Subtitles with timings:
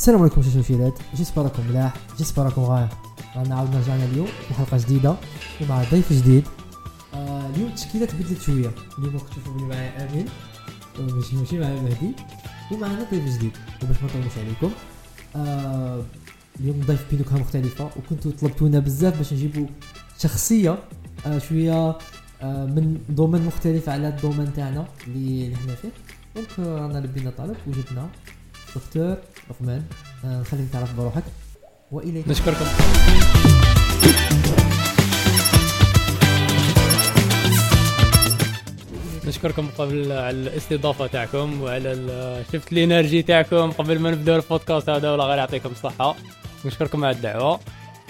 [0.00, 2.88] السلام عليكم شاشوشيلات j'espère راكم ملاح j'espère راكم غاية.
[3.36, 5.16] رانا عاود رجعنا اليوم في حلقة جديدة
[5.60, 6.44] ومع ضيف جديد.
[7.14, 8.70] آه اليوم التشكيلة تبدلت شوية.
[8.98, 10.26] اليوم راكم تشوفوا بلي معايا أمين.
[10.98, 12.12] ماشي ماشي معايا مهدي.
[12.72, 13.52] ومعنا ضيف جديد.
[13.82, 14.70] وباش ما نطولوش عليكم.
[15.36, 16.02] آه
[16.60, 17.90] اليوم ضيف بنكهة مختلفة.
[17.96, 19.66] وكنتوا طلبتونا بزاف باش نجيبوا
[20.18, 20.78] شخصية
[21.26, 21.98] آه شوية
[22.42, 25.92] آه من domaine مختلف على ال domaine تاعنا اللي اللي حنا فيه.
[26.36, 28.08] Donc آه، رانا لبينا طلب وجبنا
[28.76, 29.16] دكتور
[29.50, 29.84] لقمان
[30.24, 31.22] آه، نخليك تعرف بروحك.
[31.92, 32.28] وإليك.
[32.28, 32.64] نشكركم.
[39.26, 45.10] نشكركم قبل على الاستضافة تاعكم وعلى شفت ال énergie تاعكم قبل ما نبداو البودكاست هذا
[45.10, 46.16] والله غير يعطيكم الصحة.
[46.64, 47.60] نشكركم على الدعوة.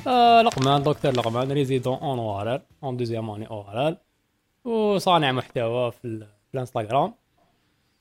[0.07, 3.97] آه لقمان دكتور لقمان résident en ORL en deuxième année ORL
[4.65, 7.15] وصانع محتوى في الانستغرام.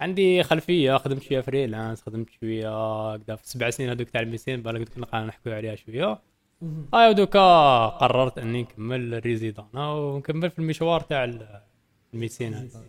[0.01, 2.69] عندي خلفية خدمت شوية freelance خدمت شوية
[3.13, 6.19] هكذا في السبع سنين هذوك تاع ال médecine بالك قلت لك نحكوا عليها شوية.
[6.93, 11.61] هاي ودوكا قررت إني نكمل ال résident ونكمل في المشوار تاع ال-
[12.13, 12.81] ال médecine هذا.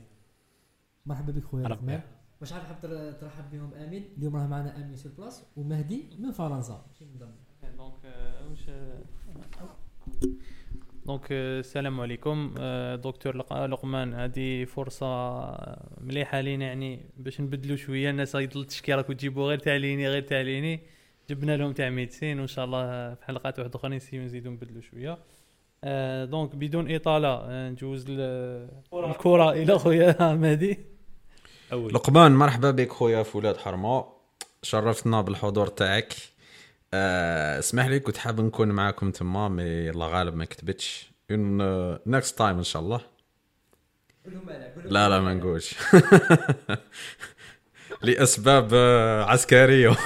[1.07, 1.69] مرحبا بك خويا.
[1.69, 2.01] لقمان
[2.41, 6.31] واش عاد حاب تر- ترحب بهم أمين اليوم راه معنا أمين sur place ومهدي من
[6.33, 6.87] فرنسا
[7.79, 7.95] donc
[8.51, 8.71] واش
[11.07, 12.55] دونك السلام عليكم
[13.05, 15.07] دكتور لق- لقمان هذه فرصة
[16.01, 18.11] مليحة لينا يعني باش نبدلوا شوية.
[18.11, 20.81] الناس غيضل تشكي راكم تجيبوا غير تاع ليني غير تاع ليني
[21.31, 25.19] جبنا لهم تاع ميدسين وإن شاء الله في حلقات واحدة أخرى نسيو نزيدوا نبدلوا شوية.
[25.85, 30.79] آه، دونك بدون اطالة آه، نجوز ال- الكرة إلى خويا مهدي
[31.73, 34.05] لقمان مرحبا بك خويا فولاد حرمه
[34.63, 36.15] شرفتنا بالحضور تاعك.
[36.95, 41.11] آه، اسمح لي كنت حاب نكون معاكم تما mais الله غالب ما كتبتش.
[42.07, 43.01] Next time إن شاء الله.
[44.85, 45.75] لا لا ما نقولش.
[48.03, 49.97] لأسباب آه، عسكرية.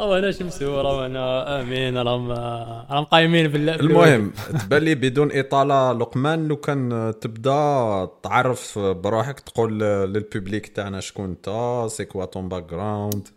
[0.00, 1.98] راه أنا شمسو راه أنا آمين.
[1.98, 9.40] راهم راهم قايمين بال المهم تبان لي بدون إطالة لقمان لو كان تبدا تعرف بروحك
[9.40, 11.50] تقول لل public تاعنا شكون انت
[11.90, 13.28] c'est quoi ton background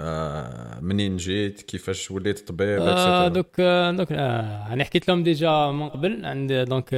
[0.00, 3.28] آه، منين جيت؟ كيفاش وليت طبيب آه،.
[3.28, 3.60] دوك
[3.96, 6.94] دوك آه، أنا حكيت لهم déjà من قبل عند donc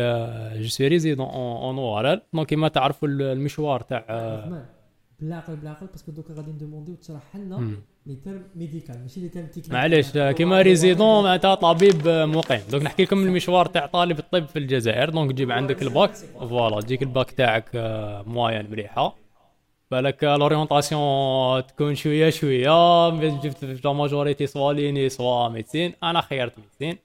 [0.56, 4.66] je suis résident en ORL donc كيما تعرفوا المشوار تاع آه،
[5.20, 7.76] بالعقل بالعقل parce que دوكا غادي نdemandiو تشرح لنا.
[8.06, 12.60] les termes médicaux ماشي les termes techniques معليش آه، كيما résident معناتها طبيب آه، مقيم.
[12.70, 15.10] donc نحكي لكم المشوار تاع طالب الطب في الجزائر.
[15.10, 16.14] donc تجيب عندك الباك.
[16.40, 19.16] voilà تجيك الباك تاعك آه، moyenne مليحة.
[19.94, 26.58] بالك l'orientation تكون شوية شوية جبت في la majorité soit ليني soit médecine أنا خيرت
[26.58, 26.98] médecine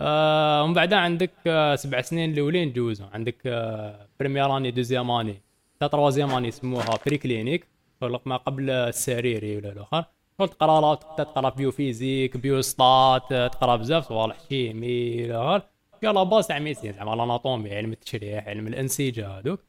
[0.00, 5.42] آه ومن بعدها عندك آه سبع سنين الأولين تجوزهم عندك آه première année deuxième année
[5.76, 7.66] حتى troisième année يسموها préclinique
[8.00, 10.04] فرق ما قبل السريري ولا الآخر.
[10.38, 15.66] شغل تقرا لا تبدا تقرا biophysique biostat آه، تقرأ بزاف صوالح chimie الآخر
[16.02, 19.60] يا la base تاع médecine زعما ال anatomie علم التشريح علم الأنسجة هذوك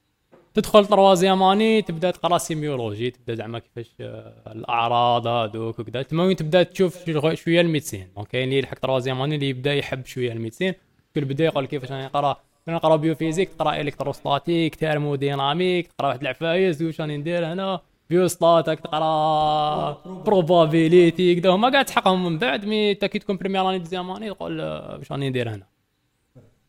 [0.53, 6.01] تدخل troisième année تبدأ تقرأ sémiologie تبدأ زعما كيفاش آه، الأعراض هذوك وكذا.
[6.01, 9.73] تما تبدأ تشوف شو- شوية ال médecine donc كاين اللي يلحق troisième année اللي يبدأ
[9.73, 10.73] يحب شوية ال médecine
[11.13, 17.01] في البداية يقول كيفاش راني نقرا نقرا biophysique تقرأ électrostatique thermodynamique تقرأ واحد العفايس واش
[17.01, 17.79] راني ندير هنا؟
[18.09, 19.91] biostatique تقرأ
[20.25, 21.49] probabilité كذا.
[21.49, 25.11] هما كاع تحقهم من بعد mais كي تكون première année deuxième année تقول آه، واش
[25.11, 25.63] راني ندير هنا.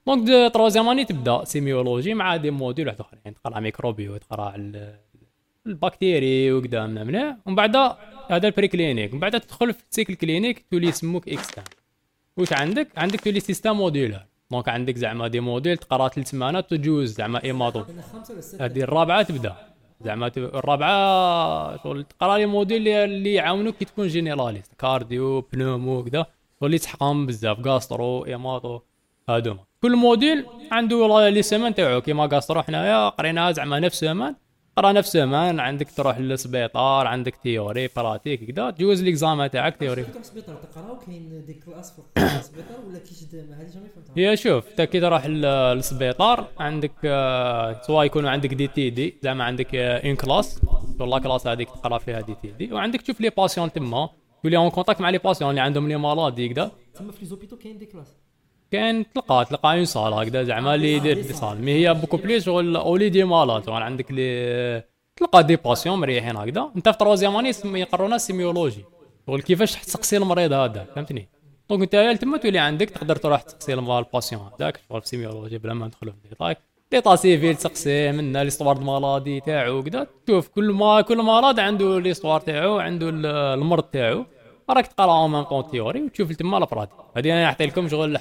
[0.06, 4.98] donc deu- troisième année تبدا sémiologie مع des modules واحد اخرين تقرا microbio تقرا ال-
[5.66, 7.76] ال bactéries وكذا من هنا ومن بعد
[8.30, 11.64] هذا ال préclinique من بعد تدخل في ال cycle clinique تولي يسموك externe
[12.36, 17.12] واش عندك عندك تولي système modulaire donc عندك زعما des modules تقرا ثلاث سمانات تجوز
[17.14, 17.80] زعما hémato
[18.60, 19.56] هذه الرابعه تبدا
[20.04, 26.26] زعما الرابعه شغل تقرا les modules اللي- يعاونوك كي تكون généraliste cardio pneumo كذا
[26.60, 28.80] واللي تحقهم بزاف gastro hémato
[29.36, 29.60] هادوما.
[29.82, 34.34] كل module عنده les semaines تاعو كيما gastro حنايا قريناها زعما نفس semaines
[34.76, 40.22] قرا نفس semaines عندك تروح للسبيطار عندك théorie pratique كذا تجوز l'examen تاعك théorie كم
[40.22, 44.70] سبيطار تقراو كاين des classes في السبيطار ولا كيش دايما هذه jamais فهمتها؟ هي شوف
[44.70, 50.16] انت كي تروح للسبيطار عندك آه، سواء يكونوا عندك دي تي دي زعما عندك une
[50.16, 50.60] classe
[51.00, 54.08] والله classe هذيك تقرا فيها دي تي دي وعندك تشوف les patients تما.
[54.42, 57.56] تولي en contact مع les patients اللي عندهم les maladies كذا تما في les hôpitaux
[57.56, 58.16] كاين des classes
[58.70, 62.44] كاين تلقى تلقى une salle هكذا زعما اللي يدير des salles mais هي beaucoup plus
[62.44, 64.82] شغل où les des malades شغل عندك لي
[65.16, 66.70] تلقى des patients مريحين هكذا.
[66.76, 68.84] أنت في troisième année يقرونا sémiologie.
[69.26, 71.28] شغل كيفاش تسقسي المريض هذا فهمتني؟
[71.70, 75.74] donc أنت تما تولي عندك تقدر تروح تسقسي ال patient هذاك شغل في sémiologie بلا
[75.74, 76.56] ما ندخلوا في détails
[76.92, 82.00] d'état civil تسقسيه منا l'histoire de maladie تاعو كدا تشوف كل ما كل مرض عنده
[82.00, 84.24] l'histoire تاعو عنده ال- المرض تاعو.
[84.72, 88.18] راك تقراهم même temps théorie وتشوف تما la pratique هذه أنا نعطي لكم شغل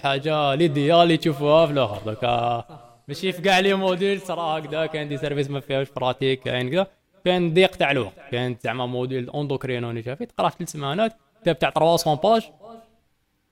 [0.57, 2.01] l'idéal اللي تشوفوها في الأخر.
[2.05, 2.65] دوكا
[3.07, 6.87] ماشي في كاع les modules صرا هكذا كاين des services ما فيهاش pratique كاين كذا.
[7.25, 8.13] كاين ضيق تاع الوقت.
[8.31, 12.49] كاين زعما module endocrino اللي شافي تقرا في ثلاث سمانات كتاب تاع 300 pages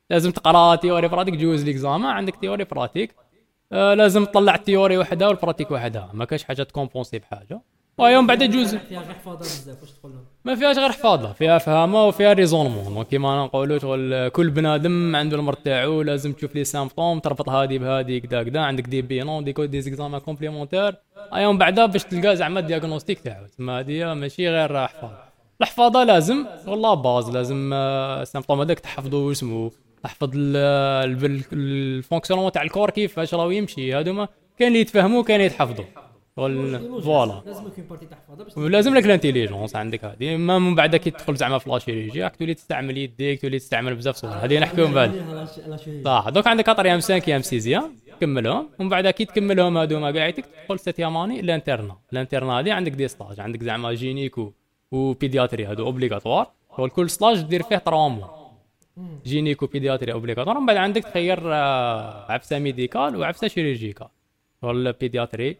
[0.10, 3.16] لازم تقرأ théorie pratique جوز l'examen عندك théorie pratique.
[3.72, 7.62] آه لازم تطلع ال théorie وحدها وال pratique وحدها ما كاش حاجة تcompensi بحاجة.
[7.98, 11.58] ويوم بعد جوز فيها غير حفاظه بزاف واش تقول لهم ما فيهاش غير حفاظة فيها
[11.58, 16.64] فهامة وفيها raisonnement donc كيما نقولوا شغل كل بنادم عنده المرض تاعو لازم تشوف les
[16.64, 20.96] symptômes تربط هادي بهادي كدا كدا عندك des bilans des coups des examens complémentaires
[21.34, 23.46] أيام بعدا باش تلقى زعما ال diagnostic تاعو.
[23.58, 25.18] تما هادي ماشي غير حفاظة.
[25.62, 29.72] الحفاظة لازم والله base لازم آه، ال symptôme هذاك تحفظو اسمه
[30.04, 33.94] تحفظ ال fonctionnement تاع ال cœur كيفاش راهو يمشي.
[33.94, 34.28] هادوما
[34.60, 35.86] كاين اللي يتفهموا كاين اللي يتحفظوا
[36.38, 41.12] شغل voilà لازم partie باش ولازم لك ال intelligence عندك هذه ما من بعد كي
[41.12, 44.88] تدخل زعما في la chirurgie راك تولي تستعمل يديك تولي تستعمل بزاف صور هذه نحكيو
[44.88, 45.12] من بعد
[46.06, 50.30] صح دوك عندك اطريام 5 أيام 6 أيام تكملهم ومن بعد كي تكملهم هذوما كاع
[50.30, 54.52] تدخل sixième année l'internat l'internat هذه عندك des stages عندك زعما gynéco
[54.92, 56.48] و pédiatrie هادو obligatoires
[56.96, 58.28] كل stage دير فيه 3 mois
[59.26, 64.08] gynéco pédiatrie obligatoires من بعد عندك تخير آه، عفسه médicale وعفسه chirurgicale
[64.62, 65.58] شغل pédiatrie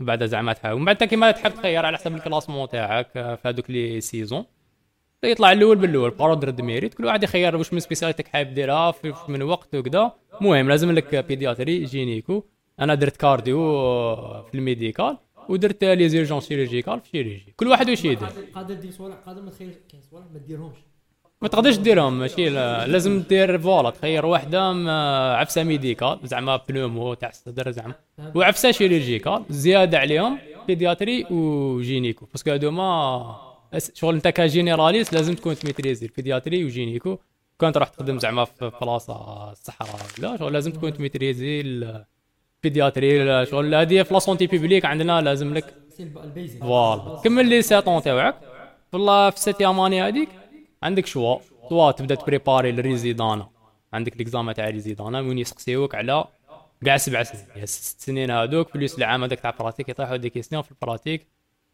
[0.00, 3.34] بعد زعما تحاول من بعد انت كيما تحب تخير على حسب ال classement تاعك آه،
[3.34, 4.44] في هذوك les six ans
[5.24, 8.94] يطلع الأول بالأول par ordre de mérite كل واحد يخير واش من spécialitéك حابب ديرها
[9.28, 12.44] من وقت وكذا المهم لازم لك pédiatrie gynéco
[12.80, 15.18] أنا درت cardio آه، في ال médical
[15.48, 19.50] ودرت les urgences chirurgicales في chirurgie كل واحد واش يدير؟ قادر دير صوالح قادر ما
[19.50, 20.87] تخيل كاين صوالح ما ديرهمش.
[21.42, 27.14] ما تقدرش ديرهم ماشي؟ لا- لازم دير voilà تخير وحدة ما- عفسة médicale زعما pneumo
[27.14, 27.94] تاع الصدر زعما.
[28.34, 33.36] وعفسة chirurgicale زيادة عليهم pédiatrie و gynéco parce que هادوما
[33.76, 37.18] أس- شغل انت ك généraliste لازم تكون تmaîtrisi ال pédiatrie وجينيكو
[37.60, 44.02] كان تروح تخدم زعما في بلاصة الصحراء لا شغل لازم تكون تميتريزي البيدياتري شغل هذه
[44.02, 45.74] في la santé publique عندنا لازم لك.
[46.60, 48.34] voilà كمل les sept ans تاعك
[48.92, 50.28] والله في septième année هذيك
[50.82, 51.38] عندك choix
[51.68, 53.48] soit تبدا تprépari ال résidanat
[53.92, 56.24] عندك l'examen تاع résidanat وين يسقسيوك على
[56.84, 57.46] كاع سبع سنين.
[57.54, 61.26] يعني ست سنين هذوك plus العام هذاك تاع pratique يطيحوا des questions في ال pratique.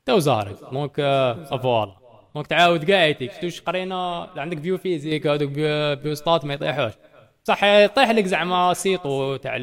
[0.06, 0.96] تو زهرك donc
[1.62, 1.96] voilà
[2.34, 5.50] donc تعاود كاع يتيك شفتوش قرينا؟ عندك biophysique هذوك
[6.02, 6.92] biostat ما يطيحوش.
[7.44, 9.56] صح يطيح لك زعما cyto تاع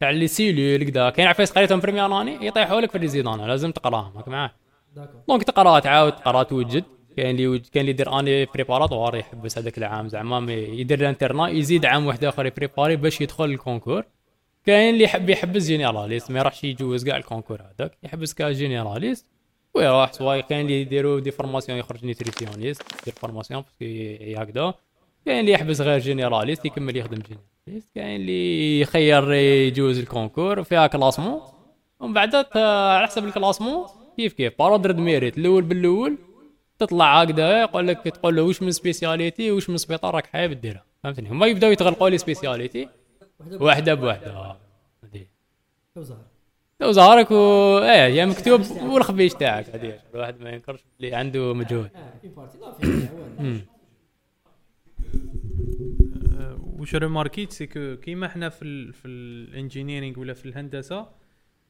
[0.00, 3.42] تاع les cellules كذا كاين عفايس قريتهم première année يطيحوا لك في ال résidanat.
[3.42, 4.50] لازم تقراهم هاك معاه
[5.28, 6.84] donc تقرا تعاود تقرا توجد.
[7.16, 10.08] كاين اللي كاين اللي يدير année préparatoire يحبس هذاك العام.
[10.08, 14.04] زعما يدير ال internat يزيد عام واحد آخر يبريباري باش يدخل ال concours.
[14.66, 19.26] كاين اللي يحب يحبس généraliste ما يروحش يجوز كاع ال concours هذاك يحبس ك généraliste
[19.74, 24.74] ويروح سواء كاين اللي يديروا des formations يخرج nutritionniste يدير formation parce que هكذا
[25.26, 27.94] كاين اللي يحبس غير généraliste يكمل يخدم généraliste.
[27.94, 31.40] كاين اللي يخير يجوز ال concours فيها classement.
[32.00, 33.86] ومن بعد على حسب ال classement
[34.16, 34.52] كيف كيف.
[34.58, 36.18] par ordre de mérite الأول بالأول
[36.86, 40.84] تطلع هكذا يقول لك تقول له واش من spécialité واش من سبيطار راك حابب ديرها
[41.02, 42.88] فهمتني هما يبداو يتغلقوا les spécialités
[43.50, 44.56] واحدة بوحده
[45.04, 45.26] هذه
[45.94, 46.32] تو زهر
[46.82, 49.68] لو ظهرك و إيه يا مكتوب والخبيش تاعك.
[49.70, 49.98] هذه.
[50.14, 51.90] الواحد ما ينكرش اللي عنده مجهود.
[53.40, 53.60] مم.
[56.38, 61.06] آه، واش ريماركيت c'est que كيما حنا في ال في ال engineering ولا في الهندسة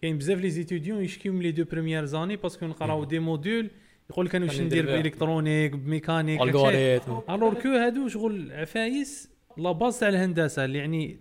[0.03, 3.71] كاين بزاف les étudiants يشكيو من les deux premières années parce que نقراو des modules
[4.12, 4.87] يقول لك أنا واش ندير.
[4.87, 6.43] ب électronique ب mécanique.
[6.43, 11.19] algorithme alors que هادو شغل عفايس la base تاع الهندسة اللي يعني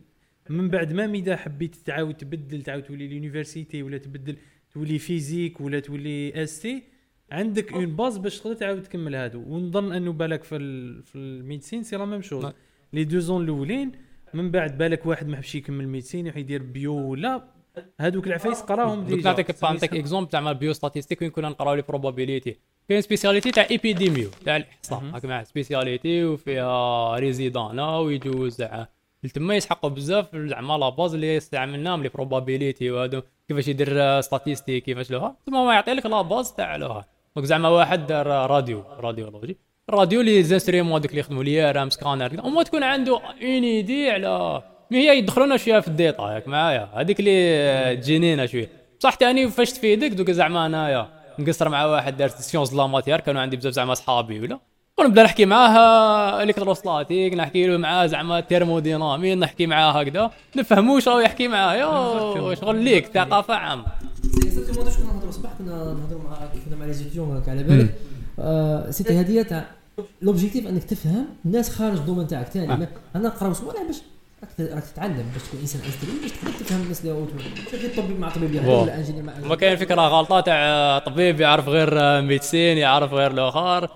[0.50, 4.38] من بعد ما اذا حبيت تعاود تبدل تعاود تولي l'université ولا تبدل
[4.74, 6.84] تولي physique ولا تولي ST
[7.31, 11.23] عندك une base باش تقدر تعاود تكمل هادو ونظن أنه بالك في ال في ال
[11.23, 12.53] médecine c'est la même chose نعم.
[12.94, 13.91] les deux ans الأولين
[14.33, 17.61] من بعد بالك واحد ما حبش يكمل médecine يروح يدير bio ولا
[18.00, 19.30] هادوك العفايس قراهم دوك déjà.
[19.30, 22.58] نعطيك نعطيك exemple تاع biostatistique وين كنا نقراو les probabilités
[22.90, 25.04] كاين spécialité تاع épidémio تاع الإحصاء.
[25.13, 28.88] هاك معاه spécialité وفيها résidanat ويجوز زعما
[29.34, 33.22] تما يسحقوا بزاف زعما la base اللي استعملناهم les probabilités وهادو.
[33.48, 35.36] كيفاش يدير ستاتيستيك كيفاش لوها.
[35.46, 37.06] ثم ما يعطي لك لا باز تاع لوها.
[37.36, 39.58] دونك زعما واحد دار راديو راديولوجي
[39.90, 44.10] الراديو لي زانستريمون هذوك اللي يخدموا لي رام سكانر كذا وما تكون عنده اون ايدي
[44.10, 46.89] على هي يدخلونا شوية في الديتا ياك معايا.
[46.95, 48.69] هذيك اللي تجينينا شوية.
[49.00, 51.07] بصح تاني فاش تفيدك دوك زعما أنايا
[51.39, 54.60] نقصر مع واحد دار سيونس لا ماتير كانوا عندي بزاف زعما صحابي ولا.
[55.00, 60.31] ونبدا نحكي معاه الكتروستاتيك نحكي له معاه زعما تيرمودينامي نحكي معاه هكذا.
[60.55, 61.86] نفهمو واش راهو يحكي معايا
[62.55, 63.86] شغل ليك ثقافة عامة.
[64.44, 67.95] exactement نهضروا الصباح كنا نهضروا مع كنا مع les étudiants على بالك.
[68.39, 69.65] آه، c'était هذه تاع
[70.22, 72.88] l'objectif إنك تفهم الناس خارج ال domaine تاعك ثاني آه.
[73.15, 74.01] أنا نقراو صوالح باش
[74.60, 78.19] راك تتعلم باش تكون إنسان instruit باش تقدر تفهم الناس اللي autour ماشي غير طبيب
[78.19, 78.67] مع طبيب.
[78.67, 83.89] ولا ingénieur مع ما كاين فكرة غلطة تاع طبيب يعرف غير médecine يعرف غير الآخر.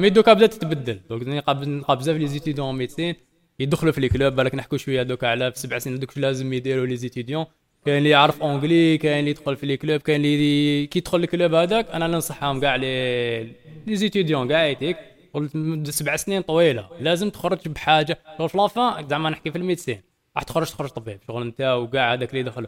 [0.00, 1.00] mais دوكا بدات تتبدل.
[1.10, 3.14] نلقى نلقى بزاف les étudiants médecine
[3.58, 6.86] يدخلوا في les clubs بالك نحكوا شوية دوكا على في سبع سنين دوك لازم يديروا
[6.86, 7.46] les étudiants
[7.86, 11.25] كاين اللي يعرف anglais كاين اللي يدخل في les clubs كاين اللي كي يدخل ال
[11.25, 13.42] club هذاك أنا ننصحهم كاع les
[13.86, 14.96] les étudiants كاع يتيك.
[15.34, 16.88] قلت سبع سنين طويلة.
[17.00, 18.18] لازم تخرج بحاجة.
[18.38, 20.02] شغل في la fin زعما نحكي في ال médecine
[20.36, 21.20] راح تخرج تخرج طبيب.
[21.28, 22.66] شغل انت وكاع هذاك اللي دخل.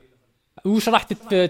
[0.65, 1.03] وش راح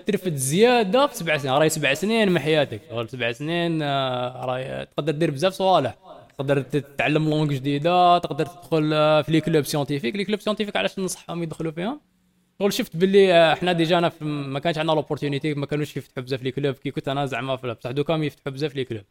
[0.07, 2.81] ترفد زيادة في سبع سنين؟ راهي سبع سنين من حياتك.
[3.07, 5.97] سبع سنين آه، راهي تقدر دير بزاف صوالح
[6.38, 10.99] تقدر تتعلم langue جديدة تقدر تدخل آه، في les clubs scientifiques les clubs scientifiques علاش
[10.99, 12.00] ننصحهم يدخلوا فيهم؟
[12.59, 16.42] شغل شفت باللي آه، إحنا déjà أنا ما كانش عندنا l'opportunité ما كانوش يفتحوا بزاف
[16.42, 19.02] les clubs كي كنت أنا زعما بصح دوكا يفتحوا بزاف les clubs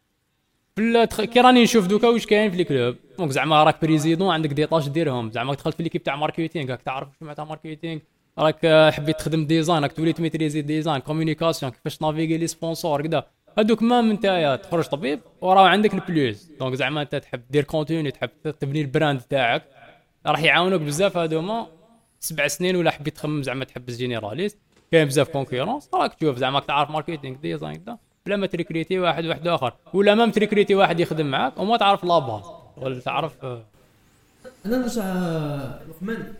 [0.78, 1.20] التخ...
[1.20, 4.66] كي راني نشوف دوكا واش كاين في les clubs donc زعما راك président عندك des
[4.66, 8.00] tâches ديرهم زعما دخلت في l'équipe تاع marketing راك تعرف واش معناتها marketing.
[8.38, 13.26] راك آه، حبيت تخدم design راك تولي تميتريزي design communication كيفاش naviguer les sponsors كذا
[13.58, 18.10] هذوك même نتايا تخرج طبيب وراه عندك ال plus donc زعما انت تحب دير contenu
[18.10, 19.62] تحب تبني ال brand تاعك.
[20.26, 21.66] راح يعاونوك بزاف هذوما
[22.20, 24.58] سبع سنين ولا حبيت تخمم زعما تحبس généraliste.
[24.92, 29.48] كاين بزاف concurrence راك تشوف زعما تعرف marketing design كذا بلا ما تريكريتي واحد واحد
[29.48, 29.74] آخر.
[29.94, 32.42] ولا ما تريكريتي واحد يخدم معاك وما تعرف la base
[32.76, 33.62] ولا تعرف آه،
[34.66, 36.32] أنا نرجع آه، لقمان.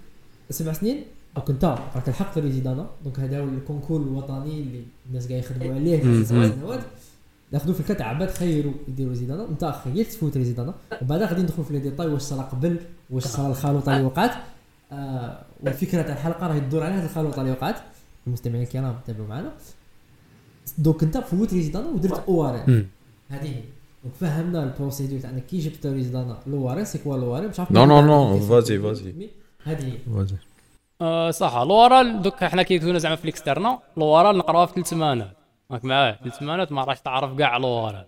[0.51, 1.05] سبع سنين؟
[1.37, 5.41] donc أنت راك الحق في résidanat donc هذا هو ال concours الوطني اللي الناس قاعد
[5.41, 6.81] يخدموا عليه في سبع سنوات
[7.53, 11.73] ناخذوا فكره تاع عباد خيروا يديروا résidanat أنت خيرت تفوت résidanat وبعدها غادي ندخلوا في
[11.73, 12.77] les détails واش صرا قبل
[13.11, 14.33] واش صرا الخلطه اللي وقعت.
[14.93, 17.77] آه والفكرة تاع الحلقة راهي تدور على هذه الخلطه اللي وقعت.
[18.27, 19.53] المستمعين الكرام تابعوا معنا.
[20.79, 22.87] دوك انت فوت résidanat ودرت ORL مم.
[23.29, 23.47] هذه.
[23.47, 23.55] هي
[24.03, 27.85] donc فهمنا ال procédure تاعنا كي جبت résidanat l'ORL c'est quoi l'ORL مش عارف non,
[27.85, 29.29] non, non, vas-y, vas-y.
[29.65, 30.27] هذه هي.
[31.01, 31.57] آه صح.
[31.59, 35.37] l'ORL دوك حنا كي كنا زعما في ال externat l'ORL نقراوها في ثلاث سمانات
[35.71, 38.07] راك معايا؟ ثلاث سمانات ما راحش تعرف كاع l'ORL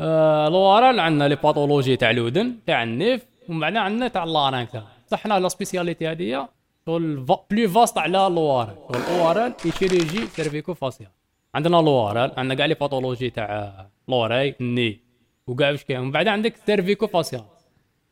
[0.00, 4.82] آه l'ORL عندنا les pathologies تاع الودن تاع النيف ومن بعد عندنا تاع ال larynx
[5.10, 6.48] صح حنا la spécialité هذه
[6.86, 7.16] شغل
[7.50, 11.10] plus vaste على l'ORL شغل ORL et chirurgie cervico-faciale
[11.54, 13.72] عندنا l'ORL عندنا كاع les pathologies تاع
[14.08, 15.00] l'oreille le nez
[15.46, 17.44] وكاع واش كاين؟ ومن بعد عندك cervico-faciale.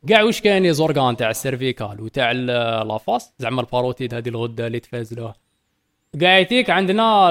[0.08, 4.28] كاع واش كاين les organes تاع ال cervical وتاع la face زعما ال parotide هذه
[4.28, 5.34] الغدة اللي تفازلوها
[6.20, 7.28] كاع يتيك عندنا.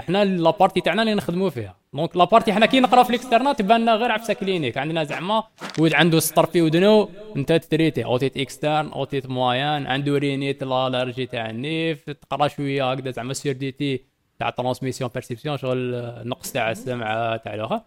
[0.00, 1.76] حنا la partie تاعنا اللي نخدموا فيها.
[1.92, 4.78] donc la partie حنا كي نقراو في ال externat تبان لنا غير عفسة clinique.
[4.78, 5.42] عندنا زعما
[5.78, 8.04] واحد عنده سطر في ودنو انت تريتي.
[8.04, 14.11] otite externe otite moyenne عنده rhinite allergique تاع النيف تقرا شوية هكذا زعما surdité.
[14.42, 17.80] تاع transmission perception شغل النقص تاع السمع تاع الآخر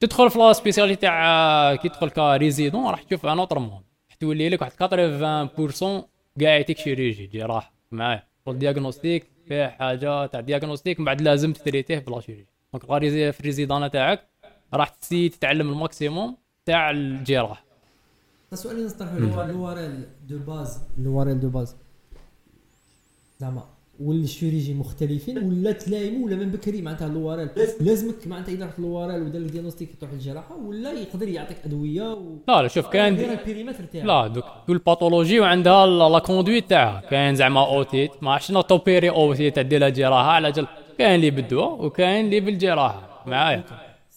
[0.00, 3.84] تدخل في la spécialité تاع كي تدخل ك résident راح تشوف un autre monde.
[4.08, 6.04] راح تولي لك واحد 80%
[6.40, 11.98] كاع يعطيك chirurgie جراح معايا وال diagnostic فيه حاجة تاع diagnostic من بعد لازم تريتيه
[11.98, 14.28] ب la chirurgie donc غاريزي في ال résidanat تاعك
[14.74, 17.64] راح تسي تتعلم ال maximum تاع الجراح
[18.52, 20.80] السؤال اللي نطرحه هو l'ORL de base.
[20.98, 21.76] l'ORL de base.
[23.40, 27.48] زعما ولا ال chirurgie مختلفين ولا تلايموا ولا من بكري معناتها l'ORL
[27.80, 32.36] لازمك معناتها اذا رحت l'ORL ودار لك diagnostic تروح للجراحه ولا يقدر يعطيك أدوية و...
[32.48, 34.04] لا لا شوف كاين تاعك.
[34.04, 37.00] لا دوك كل pathologie وعندها la conduite تاعها.
[37.10, 40.66] كاين زعما otite ما عرفتش توبيري otite تدير لها جراحة على جل
[40.98, 43.22] كاين اللي بالدواء وكاين اللي بالجراحة.
[43.26, 43.64] معايا.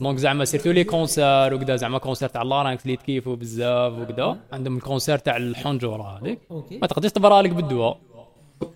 [0.02, 4.78] donc زعما surtout les cancers وكذا زعما cancer تاع larynx اللي تكيفوا بزاف وكذا عندهم
[4.78, 6.40] ال cancer تاع الحنجرة هذيك
[6.82, 7.98] ما تقدرش تبرا لك بالدواء.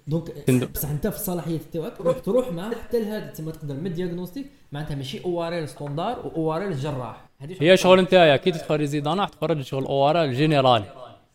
[0.07, 0.51] donc.
[0.73, 4.95] بصح أنت في الصلاحيات تاعك راك تروح معاه حتى لهذا تما تقدر من diagnostic معناتها
[4.95, 10.85] ماشي ORL standard ORL جراح هي شغل نتايا كي تدخل résidanat تخرج شغل ORL général.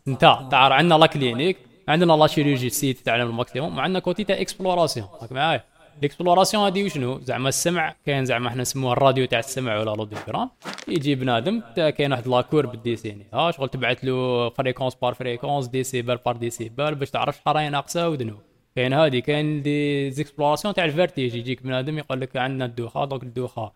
[0.07, 1.57] أنت تعرف عندنا la clinique
[1.87, 5.07] عندنا la chirurgie تسي تتعلم ال maximum وعندنا côté تاع exploration.
[5.21, 5.63] راك معايا؟
[5.99, 10.49] ال exploration هذه وشنو؟ زعما السمع كاين زعما إحنا نسموها الراديو تاع السمع ولا l'audiogramme
[10.87, 16.37] يجي بنادم كاين واحد la courbe تديسينيها شغل تبعث له fréquence par fréquence décibel par
[16.37, 18.37] décibel باش تعرف شحال راهي ناقصة ودنو.
[18.77, 23.23] كاين هذه كاين des explorations تاع ال vertige يجيك بنادم يقول لك عندنا الدوخة donc
[23.23, 23.71] الدوخة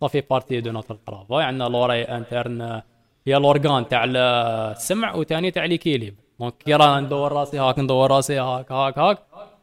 [0.00, 2.80] ça fait partie de notre travail عندنا l'oreille interne
[3.26, 6.14] هي ال organe تاع السمع وثاني تاع l'équilibre.
[6.40, 9.18] donc كي رانا ندور راسي هاك ندور راسي هاك هاك هاك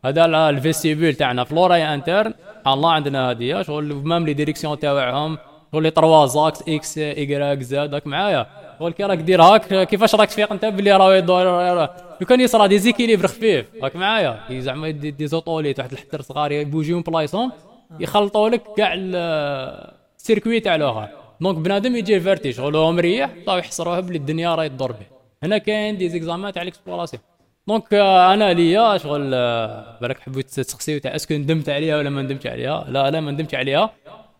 [0.05, 2.33] هذا ال- ال vestibule تاعنا في l'oreille interne.
[2.67, 5.37] الله عندنا هذه شغل même les directions تاعهم
[5.71, 8.47] تقول لي 3 زاكس إكس ايكغيك زاد راك معايا.
[8.77, 11.89] تقول كي راك دير هاك كيفاش راك تفيق؟ انت بلي راه يدور
[12.21, 14.39] لو كان يصرى déséquilibre خفيف راك معايا.
[14.51, 17.51] زعما يدي des otolithes واحد الحتر صغار يبوجيو من بلايصهم
[17.99, 21.07] يخلطوا لك كاع ال- ال circuit تاع الآخر.
[21.41, 25.05] donc بنادم يجي vertige شغل هو مريح طاو يحصروها بلي الدنيا راهي تدور به.
[25.43, 27.21] هنا كاين des examens تاع l'exploration
[27.67, 32.09] donc آه، أنا ليا شغل آه، بالك حبيت تسقسيو تاع est-ce que ندمت عليها ولا
[32.09, 33.89] ما ندمتش عليها؟ لا لا ما ندمتش عليها.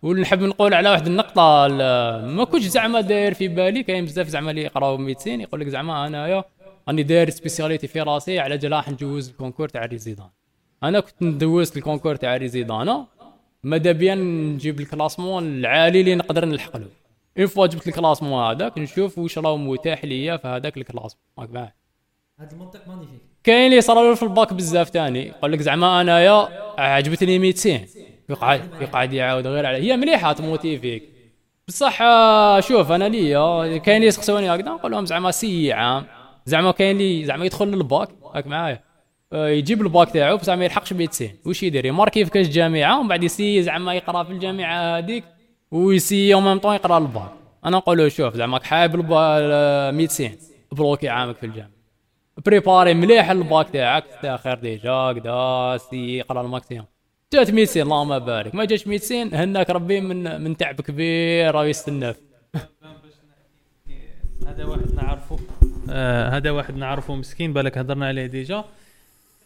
[0.03, 4.51] ونحب نقول على واحد النقطة ال- ما كنتش زعما داير في بالي كاين بزاف زعما
[4.51, 6.43] اللي يقراو médecine يقول لك زعما أنايا
[6.87, 10.27] راني داير spécialité في راسي على جال راح نجوز ال concours تاع ال résidanat
[10.83, 13.05] أنا كنت ندوزت ال concours تاع ال résidanat
[13.63, 16.87] ماذا بيا نجيب ال classement العالي اللي نقدر نلحق له.
[17.37, 21.23] une fois جبت ال classement هذاك نشوف واش راهو متاح ليا في هذاك ال classement.
[21.39, 21.73] راك معايا
[22.39, 25.27] هذا المنطق magnifique كاين اللي له في الباك بزاف تاني.
[25.27, 26.47] يقول لك زعما أنايا
[26.79, 27.79] عجبتني 200
[28.29, 31.09] يقعد يقعد يعاود غير على هي مليحة تموتيفيك.
[31.67, 31.99] بصح
[32.59, 33.77] شوف أنا ليا.
[33.77, 36.05] كاين اللي يسقسوني هكذا نقول لهم زعما سي عام
[36.47, 38.83] زعما كاين اللي زعما يدخل للباك راك معايا.
[39.33, 43.07] آه، يجيب الباك تاعو بصح ما يلحقش 200 واش يدير؟ يماركي في كاش جامعة ومن
[43.07, 45.23] بعد يسي زعما يقرا في الجامعة هذيك
[45.71, 47.31] ويسي au même temps يقرا الباك
[47.65, 50.31] أنا نقول له شوف زعما البا- 200
[50.71, 51.71] بلوكي عامك في الجامعة.
[52.45, 54.03] بريباري مليح الباك تاعك.
[54.21, 56.85] تا خير déjà كدا سي قرا ال maximum.
[57.33, 58.55] جات 200 اللهم بارك.
[58.55, 62.13] ما جاتش 200 هناك ربي من من تعب كبير راه يستنى
[64.47, 65.26] هذا واحد نعرفه.
[65.89, 68.65] آه هذا واحد نعرفه مسكين بالك هضرنا عليه déjà.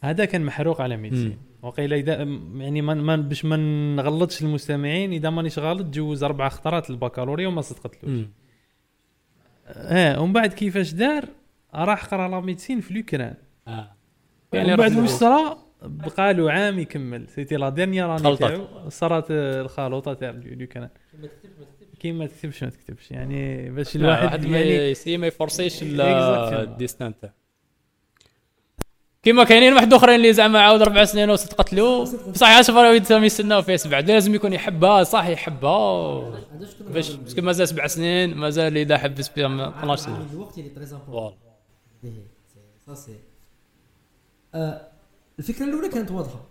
[0.03, 2.13] هذا كان محروق على médecine وقيل إذا
[2.55, 3.57] يعني ما ما باش ما
[3.95, 8.25] نغلطش المستمعين إذا مانيش غلط تجوز أربع خطرات البكالوريا وما صدقتلوش.
[9.67, 11.25] آه ومن بعد كيفاش دار؟
[11.75, 13.35] راح قرا la médecine في l'Ukraine
[13.67, 13.91] آه.
[14.53, 17.27] ومن بعد واش صرا بقى له عام يكمل.
[17.29, 18.39] c'était la dernière année خلطت.
[18.39, 20.89] تاعو صارت الخلطه تاع l'Ukraine
[22.01, 23.11] كي ما تكتبش ما تكتبش.
[23.11, 25.79] يعني باش الواحد يعني يسي ما يفرسيش.
[25.81, 27.33] ال destin تاعو
[29.23, 32.03] كيما كاينين واحد آخرين اللي زعما عاود أربع سنين وصدقت له.
[32.31, 36.41] بصح عاشف راه يتسمى يستناو فيها سبع لازم يكون يحبها صح يحبها
[36.79, 40.27] باش parce que مازال سبع سنين مازال إذا حب سبع 12 سنة.
[40.33, 40.85] الوقت اللي تري
[42.03, 43.17] إيه،
[44.55, 44.87] آه،
[45.39, 46.43] الفكرة الأولى كانت واضحة.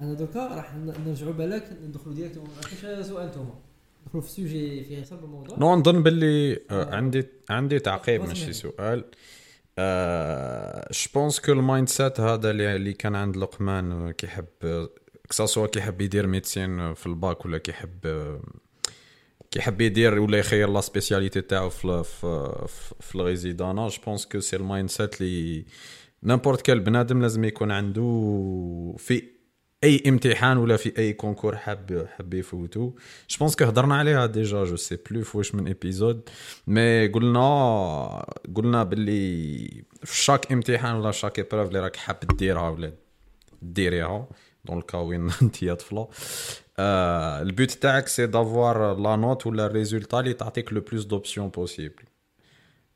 [0.00, 0.74] أنا دوكا راح
[1.06, 3.54] نرجعوا بالك ندخلوا direct ما سؤال انتوما
[4.20, 9.04] في فيه صلب الموضوع نو نظن باللي عندي عندي تعقيب ماشي؟ سؤال
[10.92, 14.46] je pense que ال mindset هذا اللي كان عند لقمان كيحب
[15.30, 17.90] كساسوا كيحب يدير médecine في الباك ولا كيحب
[19.50, 24.26] كيحب يدير ولا يخير la spécialité تاعو في في في- في ال résidanat je pense
[24.26, 25.64] que c'est ال mindset اللي
[26.22, 28.02] n'importe quel بنادم لازم يكون عنده
[28.98, 29.22] في
[29.84, 32.90] أي امتحان ولا في أي concours حاب حاب يفوتو
[33.28, 36.28] je pense que هضرنا عليها déjà je sais plus في واش من épisode
[36.66, 42.92] mais قلنا قلنا باللي في chaque امتحان ولا chaque épreuve اللي راك حاب ديرها ولا
[43.62, 44.28] ديريها
[44.64, 46.08] dans le cas وين أنت يا طفلة.
[46.78, 51.04] آه ال but تاعك c'est d'avoir la note ولا ال résultat اللي تعطيك le plus
[51.04, 52.02] d'options possible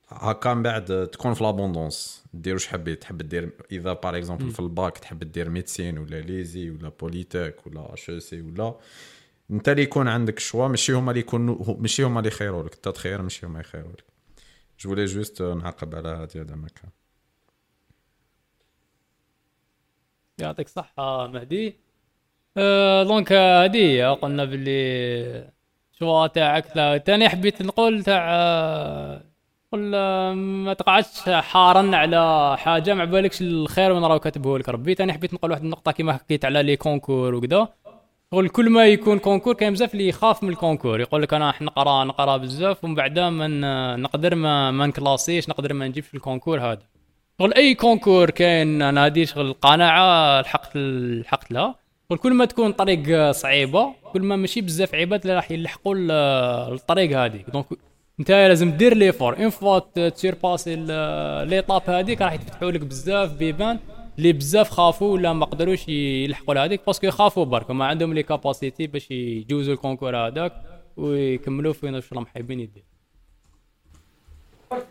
[0.09, 3.03] هكا من بعد تكون في l'abondance دير واش حبيت.
[3.03, 7.93] تحب دير إذا par exemple في الباك تحب دير médecine ولا l'ESI ولا polytech ولا
[7.93, 8.75] HEC ولا
[9.51, 12.75] انت اللي يكون عندك choix ماشي هما اللي يكونوا ماشي هما اللي يخيروا لك.
[12.75, 14.05] انت تخير ماشي هما يخيروا لك.
[14.81, 16.91] je voulais juste نعقب على هذه هذا ما كان
[20.39, 21.77] يعطيك الصحة مهدي.
[22.57, 25.51] آه donc هي قلنا باللي
[25.99, 26.67] شو تاعك
[27.07, 28.27] تاني حبيت نقول تاع
[29.77, 34.69] ما تقعدش حارا على حاجة ما بالكش الخير وين راهو كاتبه لك.
[34.69, 37.69] ربي تاني حبيت نقول واحد النقطة كيما حكيت على les concours وكذا
[38.31, 41.01] شغل كل ما يكون concours كاين بزاف اللي يخاف من ال concours.
[41.01, 45.89] يقول لك أنا نقرا نقرا بزاف ومن بعدا ما نقدر ما ما نكلاسيش نقدر ما
[45.89, 46.83] نجيبش في ال concours هذا.
[47.39, 51.75] شغل أي concours كاين؟ أنا هذه شغل القناعة لحقت لحقت لها.
[52.09, 55.95] شغل كل ما تكون طريق صعيبة كل ما ماشي بزاف عباد اللي راح يلحقوا
[56.75, 57.67] الطريق هذيك donc
[58.21, 60.77] انت لازم دير les efforts une fois تسيرباسي
[61.47, 63.79] l'étape هذيك راح يتفتحوا لك بزاف بيبان
[64.19, 67.71] اللي بزاف خافوا ولا ما قدروش يلحقوا لهذيك parce que يخافوا برك.
[67.71, 70.53] ما عندهم les capacités باش يجوزوا ال concours هذاك
[70.97, 72.85] ويكملوا فين واش راهم حابين يدير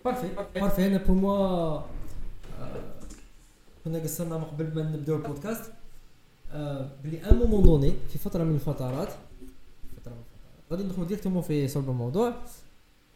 [0.06, 1.82] parfait parfait أنا pour moi
[3.86, 5.72] كنا قصرنا من قبل ما نبداو البودكاست
[7.04, 9.18] بلي un moment donné في فتره من الفترات فتره
[9.84, 12.34] من الفترات غادي ندخلوا directement في صلب الموضوع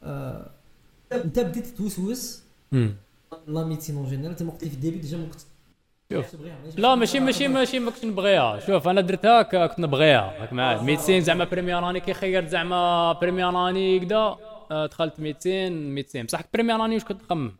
[0.03, 2.43] انت بديت توسوس
[3.47, 5.41] la médecine en général انت قلتي في ال début déjà ما كنت
[6.13, 6.35] شوف
[6.77, 11.21] لا ماشي ماشي ماشي ما كنتش نبغيها شوف أنا درتها كنت نبغيها راك معايا médecine
[11.21, 14.35] زعما première année كي خيرت زعما première année كدا
[14.71, 17.51] دخلت médecine médecine بصح première année واش كنت نخمم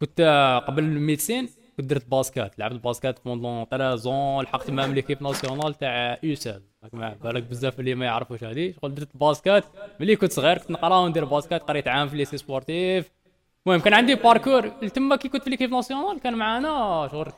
[0.00, 0.20] كنت
[0.66, 6.62] قبل médecine كنت درت basket لعبت basket pendant 13 لحقت même l'équipe nationale تاع يوسال
[6.92, 9.64] معايا بالك بزاف اللي ما يعرفوش هذه شغل درت basket.
[10.00, 13.10] ملي كنت صغير كنت نقرا وندير basket قريت عام في lycée sportif.
[13.66, 17.30] المهم كان عندي parcours تما كي كنت في l'équipe nationale كان معانا شغل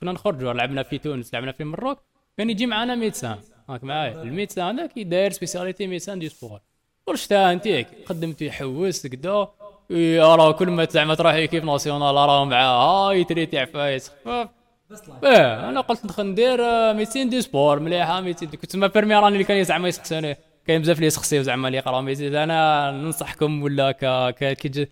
[0.00, 0.52] كنا نخرجوا.
[0.52, 1.98] لعبنا في تونس لعبنا في المروك
[2.38, 3.38] كان يجي معانا médecin.
[3.68, 4.22] هاك معايا.
[4.22, 6.60] ال médecin هذاك يداير spécialité médecin du sport
[7.14, 9.48] شتا انت خدمت يحوس كدا.
[10.18, 14.48] راه كل ما زعما تروح l'équipe nationale راه معاها يتريتي عفايس خفاف
[15.24, 19.14] آه أنا قلت ندخل ندير آه، médecine du sport مليحة médecine du- كنت ما première
[19.14, 23.62] année اللي كان زعما يسقسوني كاين بزاف اللي يسقسيو زعما اللي يقراو médecine أنا ننصحكم
[23.62, 24.86] ولا ك ك كي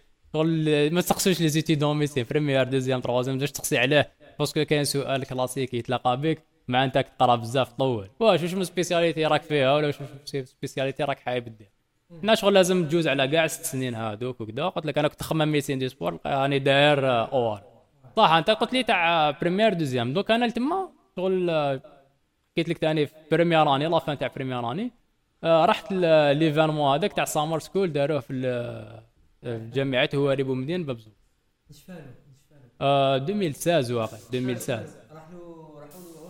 [0.91, 4.11] ما تسقسوش les étudiants médecine première deuxième troisième باش تقسي عليه.
[4.39, 6.45] parce que كاين سؤال كلاسيكي يتلاقى بك.
[6.69, 8.09] مع أنت تقرأ بزاف طول.
[8.21, 11.69] واش واش من spécialité راك فيها؟ ولا واش من spécialité راك حاب دير
[12.21, 15.53] حنا شغل لازم تجوز على كاع ست سنين هادوك وكذا قلت لك أنا كنت نخمم
[15.53, 17.63] médecine du sport راني داير آه، أوار.
[18.17, 21.81] صح أنت قلت لي تاع première deuxième دوك أنا تما شغل آه،
[22.53, 24.91] حكيت لك ثاني في première année la fin تاع première année
[25.45, 28.33] آه، رحت ل- l'événement هذاك تاع summer school داروه في
[29.45, 31.11] جامعة هواري بومدين بابزو.
[32.81, 34.87] آه 2016 واقع 2016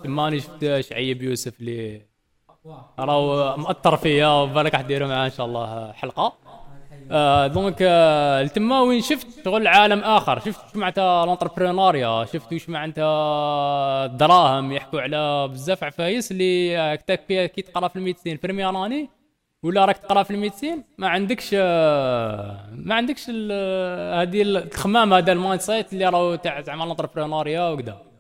[0.05, 2.03] تما راني شفت شعيب يوسف اللي
[2.99, 6.33] راهو مأثر فيا وبالك حديروا معاه إن شاء الله حلقة.
[7.11, 10.39] آه donc آه تما وين شفت شغل عالم آخر.
[10.39, 17.15] شفت شو معناتها l'entrepreneuriat شفت وش معناتها الدراهم يحكوا على بزاف عفايس اللي آه، كتا
[17.47, 19.11] كي تقرا في ال médecine première année
[19.65, 25.33] ولا راك تقرا في ال médecine ما عندكش آه، ما عندكش آه، هذه الخمام هذا
[25.33, 28.12] ال mindset اللي راهو تاع زعما l'entrepreneuriat وكذا.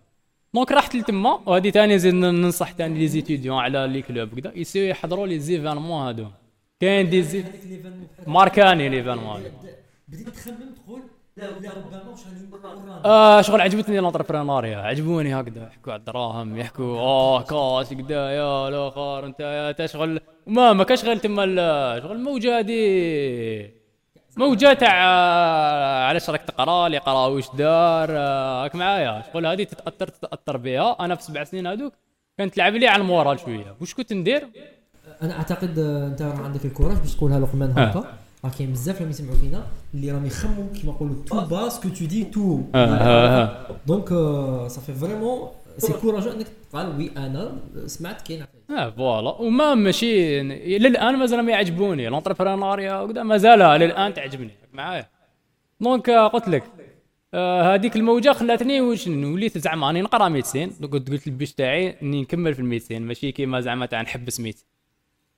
[0.54, 4.84] donc رحت لتما وهذه ثاني زيد ننصح ثاني les étudiants على les clubs كذا يسيو
[4.84, 6.26] يحضروا les événements هادو.
[6.80, 7.44] كاين دي زي
[8.26, 9.50] ماركاني l'événement هذا
[10.08, 11.00] بديت تخمم تقول
[11.36, 17.42] لا لا ربما آه شغل عجبتني ال entrepreneuriat عجبوني هكذا يحكوا على الدراهم يحكوا آه
[17.42, 22.58] كاش كدا يا الآخر انت يا تا شغل ما ما كاش غير تما شغل موجه
[22.58, 23.81] هادي.
[24.36, 29.64] موجه تاع آه، علاش راك تقرا اللي يقرا واش دار آه، راك معايا شغل هذه
[29.64, 31.92] تتاثر تتأثر بها أنا في سبع سنين هذوك
[32.38, 34.48] كانت تلعب لي على ال moral شوية واش كنت ندير
[35.22, 37.84] أنا أعتقد آه، أنت راه عندك ال courage باش تقولها لقمان آه.
[37.84, 41.80] هكا راه كاين بزاف اللي يسمعوا فينا اللي راهم يخمموا كيما نقولوا tout bas ce
[41.80, 43.76] que tu dis tout haut، آه، آه.
[43.86, 44.08] donc
[44.68, 47.52] ça fait vraiment c'est courageux انك تقال oui أنا
[47.86, 48.44] سمعت كاين.
[48.78, 49.30] آه voilà.
[49.30, 50.42] وما ماشي
[50.78, 52.08] للآن مازال ما يعجبوني.
[52.08, 54.50] l'entrepreneuriat وكذا مازال للآن تعجبني.
[54.72, 55.08] معايا
[55.80, 56.64] donc قلت لك
[57.34, 61.96] آه هذيك الموجة خلاتني واش وليت زعما راني نقرا médecine قلت قلت ال but تاعي
[62.02, 64.66] إني نكمل في ال médecine ماشي كيما زعما تاع نحبس médecine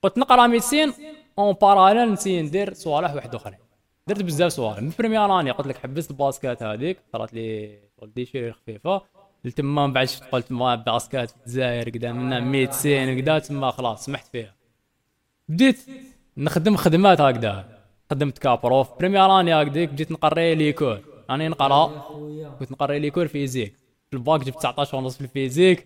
[0.03, 0.92] قلت نقرأ médecine
[1.38, 3.59] en parallèle نسي ندير صوالح واحد آخرين.
[4.07, 4.83] درت بزاف صوالح.
[4.83, 6.99] من première année قلت لك حبست ال basket هذيك.
[7.12, 9.03] صارت لي شغل déchirure خفيفة.
[9.50, 14.04] تما من بعد شفت قلت ما basket في الجزائر كدا منها médecine كدا تما خلاص
[14.04, 14.54] سمحت فيها.
[15.48, 15.78] بديت
[16.37, 17.64] نخدم خدمات هكذا.
[18.11, 21.87] خدمت ك prof première année هكذاك بديت نقري les cours راني نقرا
[22.59, 23.74] كنت نقري les cours physique
[24.11, 25.85] في الباك جبت 19 ونص في ال physique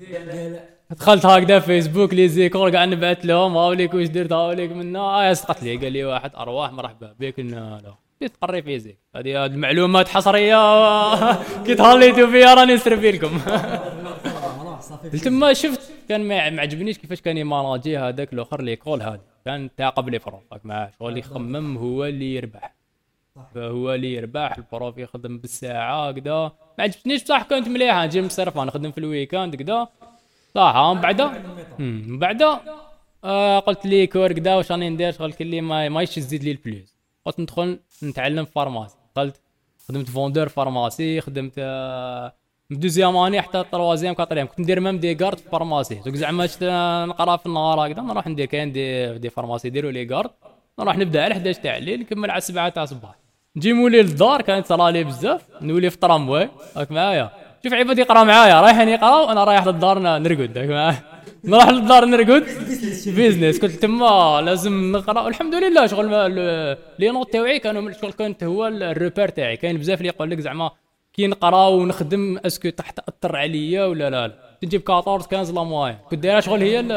[0.90, 3.56] دخلت هكذا فيسبوك les écoles قاعد نبعث لهم.
[3.56, 5.76] هاوليك واش درت؟ هاوليك منا آه صدقت لي.
[5.76, 7.38] قال لي واحد أرواح مرحبا بك.
[7.40, 7.94] لا.
[8.26, 11.32] تقري physique هذه المعلومات حصرية.
[11.64, 13.40] كي تهليتوا فيها راني نسربي لكم.
[15.24, 19.20] تما شفت كان ما عجبنيش كيفاش كان يماناجي هذاك الآخر l'école هذا.
[19.44, 20.90] كان قبل prof راك معاه.
[20.98, 22.78] شغل يخمم هو اللي يربح.
[23.54, 28.56] فهو اللي يربح ال prof يخدم بالساعة كذا ما عجبتنيش بصح كانت مليحه نجي مصرف
[28.56, 29.88] نخدم في ال week-end كذا
[30.54, 31.42] صح من بعدا
[31.78, 32.60] من بعدا
[33.24, 36.50] آه قلت les cours كذا واش راني ندير؟ شغل قال لي ما مايش تزيد لي
[36.50, 38.96] ال plus قلت ندخل نتعلم pharmacie.
[39.16, 39.40] دخلت
[39.88, 42.32] خدمت vendeur pharmacie خدمت آه
[42.70, 45.94] من deuxième année حتى troisième quatrième كنت ندير même des gardes في pharmacie.
[45.94, 46.62] دوك زعما شت-
[47.08, 50.30] نقرا في النهار هكذا نروح ندير كاين des des pharmacies يديروا les gardes
[50.78, 53.14] نروح نبدا على 11 تاع الليل نكمل على 7 تاع الصباح.
[53.56, 56.48] نجي مولي للدار كانت صرالي بزاف نولي في الترامواي.
[56.76, 57.30] راك معايا.
[57.64, 61.17] شوف عباد يقرا معايا رايحين يقراو أنا رايح للدار نرقد معايا.
[61.44, 62.44] نروح للدار نرقد.
[63.06, 65.20] business كنت تما لازم نقرأ.
[65.22, 66.06] والحمد لله شغل
[66.98, 69.56] les notes تاوعي كانوا من- شغل كنت هو ال repère تاعي.
[69.56, 70.70] كاين بزاف اللي يقول لك زعما
[71.12, 75.62] كي نقرأ ونخدم est-ce que تحت تأثر عليا ولا لا؟ لا تجيب 14 15 la
[75.64, 75.96] moyenne.
[76.10, 76.92] كنت دايرها شغل هي ال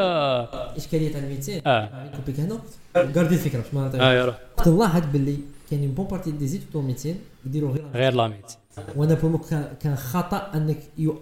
[0.78, 1.90] إشكالية تاع ال médecine آه.
[2.16, 2.60] كوبيك هنا.
[2.94, 3.92] كاردي الفكرة باش ما.
[4.00, 5.38] آه كنت نلاحظ باللي
[5.70, 8.52] كاين بون بارتي دي زيتو ميدسين يديروا غير غير لاميت
[8.96, 11.20] وأنا برومو كان كان خطأ أنك يو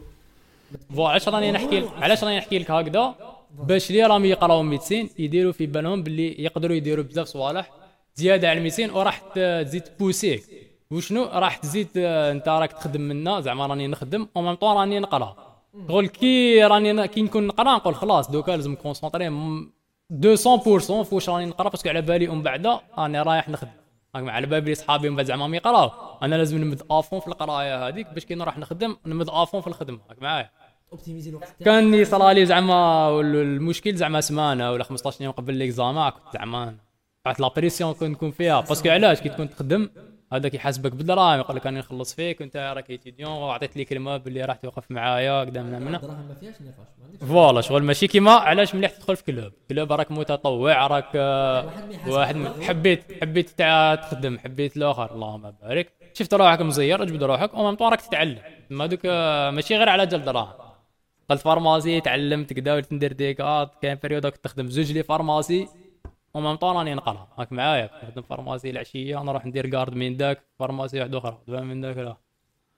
[0.95, 3.15] فو علاش راني نحكي علاش راني نحكي لك هكذا
[3.53, 7.71] باش اللي راهم يقراو ميدسين يديروا في بالهم باللي يقدروا يديروا بزاف صوالح
[8.15, 10.43] زياده على الميدسين وراح تزيد بوسيك
[10.91, 15.35] وشنو راح تزيد انت راك تخدم منا زعما راني نخدم أو ميم طون راني نقرا
[15.87, 19.71] تقول كي راني كي نكون نقرا نقول خلاص دوكا لازم كونسونطري م-
[20.13, 20.27] 200%
[21.03, 23.69] فوش راني نقرا parce que على بالي ومن بعد راني رايح نخدم
[24.15, 25.91] على بالي صحابي من بعد زعما ما يقراو
[26.23, 29.61] أنا لازم نمد à fond في القرايه هذيك باش كي نروح نخدم نمد à fond
[29.61, 30.49] في الخدمه معايا
[30.91, 36.33] optimiser الوقت يصرى لي زعما المشكل زعما سمانه ولا 15 يوم قبل les examens كنت
[36.33, 36.75] زعما
[37.25, 38.61] بعد la pression كنت نكون فيها.
[38.61, 39.89] parce que علاش؟ كي تكون تخدم
[40.33, 44.45] هذاك يحاسبك بالدراهم يقول لك راني نخلص فيك وأنت راك étudiant وعطيت لي كلمة باللي
[44.45, 48.75] راح توقف معايا قدام من هنا الدراهم ما فيهاش نقاش voilà شغل ماشي كيما علاش
[48.75, 51.15] مليح تدخل في club club راك متطوع راك
[52.07, 55.11] واحد حبيت حبيت تاع تخدم حبيت الآخر.
[55.15, 55.93] اللهم بارك.
[56.13, 58.39] شفت روحك مزير اجبد روحك و même temps راك تتعلم.
[58.69, 59.05] ما دوك
[59.55, 60.68] ماشي غير على جال دراهم
[61.29, 65.67] دخلت pharmacie تعلمت كدا وليت ندير des gardes كاين période كنت تخدم زوج les pharmacies
[66.33, 70.17] و même temps راني نقرا راك معايا كنت نخدم pharmacie العشية نروح ندير garde من
[70.17, 72.17] داك pharmacie واحد أخرى دابا من داك لا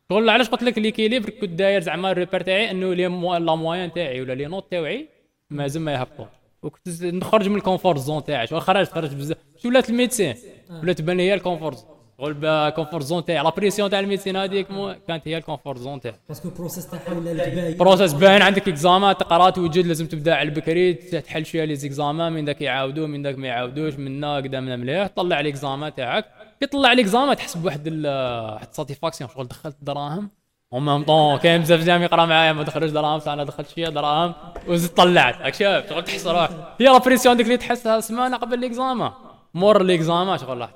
[0.10, 3.56] شغل علاش قلت لك l'équilibre كنت داير زعما ال repère تاعي إنه les mo la
[3.56, 5.08] moyenne تاعي ولا les notes تاعي
[5.50, 6.26] مازال ما يهبطوا.
[6.62, 8.48] وكنت نخرج من ال comfort zone تاعي.
[8.48, 9.38] شغل خرجت؟ خرجت بزاف.
[9.58, 10.36] شو ولات ال médecine؟
[10.70, 11.90] ولات تبان هي ال comfort zone.
[12.22, 13.44] شغل ال comfort zone تاعي.
[13.44, 14.68] la pression تاع ال médecine هذيك
[15.08, 16.16] كانت هي ال comfort zone تاعي.
[16.30, 18.42] parce que ال process تاعها ولا باين process باين.
[18.42, 23.08] عندك examen تقرا توجد لازم تبدأ على البكري تحل شوية les examens من ذاك يعاودوا
[23.08, 26.26] من ذاك ما يعاودوش منا قدامنا مليح طلع ال examen تاعك.
[26.60, 30.30] كي تطلع ال examen تحس بواحد واحد satisfaction شغل دخلت دراهم.
[30.74, 34.34] en même temps كاين بزاف جام يقرأ معايا ما دخلوش دراهم أنا دخلت شوية دراهم
[34.68, 35.42] وزدت طلعت.
[35.42, 36.52] راك شايف؟ شغل تحس روحك.
[36.80, 39.12] هي la pression ديك اللي تحسها سمانة قبل ال examen
[39.54, 40.70] مور ال examen شغل راح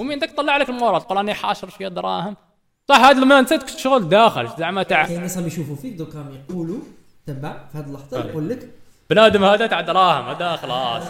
[0.00, 2.36] ومن ذاك طلع لك ال moral؟ تقول راني حاشر شوية دراهم.
[2.88, 6.14] صح هذا ال mindset كنت شغل داخل زعما تاع كاين ناس راهم يشوفوا فيك دوك
[6.14, 6.78] راهم يقولوا
[7.26, 8.68] تبع في هذه اللحظة يقول لك
[9.10, 11.02] بنادم هذا تاع دراهم هذا خلاص.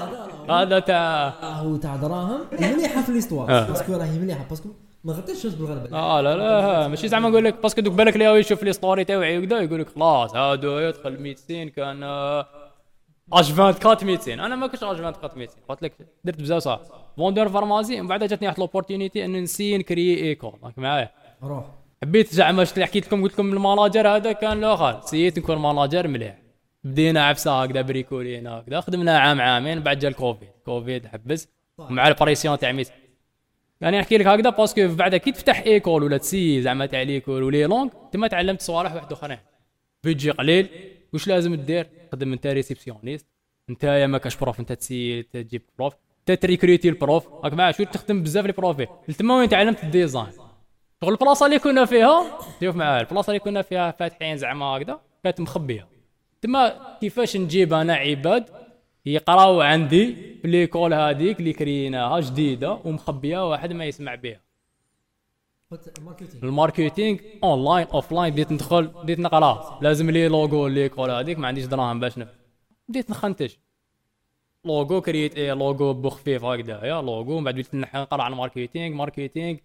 [0.51, 3.67] هذا تاع راهو تاع دراهم مليحه في l'histoire آه.
[3.67, 4.69] parce que راهي مليحة parce que
[5.05, 8.63] ما غطيتش بالغلبه آه لا لا ماشي زعما نقول لك باسكو دوك بالك اللي يشوف
[8.63, 12.47] لي ستوري تاعي وكذا يقول لك خلاص هادو يدخل 200 كان آه،
[13.33, 15.93] اش 24 200 أنا ما كنتش اش 24 200 قلت لك
[16.25, 16.81] درت بزاف صح.
[17.17, 21.11] فوندور فارماسي من بعد جاتني واحد لوبورتينيتي ان نسي نكري ايكول راك معايا؟
[21.43, 21.65] روح.
[22.03, 26.09] حبيت زعما شفت اللي حكيت لكم قلت لكم الماناجر هذا كان الآخر سيت نكون ماناجر
[26.09, 26.39] مليح.
[26.85, 28.81] بدينا عفسة هكذا بريكولينا هكذا.
[28.81, 30.49] خدمنا عام عامين بعد جا الكوفيد.
[30.65, 31.49] كوفيد حبس.
[31.79, 32.89] ومع ال pression تاع med.
[33.81, 37.43] يعني نحكي لك هكذا parce que بعد كي تفتح école ولا تسي زعما تاع l'école
[37.43, 37.89] و les langues.
[38.13, 39.39] تما تعلمت صوالح واحد آخرين.
[40.05, 40.69] بيجي قليل.
[41.13, 43.27] واش لازم دير تخدم أنت réceptionniste.
[43.71, 45.95] أنت يا ما كاش prof أنت تسي تجيب prof.
[46.31, 47.29] انت ت recruter ال prof.
[47.45, 48.87] راك معايا شو تخدم بزاف les profs.
[49.19, 50.27] تما وين تعلمت ال design؟
[51.01, 55.41] شغل البلاصة اللي كنا فيها شوف معايا البلاصة اللي كنا فيها فاتحين زعما هكذا كانت
[55.41, 55.89] مخبية.
[56.43, 58.45] تما كيفاش نجيب أنا عباد؟
[59.07, 64.41] يقراو عندي في ليكول هذيك اللي كريناها جديدة ومخبية واحد ما يسمع بها.
[66.43, 67.19] الماركتينغ.
[67.45, 68.33] أونلاين أوفلاين.
[68.33, 72.29] بديت ندخل بديت نقرا لازم لي لوغو ليكول هذيك ما عنديش دراهم باش نف
[72.89, 73.53] بديت نخنتج.
[74.65, 79.57] لوغو كريت إيه لوغو بخفيف هكذايا لوغو من بعد بديت نقرأ على الماركتينغ ماركتينغ.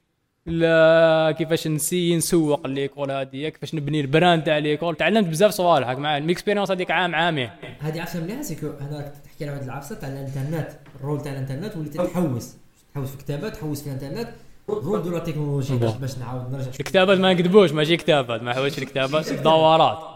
[0.45, 4.95] لا كيفاش نسي نسوق ليكول هذه كيفاش نبني البراند تاع ليكول.
[4.95, 6.17] تعلمت بزاف صوالح معايا.
[6.17, 8.67] الميكسبيريونس هذيك عام عامين هذه عفسة مليحة سيكو.
[8.67, 10.67] راك تحكي على واحد العفسة تاع الانترنت.
[10.99, 12.57] ال rôle تاع الانترنت وليت تحوس.
[12.93, 14.29] تحوس في كتابات تحوس في الانترنت.
[14.69, 16.67] rôle de la technologie باش نعاود نرجع.
[16.67, 18.43] الكتابات ما نكذبوش ماشي كتابات.
[18.43, 20.14] ما حويتش الكتابات دورات.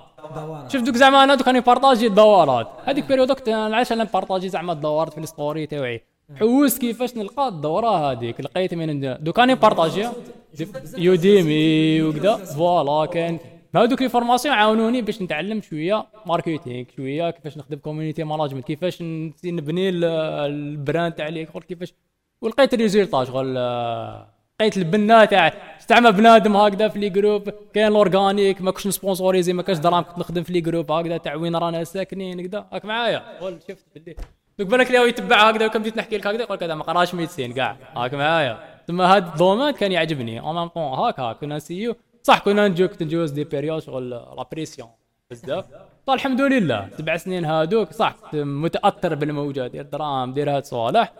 [0.67, 4.73] شوف دوك زعما أنا دوك راني partager الدورات هذيك période وقت علاش أنا partager زعما
[4.73, 6.03] الدورات في ال story تاعي
[6.35, 10.13] حوست كيفاش نلقى الدورة هذيك لقيت من دوك راني partager ها.
[10.97, 13.39] Udemy وكذا voilà كان
[13.75, 19.01] هذوك les formations عاونوني باش نتعلم شوية marketing شوية كيفاش نخدم community management كيفاش
[19.45, 20.03] نبني ال-
[20.51, 21.93] ال brand تاع l'école كيفاش
[22.41, 23.57] ولقيت ال résultat شغل
[24.59, 25.53] لقيت البنا تاع
[25.89, 29.77] زعما بنادم هكذا في les groupes كاين ال organique ما كنتش ن sponsoriser ما كاش
[29.77, 32.65] دراهم كنت نخدم في les groupes هكذا تاع وين رانا ساكنين هكذا.
[32.73, 33.23] راك معايا.
[33.41, 34.15] قول شفت باللي.
[34.59, 36.83] دوك بالك اللي هو يتبع هكذا وكان بديت نحكي لك هكذا يقول لك هذا ما
[36.83, 38.59] قراش médecine كاع راك معايا.
[38.87, 40.39] ثم هذا ال domaine كان يعجبني.
[40.39, 44.09] en même temps هاك هاك كنا نسيو صح كنا نجو كنت نجوز des périodes شغل
[44.09, 44.89] la pression
[45.31, 45.65] بزاف.
[46.05, 46.89] طال الحمد لله.
[46.97, 51.13] سبع سنين هادوك صح متأثر بالموجود دير دراهم دير هاد صوالح.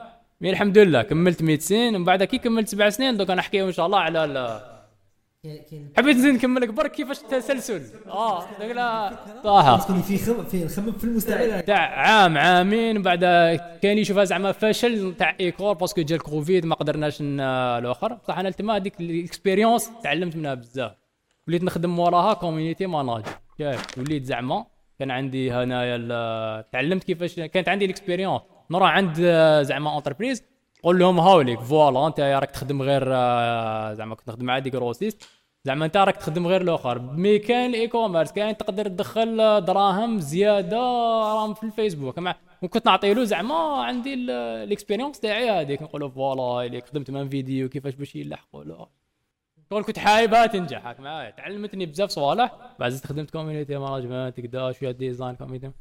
[0.43, 1.01] الحمد لله.
[1.01, 4.79] كملت médecine ومن بعد كي كملت سبع سنين دوك نحكيو إن شاء الله على ال-
[5.97, 9.11] حبيت نزيد نكمل لك برك كيفاش التسلسل آه دوك لا
[9.83, 11.61] تكون في خم في نخمم في المستقبل.
[11.61, 13.19] تاع عام عامين بعد
[13.81, 18.13] كان يشوفها زعما فشل تاع école parce que جا الكوفيد ما قدرناش الأخر.
[18.13, 20.91] بصح أنا تما هذيك ال expérience تعلمت منها بزاف.
[21.47, 24.65] وليت نخدم وراها community manager شايف وليت زعما
[24.99, 30.43] كان عندي هنايا تعلمت كيفاش كانت عندي ال expérience نروح عند آه، زعما entreprise
[30.83, 35.29] قول لهم هاوليك voilà انت راك تخدم غير آه، زعما كنت نخدم مع des grossistes
[35.65, 36.99] زعما انت راك تخدم غير الآخر.
[37.01, 42.19] mais كاين ال e-commerce كاين تقدر تدخل آه، دراهم زيادة راهم في الفيسبوك.
[42.19, 44.29] مع وكنت نعطي له زعما عندي ال-
[44.63, 48.87] ال expérience تاعي هذيك نقول له voilà اللي خدمت من فيديو كيفاش باش يلحقوا له
[49.69, 51.29] شغل كنت حايبها تنجح هاك معايا.
[51.31, 52.51] تعلمتني بزاف صوالح.
[52.79, 55.71] بعد خدمت community management كدا شوية design community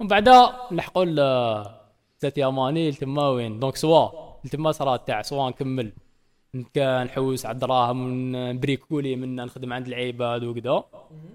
[0.00, 1.04] ومن بعدها لحقوا
[2.22, 4.08] septième année تما وين؟ donc soit.
[4.50, 5.92] تما صرات تاع soit نكمل.
[6.78, 10.84] نحوس على الدراهم ونبريكولي من نخدم عند العباد وكذا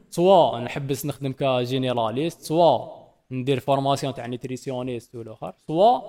[0.09, 2.41] soit نحبس نخدم ك généraliste.
[2.41, 2.87] soit
[3.31, 5.53] ندير formation تاع nutritionniste والآخر.
[5.67, 5.99] soit.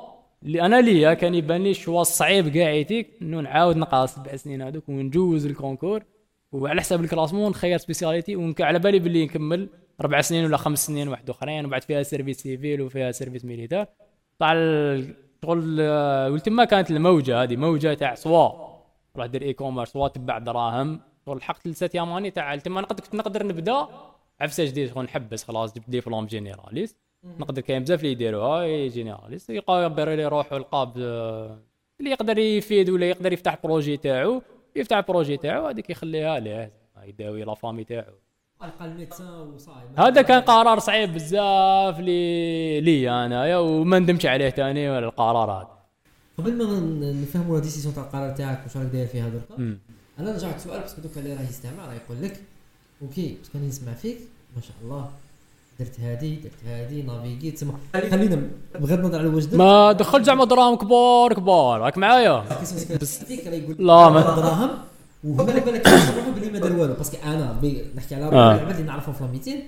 [0.43, 4.07] اللي أنا ليا كان يبان لي ال choix الصعيب كاع c'était que إنه نعاود نقرا
[4.07, 6.03] سبع سنين هذوك ونجوز ال concours.
[6.53, 9.69] وعلى حساب ال classement نخير spécialité وعلى بالي باللي نكمل
[10.01, 13.87] أربع سنين ولا خمس سنين واحد اخرين وبعد فيها service civil وفيها service militaire
[14.39, 15.03] طلع
[15.45, 18.51] شغل آه، ولتما كانت الموجه هذه موجة تاع soit
[19.17, 21.01] روح دير e-commerce soit تبع دراهم.
[21.27, 23.89] شغل لحقت ل septième année تاع تما نقدر كنت نقدر نبدأ.
[24.41, 30.09] عفسة جديد شغل نحبس خلاص جبت diplôme généraliste نقدر كاين بزاف اللي يديروها généraliste يقدر
[30.09, 30.97] لي روحو القاب
[32.01, 34.43] اللي يقدر يفيد ولا يقدر يفتح projet تاعو
[34.77, 36.73] يفتح projet تاعو هذيك يخليها ليه
[37.05, 38.15] يداوي la famille تاعو.
[38.65, 44.91] القى الميدسان وصاي هذا كان قرار صعيب بزاف لي لي انايا وما ندمش عليه تاني
[44.91, 45.69] ولا القرار هذا.
[46.39, 46.65] قبل ما
[47.23, 49.77] نفهموا la décision تاع القرار تاعك واش راك داير فيها دركا.
[50.19, 52.41] أنا رجعت سؤال parce que دوكا اللي راه يستمع راه يقول لك
[53.03, 54.19] ok parce que أنا نسمع فيك.
[54.57, 55.09] ما شاء الله.
[55.81, 57.73] درت هادي درت هادي نافيغي تسمى
[58.11, 58.43] خلينا
[58.75, 61.81] بغض النظر على واش درت ما دخل زعما دراهم كبار كبار.
[61.81, 62.45] راك معايا؟
[63.79, 64.71] لا، ما- دراهم.
[65.25, 65.89] بالك بالك
[66.37, 67.61] بلي ما دار والو parce que أنا
[67.97, 68.55] نحكي على آه.
[68.55, 69.61] العباد اللي نعرفهم في ال médecine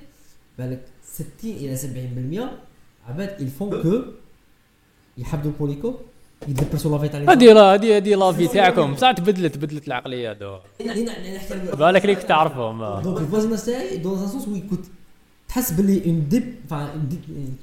[0.59, 0.81] بالك
[1.13, 1.77] 60 إلى
[3.07, 4.03] 70% عباد يلفون كو
[5.19, 5.95] يحبدوا البوليكو
[6.49, 8.95] يدبرسوا لافي تاع هذه لا هذه هذه لافي تاعكم.
[8.95, 10.57] بصح تبدلت بدلت العقلية دو
[11.79, 13.03] بالك ليك تعرفهم.
[13.03, 14.85] دونك الفوازناج تاعي دون ان سونس وي كنت
[15.49, 17.09] تحس باللي اون ديب فان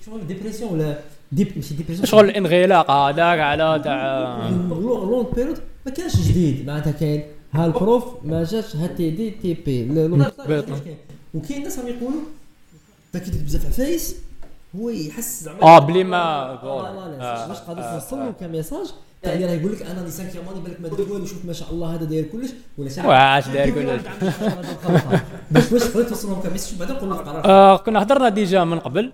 [0.06, 1.00] شغل ديبرسيون ولا
[1.32, 6.68] ديب ماشي ديبرسيون شغل الانغلاق هذاك على تاع لونغ بيريود ما كانش جديد.
[6.68, 7.24] معناتها كاين
[7.56, 9.82] ها البروف ما جاش ها تي دي تي بي.
[11.34, 12.22] وكاين ناس راهم يقولوا
[13.14, 14.16] تا كي تكتب بزاف عفايس
[14.76, 18.88] هو يحس زعما آه بلي ما آه، باش قادر آه، توصل له ك message
[19.22, 21.54] تاع اللي راه يقول لك أنا لي 5ième année بالك ما دير والو شوف ما
[21.54, 24.02] شاء الله هذا داير كلش ولا شي واش داير كلش.
[25.52, 28.64] باش باش تقدر توصل لهم ك message بعدا نقول لك قرار آه كنا هضرنا déjà
[28.64, 29.12] من قبل.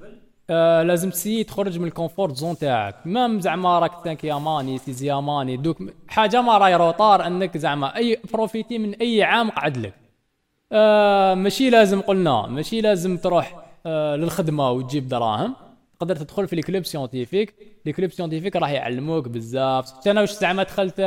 [0.52, 2.96] آه لازم تسيي تخرج من ال comfort zone تاعك.
[3.06, 8.18] même زعما راك cinquième année sixième année دوك حاجة ما راهي retard أنك زعما أي
[8.34, 9.94] بروفيتي من أي عام قعد لك.
[10.72, 15.56] آه ماشي لازم قلنا ماشي لازم تروح آه للخدمة وتجيب دراهم.
[16.00, 17.56] تقدر تدخل في ال club scientifique.
[17.88, 20.08] ال club scientifique راح يعلموك بزاف.
[20.08, 21.02] أنا واش زعما دخلت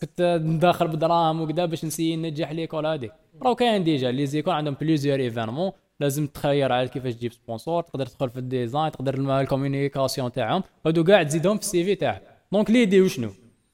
[0.00, 4.76] كنت ندخل بدراهم وكذا باش نسي ننجح l'école هذيك راهو كاين déjà les écoles عندهم
[4.80, 9.30] plusieurs événements لازم تخير على كيفاش تجيب sponsor تقدر تدخل في ال design تقدر الم-
[9.30, 10.62] ال communication تاعهم.
[10.86, 12.22] هادو كاع تزيدهم في ال CV تاعك.
[12.52, 13.30] donc l'idée وشنو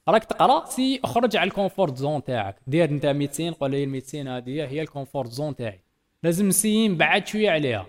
[0.08, 2.56] راك تقرا سي اخرج على ال comfort zone تاعك.
[2.66, 5.80] دير انت médecine قول لي ال médecine هذه هي ال comfort zone تاعي.
[6.22, 7.87] لازم نسي نبعد شوية عليها.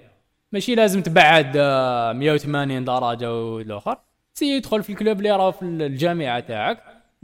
[0.52, 3.98] ماشي لازم تبعد آه، 180 درجة والآخر.
[4.34, 6.84] سي يدخل في ال club اللي راه في الجامعة تاعك.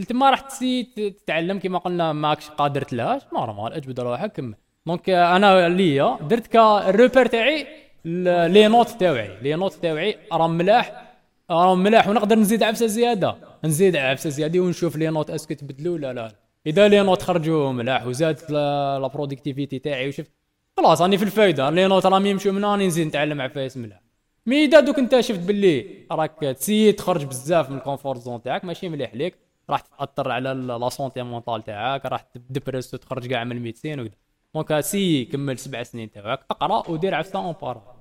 [0.09, 4.55] تما راح تسي تتعلم كما قلنا ماكش قادر تلهاش normal اجبد روحك كمل.
[4.85, 7.67] donc أنا ليا درت كال repère تاعي
[8.05, 11.13] ال- les notes تاوعي les notes تاوعي راهم ملاح
[11.51, 15.93] راهم ملاح ونقدر نزيد عفسه زياده نزيد عفسه زياده ونشوف les notes est-ce que تبدلوا
[15.95, 16.31] ولا لا
[16.67, 20.31] اذا les notes خرجوا ملاح وزادت la productivité تاعي وشفت
[20.77, 24.01] خلاص راني في الفايده les notes راهم يمشوا من هنا نزيد نتعلم عفايس ملاح
[24.45, 28.65] mais اذا دوك انت شفت باللي راك تسيي تخرج بزاف من ال comfort zone تاعك
[28.65, 29.35] ماشي مليح ليك
[29.69, 34.13] راح تاثر على la santé mentale تاعك راح تدبرس وتخرج كاع من ال médecine وكذا
[34.55, 37.95] donc سي كمل سبع سنين تاعك أقرأ ودير عفسة en para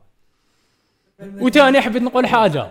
[1.41, 2.67] وثاني حبيت نقول حاجة.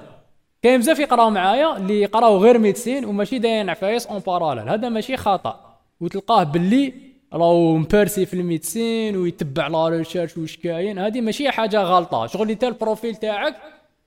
[0.62, 5.18] كاين بزاف يقراو معايا اللي يقراو غير médecine وماشي دايرين عفايس en parallèle هذا ماشي
[5.18, 5.78] خطأ.
[6.02, 6.94] وتلقاه باللي
[7.34, 11.00] راهو مبارسي في ال médecine ويتبع la recherche واش كاين.
[11.00, 12.28] هذه ماشي حاجة غلطة.
[12.28, 13.56] شغل انت ال profil تاعك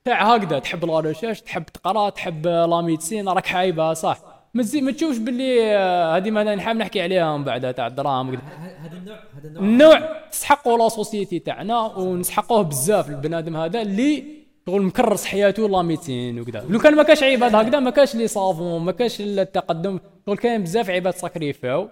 [0.05, 0.59] تاع هكذا.
[0.59, 4.32] تحب la recherche تحب تقرأ تحب la médecine راك حايبها صح.
[4.53, 8.29] ما ما تشوفش باللي آه، هذه ما نحب نحكي عليها من بعد تاع الدراهم.
[8.29, 9.63] هذا النوع هذا النوع.
[9.63, 14.23] النوع تسحقوا la société تاعنا ونسحقوه بزاف البنادم هذا اللي
[14.65, 16.65] شغل مكرس حياته la médecine وكذا.
[16.69, 20.63] لو كان ما كاش عباد هكذا ما كاش les savants ما كاش التقدم شغل كاين
[20.63, 21.89] بزاف عباد ساكريفاو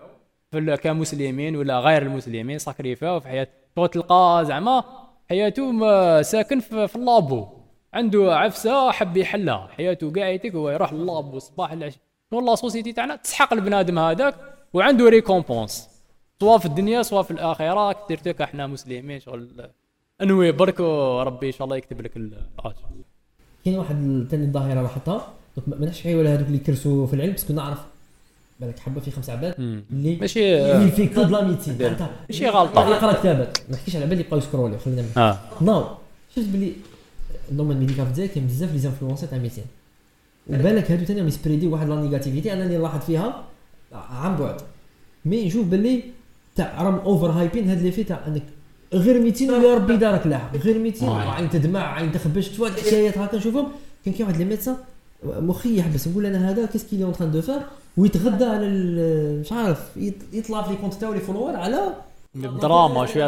[0.82, 4.84] كمسلمين ولا غير المسلمين ساكريفاو في حياه شغل تلقى زعما
[5.30, 7.48] حياته ساكن في, في ال labo.
[7.94, 9.70] عنده عفسة حب يحلها.
[9.78, 12.00] حياته قاعدتك هو يروح لل labo الصباح العشاء.
[12.32, 14.36] و la société تاعنا تسحق البنادم هذاك
[14.74, 15.88] وعنده récompense.
[16.42, 19.70] سواء في الدنيا سواء في الاخره surtout que إحنا مسلمين شغل
[20.22, 22.76] انوي برك وربي إن شاء الله يكتب لك الاجر
[23.66, 25.28] كاين واحد ثاني الظاهرة لاحظتها.
[25.68, 27.80] ما نحش ولا هذوك اللي كرسوا في العلم بس كنا نعرف.
[28.60, 29.56] بالك حبة في خمس عباد
[29.92, 31.40] اللي ماشي اللي في كود لا.
[31.42, 32.90] أنت ماشي غلطة.
[32.90, 35.40] يقرا كتابات ما نحكيش على بالي يبقاو يسكرولي خلينا آه.
[35.62, 35.86] non
[36.36, 36.74] شفت بلي
[37.52, 39.66] ال domaine médical في الجزائر كاين بزاف les influenceurs تاع médecine.
[40.52, 43.44] وبالك هادو ثاني يسبريدي واحد la négativité انني نلاحظ فيها
[43.94, 44.62] عن بعد
[45.26, 46.04] mais نشوف باللي
[46.56, 48.44] تاع راهم overhyping هاد لي في تاع انك
[48.94, 53.18] غير 200 ويا ربي دارك لاحق غير 200 عين تدمع عين تخبش شوف هاد الحكايات
[53.18, 53.68] هكا نشوفهم
[54.06, 54.76] كان كاين واحد les médecins
[55.26, 57.62] مخي يحبس نقول أنا هذا qu'est-ce qu'il est en train de faire
[57.98, 58.68] ويتغدى على
[59.42, 61.80] مش عارف يط- يطلع في les comptes تاعو les followers على
[62.62, 63.28] دراما شوية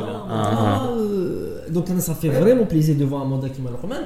[0.00, 0.88] دراما آه.
[0.88, 4.02] آه، donc أنا ça fait vraiment plaisir de voir un modèle كيما لقمان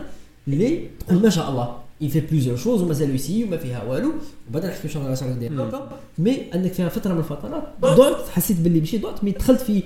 [0.48, 4.12] اللي تقول ما شاء الله il fait plusieurs choses ومازال يسي وما فيها والو
[4.50, 5.52] وبعدين نحكي شنو راح ندير
[6.18, 9.82] mais انك فيها فتره من الفترات ضعت حسيت باللي ماشي ضعت mais دخلت في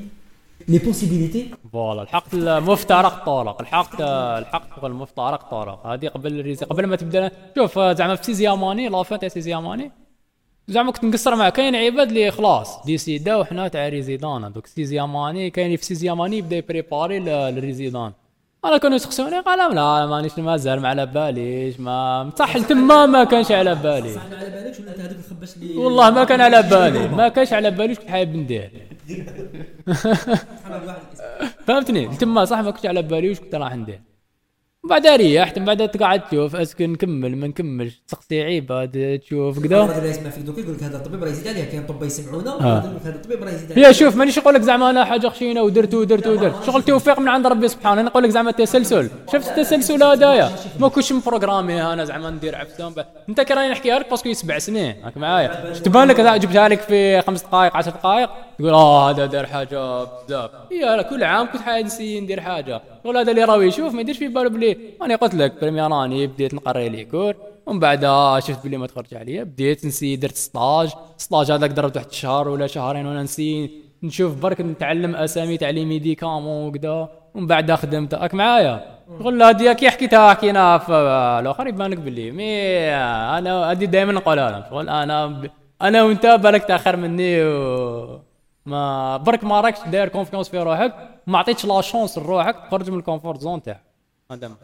[0.69, 6.87] les possibilités voilà الحق المفترق طرق الحق الحق المفترق طرق هذه قبل ال rési قبل
[6.87, 9.91] ما تبدا شوف زعما في sixième année la fin تاع sixième année
[10.69, 15.51] زعما كنت نقصر معاه كاين عباد اللي خلاص ديسيدا وحنا تاع résidanat دوك sixième année
[15.51, 18.13] كاين في sixième année يبدا يبريباري لل résidanat
[18.65, 23.53] أنا كانوا يسقسوني قال لا مانيش مازال ما على باليش ما صح تما ما كانش
[23.53, 24.15] على بالي.
[24.15, 27.53] صح على بالكش ولا أنت هذوك الخباش اللي والله ما كان على بالي ما كانش
[27.53, 28.71] على بالي كنت حايب ندير
[31.67, 34.01] فهمتني؟ تما صح ما كنتش على بالي واش كنت راح ندير
[34.91, 38.03] بعد ريحت من بعد تقعد تشوف أسكن نكمل ما نكملش.
[38.09, 41.65] تسقسي عباد تشوف كذا الراجل يسمع فيك دوك يقول لك هذا الطبيب راه يزيد عليه
[41.65, 42.79] كاين طب يسمعونا آه.
[42.79, 45.29] يقول لك هذا الطبيب راه يزيد عليه يا شوف مانيش نقول لك زعما أنا حاجة
[45.29, 46.65] خشينه ودرت ودرت ودرت.
[46.67, 50.89] شغل توفيق من عند ربي سبحانه أنا نقول لك زعما تسلسل شفت التسلسل هذايا ما
[50.89, 52.93] كنتش مبروغرامي أنا زعما ندير عفسه
[53.29, 54.95] أنت كي راني نحكيها لك parce que سبع سنين.
[55.05, 55.73] راك معايا.
[55.73, 58.31] تبان لك؟ جبتها لك في خمس دقائق 10 دقائق.
[58.59, 60.51] تقول آه هذا دار حاجة بزاف.
[60.71, 61.87] يا كل عام كنت حاجة
[62.21, 62.83] ندير حاجة.
[63.07, 64.72] هذا اللي راهو يشوف ما يديرش في باله بلي.
[65.03, 67.35] أنا قلت لك première راني بديت نقري les cours
[67.67, 68.01] ومن بعد
[68.39, 72.67] شفت بلي ما تخرج عليا بديت نسي درت stage stage هذاك درت واحد الشهر ولا
[72.67, 73.71] شهرين وأنا نسي
[74.03, 79.73] نشوف برك نتعلم أسامي تاع les médicaments وكذا ومن بعد خدمت راك معايا؟ نقول هذه
[79.73, 80.93] كي حكيتها حكينا في
[81.41, 82.89] الآخر يبان لك باللي mais
[83.39, 85.51] أنا هذه دائما نقولها لهم شغل أنا ب...
[85.83, 88.21] أنا وأنت بالك تأخر مني و...
[88.67, 90.95] ما برك ما راكش داير confiance في روحك
[91.27, 93.92] ما عطيتش la chance لروحك تخرج من ال comfort zone تاعك.
[94.33, 94.57] هذا ما.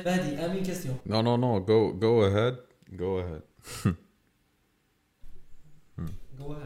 [0.00, 1.60] هادي امين question No, no, no.
[1.60, 2.54] Go, go ahead.
[2.98, 3.42] Go ahead.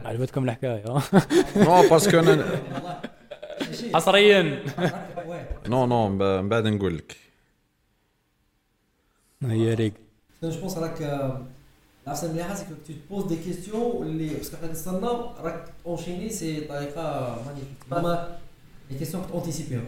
[0.05, 0.85] عجبتكم الحكاية
[1.65, 2.61] Non, parce que أنا
[3.95, 4.65] حصريا
[5.67, 7.17] non non من بعد نقول لك
[9.43, 9.93] هي ريق
[10.43, 11.03] je pense راك
[12.09, 16.31] احسن مليحه c'est que tu poses des questions اللي parce que حنا نستناو راك enchaîné
[16.31, 18.39] c'est طريقه magnifique ما
[18.91, 19.85] les questions اونتيسيبيهم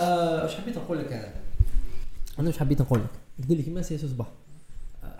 [0.00, 1.32] واش حبيت نقول لك أنا
[2.38, 3.10] أنا واش حبيت نقول لك.
[3.38, 4.26] قلت لك كيما CS صباح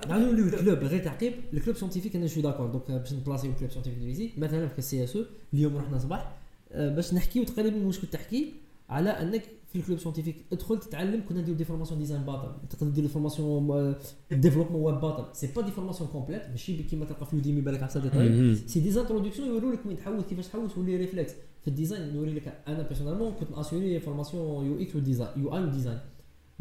[0.08, 3.50] نعاودو نوليو ال club غير تعقيب ال club scientifique أنا شو d'accord donc باش نبلاصيو
[3.50, 5.18] ال club scientifique divisé مثلا في ال CS
[5.54, 6.32] اليوم رحنا صباح
[6.72, 8.52] آه، باش نحكيو تقريبا واش كنت تحكي
[8.90, 12.68] على أنك في ال club scientifique أدخل تتعلم كنا نديرو des formations design باطل.
[12.70, 13.94] تقدر دير formation
[14.32, 15.36] développement web باطل.
[15.36, 19.00] c'est pas des formations complètes ماشي كيما تلقى في Udemy بالك عفسه détaillée c'est des
[19.00, 22.62] introductions يورو لك وين تحوس كيفاش تحوس و les réflexes في ال design نوري لك
[22.68, 25.98] أنا personnellement كنت اسيوري formation UX و design UI و design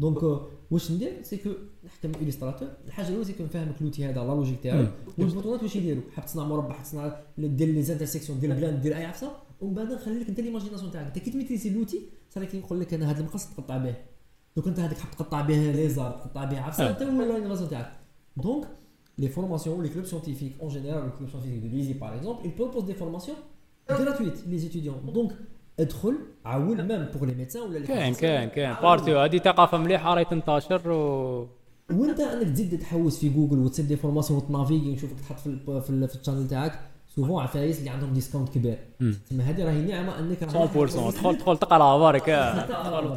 [0.00, 1.50] donc آه، واش ندير؟ c'est que
[1.84, 4.86] نحكم Illustrator الحاجة الأولى c'est que نفهمك l'outil هذا la logique تاعو
[5.18, 9.04] والبطونات واش يديروا؟ حاب تصنع مربع حاب تصنع دير les intersections دير plan دير أي
[9.04, 11.06] عفسة؟ ومن بعد نخلي لك أنت l'imagination تاعك.
[11.06, 12.00] أنت كي تميتريزي l'outil
[12.30, 13.94] صار كي نقول لك أنا هذا المقص تقطع به.
[14.56, 17.92] دوك أنت هذاك حاب تقطع به ليزار تقطع به عفسة أنت هو l'imagination تاعك.
[18.36, 18.68] donc
[19.20, 22.54] les formations, les clubs scientifiques en général, le club scientifique de l'ISI par exemple, ils
[22.60, 23.38] proposent des formations
[23.88, 25.00] gratuites les étudiants.
[25.16, 25.32] Donc,
[25.80, 28.14] ادخل عاون même pour les médecins ولا كاين.
[28.14, 28.74] كاين كاين.
[28.82, 31.48] بارتيو هذه ثقافة مليحة راهي تنتشر و
[31.90, 35.90] وانت انك تزيد تحوس في جوجل وتصيب des formations وتنافيغي نشوفك تحط في ال في,
[35.90, 36.80] ال في ال channel تاعك.
[37.18, 38.78] souvent عفايس اللي عندهم discount كبير.
[39.26, 40.52] تسمى هذه راهي نعمه انك 100%
[41.14, 43.16] دخل دخل تقرا برك تقرا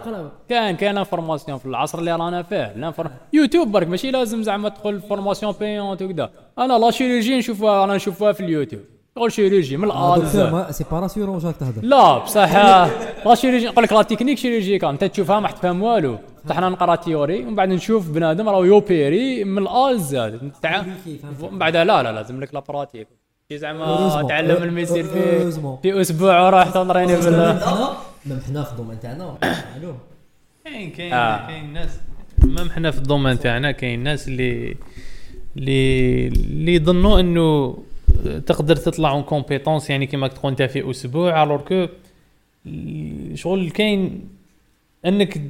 [0.00, 2.94] تقرا كاين كاين information في العصر اللي رانا فيه
[3.32, 8.32] يوتيوب برك ماشي لازم زعما تدخل formation payante وكذا أنا la chirurgie نشوفها أنا نشوفها
[8.32, 8.82] في اليوتيوب
[9.16, 10.36] شغل chirurgie من ال A لل Z
[10.76, 12.56] c'est pas rassurant جاك تهضر لا بصح
[13.26, 16.96] la chirurgie نقول لك la technique chirurgicale انت تشوفها ما تفهم والو بصح أنا نقرا
[16.96, 20.16] théorie ومن بعد نشوف بنادم راه يوبيري من ال A لل Z
[20.62, 20.84] تاع
[21.50, 23.08] من بعد لا لا لازم لك la pratique
[23.52, 24.28] زعما Heureusement.
[24.28, 25.50] تعلم الميسير في.
[25.82, 29.38] في أسبوع وراح تنطريني بال أنا même حنا في ال domaine تاعنا.
[29.42, 29.98] معلوم.
[30.64, 31.46] كاين كاين آه.
[31.46, 32.00] كاين ناس.
[32.38, 34.76] même حنا في ال domaine تاعنا كاين ناس اللي
[35.56, 37.78] اللي اللي يظنوا إنه
[38.46, 41.42] تقدر تطلع une compétence يعني كيما تكون انت في أسبوع.
[41.42, 41.86] alors que
[43.34, 44.28] شغل كاين
[45.06, 45.40] إنك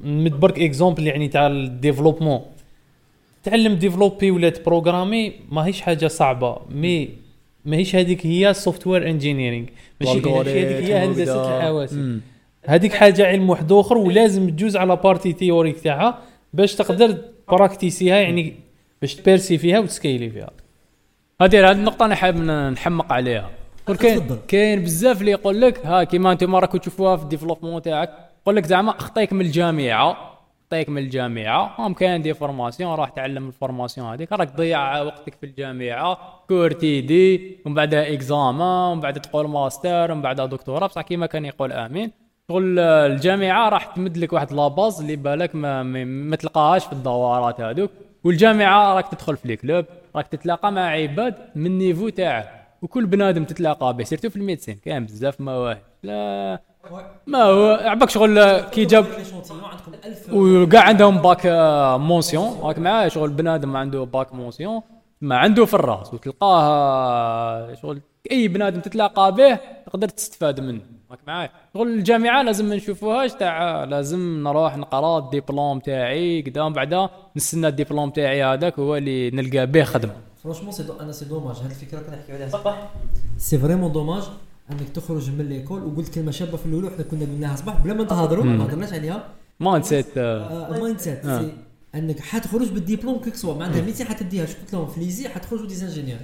[0.00, 2.40] مدبرك exemple يعني تاع ال développement.
[3.44, 6.58] تعلم ديفلوبي ولا تبروغرامي ماهيش حاجة صعبة.
[6.70, 7.27] mais
[7.68, 9.66] ماهيش هذيك هي software engineering
[10.00, 12.20] ماشي هذيك هي هندسة الحواسب.
[12.64, 16.18] هذيك حاجة علم واحد آخر ولازم تجوز على partie théorique تاعها
[16.52, 18.54] باش تقدر براكتيسيها يعني
[19.00, 20.50] باش تبيرسي فيها وتسكيلي فيها.
[21.40, 22.36] هذه هذه النقطة أنا حاب
[22.72, 23.50] نحمق عليها.
[23.84, 24.38] يقول كاين.
[24.48, 28.10] كاين بزاف اللي يقول لك ها كيما أنتم راكم تشوفوها في ال développement تاعك
[28.42, 30.27] يقول لك زعما أخطيك من الجامعة.
[30.68, 31.74] اخطيك من الجامعة.
[31.78, 34.32] هم كاين des formations راح تعلم ال formation هذيك.
[34.32, 36.18] راك تضيع وقتك في الجامعة.
[36.48, 40.86] cours TD ومن بعدها examen ومن بعد تقول ماستر ومن بعدها دكتوراه.
[40.86, 42.10] بصح كيما كان يقول آمين.
[42.48, 47.60] شغل الجامعة راح تمد لك واحد la base اللي بالك ما, ما, تلقاهاش في الدورات
[47.60, 47.90] هذوك.
[48.24, 49.84] والجامعة راك تدخل في ال club
[50.16, 52.48] راك تتلاقى مع عباد من ال niveau تاعك.
[52.82, 55.82] وكل بنادم تتلاقى به surtout في ال médecine كاين بزاف مواهب.
[56.02, 56.67] لا.
[57.26, 59.06] ما هو عباك شغل كي جاب
[59.50, 64.80] عندكم 1000 وكاع عندهم باك آه، mention راك معايا شغل بنادم عنده bac mention
[65.20, 66.14] ما عنده في الراس.
[66.14, 68.00] وتلقاه آه، شغل
[68.30, 70.80] أي بنادم تتلاقى به تقدر تستفاد منه.
[71.10, 77.08] راك معايا شغل الجامعة لازم ما نشوفوهاش تاع لازم نروح نقرأ الدبلوم تاعي قدام بعدا.
[77.36, 80.12] نستنى الدبلوم تاعي هذاك هو اللي نلقى به خدمة.
[80.42, 82.48] franchement c'est أنا c'est dommage هاد الفكرة كنحكيو عليها.
[82.48, 82.88] بصح
[83.38, 84.22] c'est vraiment dommage
[84.70, 88.04] انك تخرج من l'école وقلت كلمة شابة في الأول حنا كنا قلناها صباح بلا ما
[88.04, 89.28] نتهضروا ما هضرناش عليها.
[89.60, 91.40] ما نسيت ال mindset آه.
[91.42, 91.52] c'est
[91.94, 94.46] انك حتخرج بالدبلوم quel que soit معناتها métier حتديها.
[94.46, 96.20] شو قلت لهم؟ في l'ESI حتخرجوا des ingénieurs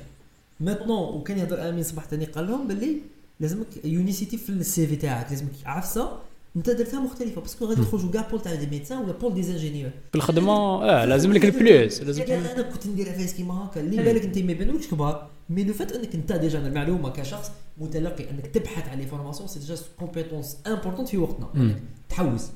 [0.61, 2.97] maintenant وكان يهضر آمين بصح ثاني قال لهم باللي
[3.41, 5.31] لازمك unicité في ال CV تاعك.
[5.31, 6.19] لازمك عفسة
[6.57, 9.91] انت درتها مختلفة parce que غادي تخرجوا كاع pool تاع des médecins ولا pool d'ingénieurs
[10.13, 10.53] في الخدمة
[10.85, 14.39] آه لازم لك ال plus لازم أنا كنت ندير عفايس كيما هكا اللي بالك أنت
[14.39, 15.27] ما يبانوكش كبار.
[15.51, 19.77] mais le fait إنك أنت déjà المعلومة كشخص متلقي إنك تبحث على l'information c'est déjà
[19.99, 21.49] compétence importante في وقتنا.
[21.57, 21.77] إنك
[22.09, 22.47] تحوس.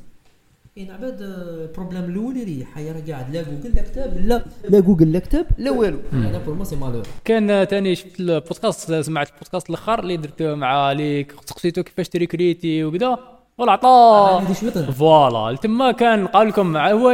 [0.77, 1.27] كاين عباد آه،
[1.65, 5.47] ال problème الأول يريح راه قاعد لا جوجل لا كتاب لا لا جوجل لا كتاب
[5.59, 5.99] لا والو.
[6.13, 10.93] أنا pour moi c'est malheur كان ثاني شفت البودكاست سمعت البودكاست الأخر اللي درته مع
[10.93, 13.38] اللي سقسيتو كيفاش تريكريتي وكذا
[14.61, 15.57] شويطه فوالا.
[15.57, 17.13] تما كان قال لكم هو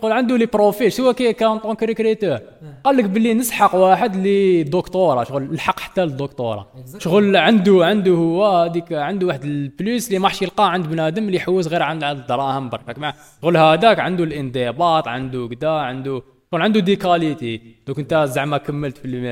[0.00, 2.38] شغل عنده لي بروفيل هو كي كان طونك ريكريتور
[2.84, 6.66] قال لك باللي نسحق واحد اللي دكتوراه شغل لحق حتى الدكتوراه
[6.98, 11.36] شغل عنده عنده هو هذيك عنده واحد البلوس اللي ما حش يلقاه عند بنادم اللي
[11.36, 12.98] يحوس غير عند الدراهم برك.
[12.98, 16.22] معاه شغل هذاك عنده الانضباط عنده كدا عنده
[16.52, 19.26] شغل عنده des qualités دوك انت زعما كملت في ال-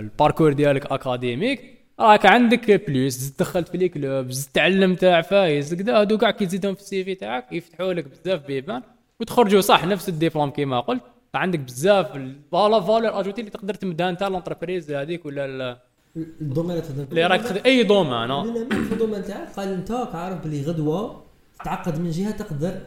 [0.00, 6.00] ال parcours ديالك académique راك عندك plus دخلت في ال club زدت تعلمت عفايس كدا
[6.00, 8.82] هادو كاع كي تزيدهم في ال CV تاعك يفتحوا لك بزاف بيبان.
[9.20, 11.02] وتخرجوا صح نفس الدبلوم كيما قلت.
[11.34, 12.06] عندك بزاف
[12.52, 15.76] voilà valeur ajoutée اللي تقدر تمدها أنت l'entreprise هذيك ولا ال-
[16.16, 18.42] ال domaine اللي راك تخدم أي domaine آه.
[18.68, 21.22] في ال domaine تاعك قال أنت عارف بلي غدوة
[21.64, 22.80] تعقد من جهة تقدر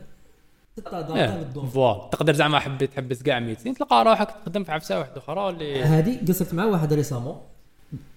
[1.16, 2.10] إيه، فوالا.
[2.12, 6.20] تقدر زعما حبيت تحبس كاع ميتين تلقى روحك تخدم في عفسة واحدة أخرى اللي هذه
[6.28, 7.36] قصرت مع واحد ريسامون.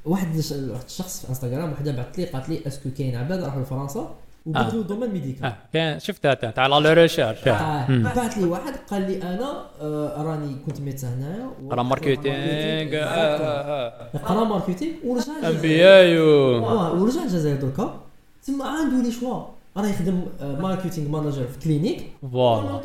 [0.05, 0.37] واحد
[0.71, 4.15] واحد الشخص في انستغرام وحده بعثت لي قالت لي أسكو كاين عباد راحوا لفرنسا؟
[4.47, 5.45] وبدلوا دومين ميديكال.
[5.45, 7.49] آه كان شفتها تا- تاع لا ريشيرش.
[7.49, 13.07] آه، بعث لي واحد قال لي أنا آه، راني كنت ميدسان هنايا راه ماركتينغ آه،
[13.07, 15.37] آه، قرا ماركتينغ ورجع آه.
[15.37, 15.57] الجزائر.
[15.57, 18.01] انبيايو آه، ورجع الجزائر دركا
[18.47, 19.43] تما عنده le choix.
[19.77, 22.81] راه يخدم marketing manager في clinique voilà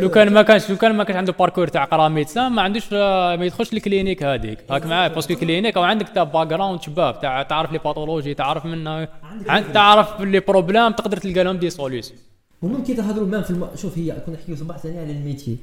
[0.00, 2.92] لو كان ما كانش لو كان ما كانش عنده parcours تاع قرا médecine ما عندوش
[2.92, 7.20] ما يدخلش ال clinique هذيك هاك معايا parce que clinique أو عندك ton background شباب
[7.20, 9.08] تاع تعرف les pathologies تعرف منها
[9.48, 12.14] عن تعرف les problèmes تقدر تلقى لهم des solutions
[12.62, 13.68] وممكن تهضروا même في الم...
[13.76, 15.56] شوف هي كنا نحكيو بصح ثاني على ال métier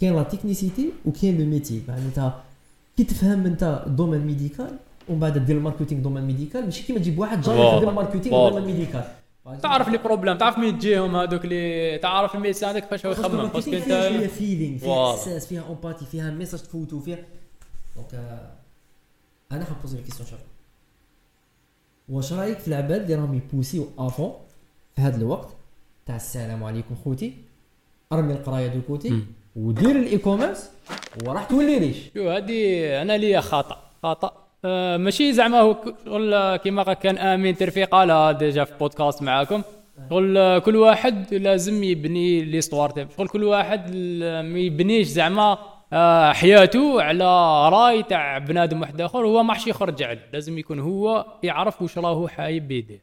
[0.00, 2.32] كاين la technicité وكاين le métier انت
[2.96, 4.70] كي تفهم انت ال domaine médical
[5.08, 7.58] ومن بعد دير ال marketing domaine médical ماشي كيما تجيب واحد جاي.
[7.58, 8.58] يخدم ال marketing voilà.
[8.58, 9.04] domaine médical
[9.62, 13.48] تعرف les problèmes تعرف مين تجيهم هذوك اللي تعرف ال médecin هذاك كيفاش هو يخمم
[13.48, 15.10] parce que ال marketing فيها انت feeling فيها.
[15.14, 17.18] إحساس فيها empathie فيها message تفوتو فيها
[17.96, 18.50] donc آه،
[19.52, 20.38] أنا حن poser لك question شوف
[22.08, 24.32] واش رأيك في العباد اللي راهم يبوسيو en avant
[24.96, 25.48] في هذا الوقت؟
[26.06, 27.34] تاع السلام عليكم خوتي
[28.12, 29.24] أرمي القراية de côté.
[29.56, 30.70] ودير ال e-commerce
[31.26, 31.96] وراح تولي riche.
[32.14, 34.31] شو هذه أنا ليا خطا خطا
[34.64, 39.62] ماشي زعما هو ك- شغل كيما كان آمين ترفيق قالها déjà في بودكاست معاكم.
[40.10, 43.06] شغل آه، كل واحد لازم يبني l'histoire تاعو.
[43.16, 43.94] شغل كل واحد
[44.44, 45.58] ما يبنيش زعما
[45.92, 47.24] آه حياته على
[47.68, 49.26] راي تاع بنادم واحد آخر.
[49.26, 53.00] هو ما حش يخرج عليه لازم يكون هو يعرف واش راهو حايب يدير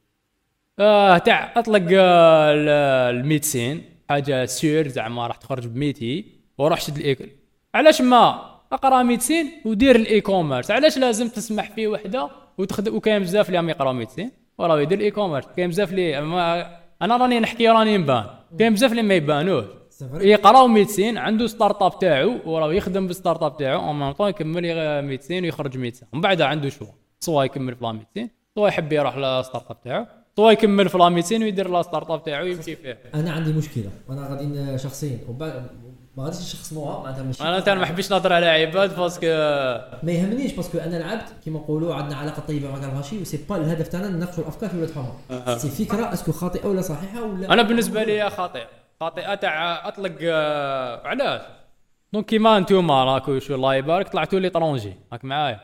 [0.79, 3.83] آه تاع أطلق آه ال- ال médecine.
[4.09, 6.25] حاجة sûre زعما راح تخرج ب métier.
[6.57, 7.35] وروح شد ال e-com
[7.75, 13.47] علاش ما؟ أقرأ médecine ودير ال e-commerce علاش لازم تسمح فيه وحدة وتخدم وكاين بزاف
[13.47, 16.69] اللي عم يقراو médecine وراه يدير ال e-commerce كاين بزاف اللي ما
[17.01, 18.25] أنا راني نحكي راني نبان
[18.59, 19.65] كاين بزاف اللي ما يبانوش.
[20.13, 25.43] يقراو médecine عنده startup تاعو وراه يخدم بال startup تاعو en même temps يكمل médecine
[25.43, 26.85] ويخرج médecine ومن بعد عنده choix
[27.19, 30.05] soit يكمل في la médecine soit يحب يروح لل startup تاعو
[30.35, 32.99] soit يكمل في la médecine ويدير la startup تاعو ويمشي فيه.
[33.13, 33.89] أنا عندي مشكلة.
[34.09, 35.17] وأنا غادي شخصيا
[36.19, 39.25] ما غاديش نشخصنوها معناتها ماشي أنا ما نحبش نهضر على عباد parce que
[40.03, 43.45] ما يهمنيش parce que أنا لعبت كيما نقولوا عندنا علاقة طيبة مع كرفاشي و c'est
[43.49, 47.53] pas الهدف تاعنا نناقشوا الأفكار في ولاد حمر سي فكرة اسكو خاطئة ولا صحيحة ولا
[47.53, 48.67] أنا بالنسبة لي خاطئة.
[48.99, 51.41] خاطئة تاع أطلق آه، علاش؟
[52.13, 55.59] donc كيما أنتوما راكو شو الله يبارك طلعتوا l'étranger راك معايا.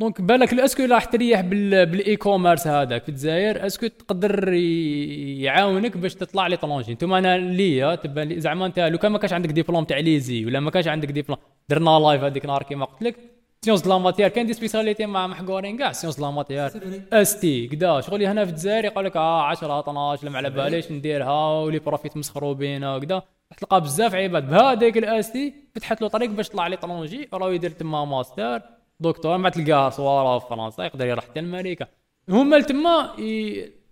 [0.00, 4.52] donc بالك est-ce que راح تريح بال بال e-commerce هذاك في الجزائر est-ce que تقدر
[4.52, 9.32] يعاونك باش تطلع l'étranger انتوما أنا ليا تبان لي زعما أنت لو كان ما كانش
[9.32, 11.38] عندك ديبلوم تاع l'ESI ولا ما كانش عندك ديبلوم
[11.68, 13.16] درنا live هذيك النهار كيما قلت لك.
[13.64, 17.02] sciences de la matière كاين des spécialités مع محقورين كاع sciences de la vie.
[17.12, 20.92] ST كدا شغل هنا في الجزائر يقول لك آه 10 12 لا ما على باليش
[20.92, 23.22] نديرها و les profs يتمسخروا بينا وكذا
[23.58, 24.48] تلقى بزاف عباد.
[24.50, 28.62] بهذيك ال ST فتحت له طريق باش طلع l'étranger راه يدير تما ماستر
[29.00, 31.86] دكتور ما تلقاه صواره في فرنسا يقدر يروح حتى لامريكا
[32.28, 33.14] هما تما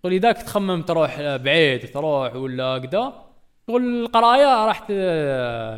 [0.04, 3.12] اذاك تخمم تروح بعيد تروح ولا كذا
[3.66, 4.86] شغل القراية راح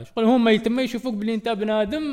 [0.04, 2.04] شغل هما تما يشوفوك بلي أنت بنادم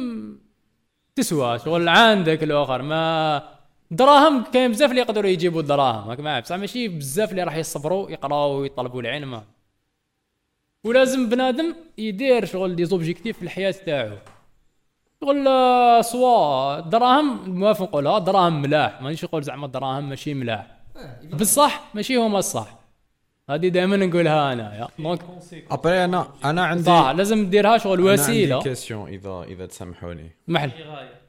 [1.16, 1.60] تسوى.
[1.60, 3.44] شغل عندك الآخر ما
[3.92, 6.22] دراهم كاين بزاف اللي يقدروا يجيبوا الدراهم.
[6.22, 9.42] معايا بصح ماشي بزاف اللي راح يصبروا يقراوا ويطلبوا العلم.
[10.84, 14.18] ولازم بنادم يدير شغل دي زوبجيكتيف في الحياة تاعو.
[15.24, 19.02] آه، سوا دراهم؟ موافق نقولها دراهم ملاح.
[19.02, 20.68] مانيش نقول زعما دراهم ماشي ملاح.
[21.34, 22.86] بصح ماشي هما الصح.
[23.50, 25.22] هذه دائما نقولها انايا donc
[25.72, 30.72] après أنا أنا عندي صح لازم ديرها شغل وسيله عندي question اذا إذا تسمحوني محل.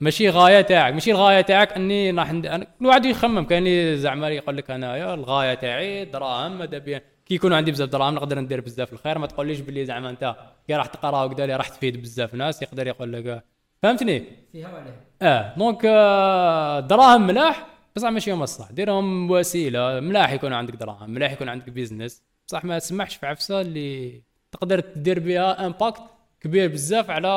[0.01, 0.61] ماشي غاية.
[0.61, 0.95] تاعك.
[0.95, 2.47] ماشي الغاية تاعك أني راح ند...
[2.47, 2.67] أنا...
[2.79, 7.35] كل واحد يخمم كاين اللي زعما يقول لك انايا الغاية تاعي دراهم ماذا بيا كي
[7.35, 9.19] يكون عندي بزاف دراهم نقدر ندير بزاف الخير.
[9.19, 12.87] ما تقوليش باللي زعما أنت كي راح تقرا وكذا اللي راح تفيد بزاف ناس يقدر
[12.87, 13.45] يقول لك
[13.87, 17.67] فهمتني؟ فيها وعليها آه donc آه دراهم ملاح
[17.97, 20.01] بصح ماشي هما الصح ديرهم وسيلة.
[20.01, 24.23] ملاح يكون عندك دراهم ملاح يكون عندك business بصح ما تسمحش في عفسة اللي
[24.53, 26.03] تقدر تدير بها impact
[26.41, 27.31] كبير بزاف على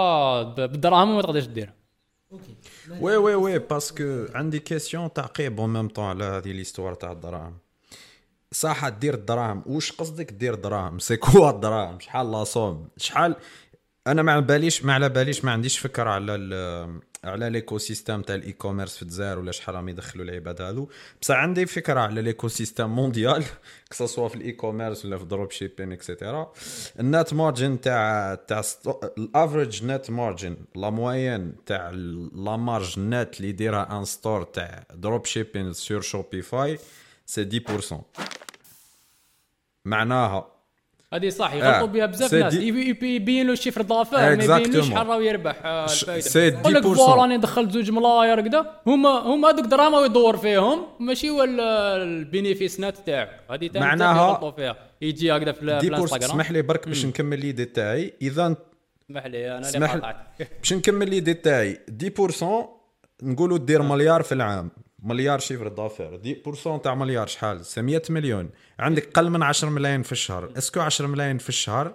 [0.58, 1.74] بالدراهم ما تقدرش ديرها
[2.32, 2.56] OK.
[3.02, 7.12] oui oui oui parce que عندي question تعقيب en même temps على هذه l'histoire تاع
[7.12, 7.58] الدراهم.
[8.52, 9.64] صح دير الدراهم.
[9.66, 13.36] واش قصدك دير دراهم؟ c'est quoi الدراهم؟ شحال la somme شحال
[14.08, 16.32] أنا ما على باليش ما على باليش ما عنديش فكره على
[17.24, 20.90] على l'écosystème تاع ال e-commerce في الجزائر ولا شحال راهم يدخلوا العباد هذو
[21.22, 23.44] بصح عندي فكره على l'écosystème mondial que
[23.90, 26.54] ça في ال e-commerce ولا في dropshipping et cetera
[27.00, 28.62] ال net margin تاع تاع
[29.18, 31.90] ال average net margin la moyenne تاع
[32.36, 36.80] la marge nette اللي يديرها un store تاع dropshipping sur Shopify
[37.26, 37.96] c'est 10%
[39.86, 40.59] معناها
[41.14, 42.54] هذه صح يغلطوا بها بزاف ناس.
[42.54, 44.90] يبين له ال chiffre d'affaires ما يبينلوش exactement.
[44.90, 46.22] شحال راه يربح آه، ش- الفايدة.
[46.22, 46.96] si يقول لك 10%.
[46.96, 51.60] voilà راني دخلت زوج ملاير كذا هما هما هذوك دراهم يدور فيهم ماشي هو ال-
[52.02, 53.28] البينيفيس نت تاعو.
[53.52, 54.76] هذه معناها يغلطوا فيها.
[55.02, 56.24] يجي هكذا في ال- في 10% الانستغرام.
[56.24, 58.14] اسمح لي برك باش نكمل لي تاعي.
[58.22, 58.56] إذا
[59.10, 59.88] اسمح لي أنا اللي.
[59.88, 60.18] قاطعتك.
[60.60, 61.80] باش نكمل لي تاعي.
[61.90, 62.70] 10%
[63.24, 64.72] نقولوا دير مليار في العام.
[65.04, 66.22] مليار chiffre d'affaires
[66.78, 68.50] 10% تاع مليار شحال؟ c'est 100 مليون.
[68.80, 70.52] عندك قل من 10 ملايين في الشهر.
[70.58, 71.94] est-ce que 10 ملايين في الشهر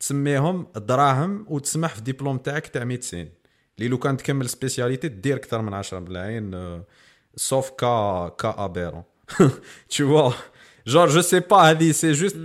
[0.00, 3.32] تسميهم دراهم وتسمح في ديبلوم تاعك تاع médecine
[3.78, 6.82] اللي لو كان تكمل spécialité دير أكثر من 10 ملايين
[7.36, 9.02] sauf cas cas aberrant
[9.94, 10.34] tu vois.
[10.86, 12.36] je sais pas هذه سي جوست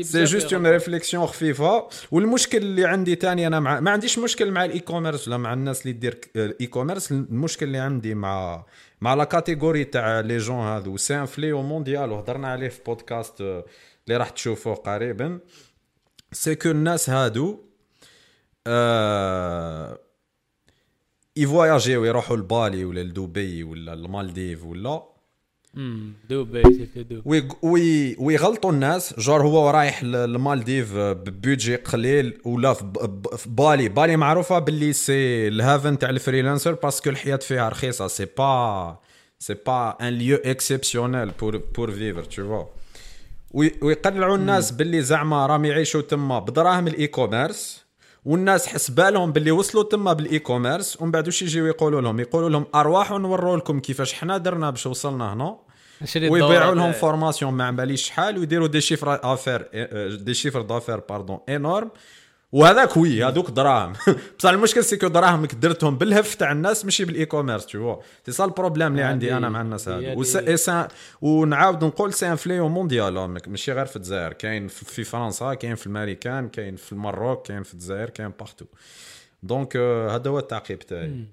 [0.00, 0.66] سي جوست اون.
[0.66, 5.36] réflexion خفيفه والمشكل اللي عندي تاني أنا مع ما عنديش مشكل مع ال e-commerce ولا
[5.36, 8.64] مع الناس اللي دير ال e-commerce المشكل اللي عندي مع
[9.00, 13.40] مع la catégorie تاع les gens هذو c'est un fléau mondial وهضرنا عليه في بودكاست
[13.40, 13.64] آه،
[14.06, 15.40] اللي راح تشوفوه قريبا.
[16.32, 17.64] c'est que الناس هادو
[18.66, 19.98] آه
[21.36, 25.17] يفواياجيو يروحوا لبالي ولا لدبي ولا المالديف ولا
[26.30, 26.62] دبي
[27.24, 29.14] وي وي ويغلطوا الناس.
[29.20, 32.84] جور هو رايح للمالديف ب budget قليل ولا في,
[33.46, 33.88] بالي.
[33.88, 38.06] بالي معروفة باللي c'est ال haven تاع ال freelancers parce que الحياة فيها رخيصة.
[38.06, 38.96] c'est pas
[39.38, 42.64] c'est pas un lieu exceptionnel pour pour vivre tu vois
[43.50, 47.84] وي- ويقنعوا الناس باللي زعما راهم يعيشوا تما بدراهم ال e-commerce
[48.28, 52.66] والناس حسبالهم باللي وصلوا تما بال e-commerce ومن بعد واش يجيو يقولوا لهم؟ يقولوا لهم
[52.74, 55.56] ارواحوا نوروا لكم كيفاش حنا درنا باش وصلنا هنا.
[56.16, 56.74] ويبيعوا.
[56.74, 59.68] لهم formation ما باليش شحال ويديروا des chiffres affaires
[60.16, 61.90] des chiffres d'affaires pardon énormes
[62.52, 63.92] وهذاك oui هذوك دراهم.
[64.38, 68.44] بصح المشكل c'est que دراهمك درتهم بالهف تاع الناس ماشي بال e-commerce tu c'est ça
[68.44, 70.88] ال problème اللي عندي أنا مع الناس هي هادو دي- وس- إي سا-
[71.22, 74.32] ونعاود نقول c'est un fléau mondial ماشي غير في الجزائر.
[74.32, 78.64] كاين في فرنسا كاين في الأمريكان كاين في المروك كاين في الجزائر كاين partout
[79.42, 81.24] donc آه، هذا هو التعقيب تاعي.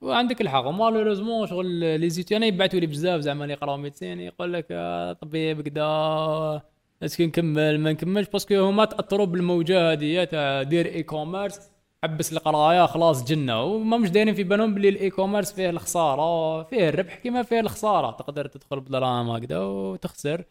[0.00, 0.68] وعندك الحق.
[0.68, 1.66] malheureusement شغل
[2.00, 5.82] les étudiants يبعثوا لي بزاف زعما اللي يقراو médecine يقول لك آه، طبيب كدا
[7.02, 11.60] est-ce que نكمل ما نكملش parce que هما تاثروا بالموجه هذه تاع دير e-commerce
[12.04, 13.62] حبس القرايه خلاص جنة.
[13.62, 18.10] وما مش دايرين في بالهم بلي ال e-commerce فيه الخسارة فيه الربح كما فيه الخسارة.
[18.10, 20.44] تقدر تدخل بدراهم هكذا وتخسر.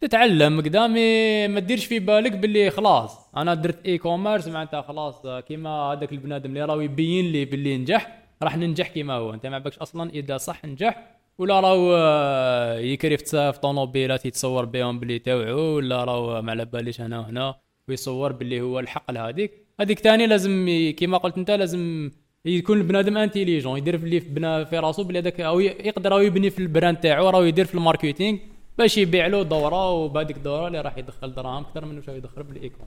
[0.00, 6.12] تتعلم قدامي ما تديرش في بالك باللي خلاص أنا درت e-commerce معناتها خلاص كيما هذاك
[6.12, 9.34] البنادم اللي راهو يبين لي باللي نجح راح ننجح كيما هو.
[9.34, 15.00] أنت ما بالكش أصلا إذا صح نجح ولا راهو آه، يكري في طوموبيلات يتصور بهم
[15.00, 17.54] باللي تاوعو ولا راهو ما على باليش هنا وهنا
[17.88, 20.66] ويصور باللي هو الحق لهذيك هذيك تاني لازم
[20.96, 22.10] كيما قلت أنت لازم
[22.44, 26.58] يكون البنادم intelligent يدير في بنا في راسو بلي هذاك أو يقدر راهو يبني في
[26.58, 28.38] ال brand تاعو راهو يدير في ال marketing
[28.78, 32.53] باش يبيع له دورة وبهذيك الدورة اللي راح يدخل دراهم أكثر من واش يدخل بال
[32.53, 32.86] e-com.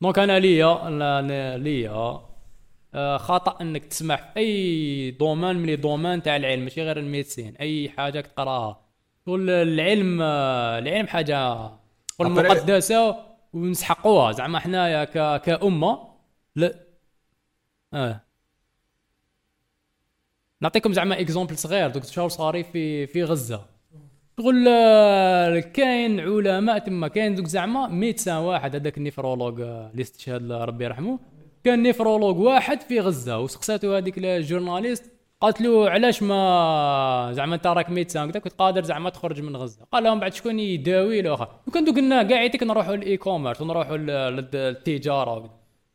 [0.00, 2.20] donc أنا ليا ليا
[3.16, 7.56] خطأ إنك تسمح في أي domaine من les domaines تاع العلم ماشي غير ال médecine
[7.56, 8.80] أي حاجة تقراها
[9.24, 11.70] تقول العلم آه، العلم حاجة
[12.08, 13.16] تقول مقدسه
[13.52, 15.04] ونسحقوها زعما حنايا.
[15.36, 16.08] كأمة
[16.56, 16.74] لا.
[17.94, 18.20] آه.
[20.60, 23.66] نعطيكم زعما exemple صغير دوك شهر صاري في في غزة.
[24.40, 30.02] شغل آه، كاين علماء تما كاين دوك زعما médecin واحد هذاك ال néphrologue آه، اللي
[30.02, 31.18] استشهد ربي يرحمه
[31.64, 37.66] كان néphrologue واحد في غزة وسقساتو هذيك ال journaliste قالت له علاش ما زعما انت
[37.66, 39.86] راك médecin كنت قادر زعما تخرج من غزة.
[39.92, 44.46] قال لهم بعد شكون يداوي واخا وكان دوك كاع يعطيك نروحوا لل e-commerce ونروحوا لل-
[44.52, 45.50] للتجارة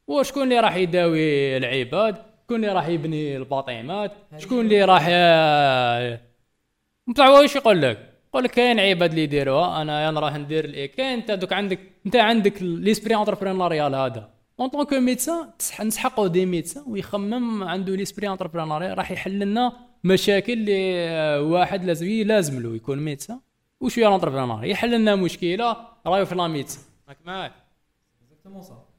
[0.08, 5.04] وشكون اللي راح يداوي العباد؟ شكون اللي راح يبني ال bâtiments شكون اللي راح
[7.08, 7.98] بصح واش يقول لك؟
[8.30, 11.80] يقول لك كاين عباد اللي يديروها أنا راح ندير ال e- كاين أنت دوك عندك
[12.06, 14.39] أنت عندك l'esprit entrepreneurial هذا.
[14.60, 15.50] en tant que médecin
[15.82, 22.08] نسحقوا des médecins ويخمم عنده l'esprit entrepreneurial راح يحل لنا مشاكل اللي آه، واحد لازم
[22.08, 23.40] لازم له يكون médecin
[23.80, 27.52] وشويه ال entrepreneur يحل لنا مشكلة راهي في la médecine راك معايا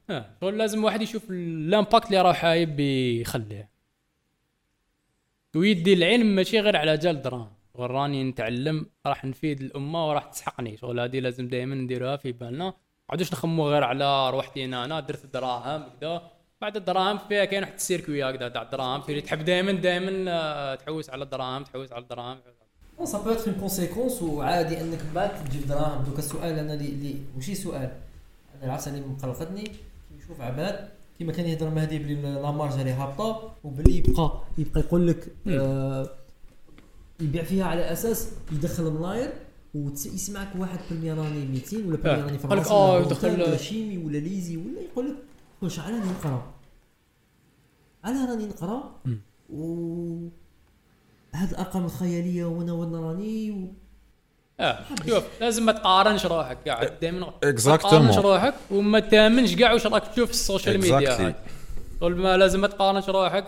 [0.09, 3.71] آه شغل لازم واحد يشوف ال impact اللي راه جايب يخليه
[5.55, 7.49] ويدي العلم ماشي غير على جال دراهم.
[7.73, 10.77] شغل راني نتعلم راح نفيد الأمة وراح تسحقني.
[10.77, 12.73] شغل هذه لازم دائما نديروها في بالنا.
[13.09, 16.21] عادوش نخمو غير على روحتي أنا أنا درت دراهم كذا
[16.61, 21.09] بعد الدراهم فيها كاين واحد ال circuit هكذا تاع الدراهم في تحب دائما دائما تحوس
[21.09, 22.37] على الدراهم تحوس على الدراهم.
[23.03, 26.03] ça peut une conséquence وعادي إنك من بعد تجيب دراهم.
[26.03, 27.91] دوك السؤال أنا اللي اللي ماشي سؤال.
[28.55, 29.71] أنا العفسه اللي مقلقتني.
[30.17, 35.07] نشوف عباد كيما كان يهضر مهدي بلي la marge اللي هابطة وبلي يبقى يبقى يقول
[35.07, 36.09] لك آه
[37.19, 39.33] يبيع فيها على أساس يدخل ملاير
[39.73, 42.25] ويسمعك واحد بالمية راني 200 ولا بالمية آه.
[42.25, 45.15] راني يقول لك فرنسي آه، ولا يدخل- هوتيل ولا شيمي ولا ليزي ولا يقول لك
[45.61, 46.53] واش على راني نقرأ
[48.03, 48.95] على راني نقرأ
[49.49, 50.27] و
[51.35, 53.73] هاد الارقام الخياليه وأنا وأنا راني و...
[54.59, 57.67] آه شوف لازم ما تقارنش روحك قاعد دائما Exactement.
[57.67, 61.21] ما تقارنش روحك وما تامنش كاع واش راك تشوف في السوشيال ميديا Exactly.
[61.21, 61.35] هاك.
[62.01, 63.47] قول ما لازم ما تقارنش روحك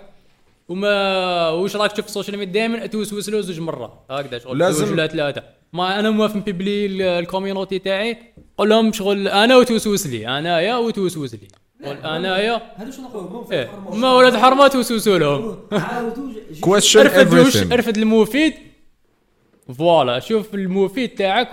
[0.69, 4.85] وما واش راك تشوف في السوشيال ميديا دائما توسوس له زوج مرات هكذا شغل لازم-
[4.85, 5.43] زوج ولا ثلاثة
[5.73, 8.17] ما أنا موافق بيبلي ال- ال community تاعي.
[8.57, 11.47] قول لهم شغل أنا وتوسوس لي انايا وتوسوس لي.
[11.85, 15.57] قول انايا هادو شنو نقولوا؟ ما ولاد حرمة توسوسوا لهم.
[16.97, 18.53] ارفد ارفد المفيد.
[19.77, 21.49] voilà شوف المفيد تاعك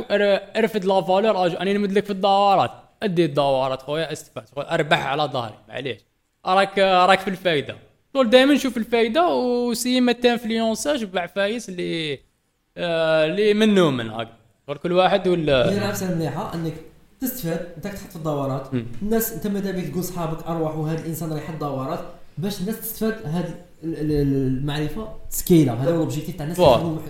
[0.57, 1.47] ارفد la valeur.
[1.61, 2.71] أنا نمد لك في الدورات
[3.03, 5.55] أدي الدورات خويا استفاد أربح على ظهري.
[5.69, 6.01] معليش.
[6.47, 7.77] راك راك في الفايدة.
[8.15, 12.19] طول دائما شوف الفايدة وسي ما تانفلونساش بعفايس اللي
[12.81, 14.31] اللي منه من هكا
[14.69, 16.75] غير كل واحد ولا؟ هي العفسه المليحه إنك
[17.21, 18.69] تستفاد انت تحط في الدورات
[19.03, 22.01] الناس أنت ماذا بك تقول صحابك أروح وهذا الإنسان راح يحط دورات.
[22.39, 23.55] باش الناس تستفاد هذه
[23.85, 26.61] المعرفة سكيلا هذا هو ال objectif تاع الناس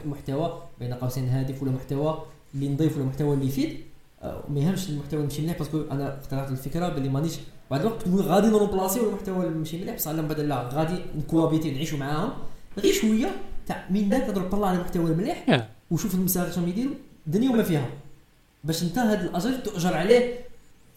[0.06, 2.22] محتوى بين قوسين هادف ولا محتوى
[2.54, 3.80] اللي نضيف ولا محتوى اللي يفيد.
[4.22, 7.38] آه، ما يهمش المحتوى اللي ماشي مليح parce que أنا اقترحت الفكرة باللي مانيش
[7.70, 12.30] بعد الوقت تقول غادي نروبلاسيو المحتوى اللي ماشي مليح بصح لا غادي نكوابيتي نعيشوا معاهم.
[12.78, 13.30] غير شوية
[13.70, 15.38] تاع من ذاك تقدر تطلع على المحتوى المليح.
[15.90, 16.94] وشوف ال message شنو يديروا
[17.26, 17.88] الدنيا وما فيها؟
[18.64, 20.34] باش انت هذا الأجر تؤجر عليه.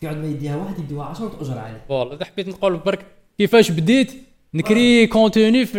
[0.02, 1.82] يقعد ما يديها واحد يديها 10 وتؤجر عليه.
[1.88, 3.06] voilà إذا حبيت نقول برك
[3.38, 4.12] كيفاش بديت
[4.54, 5.74] نكري contenu في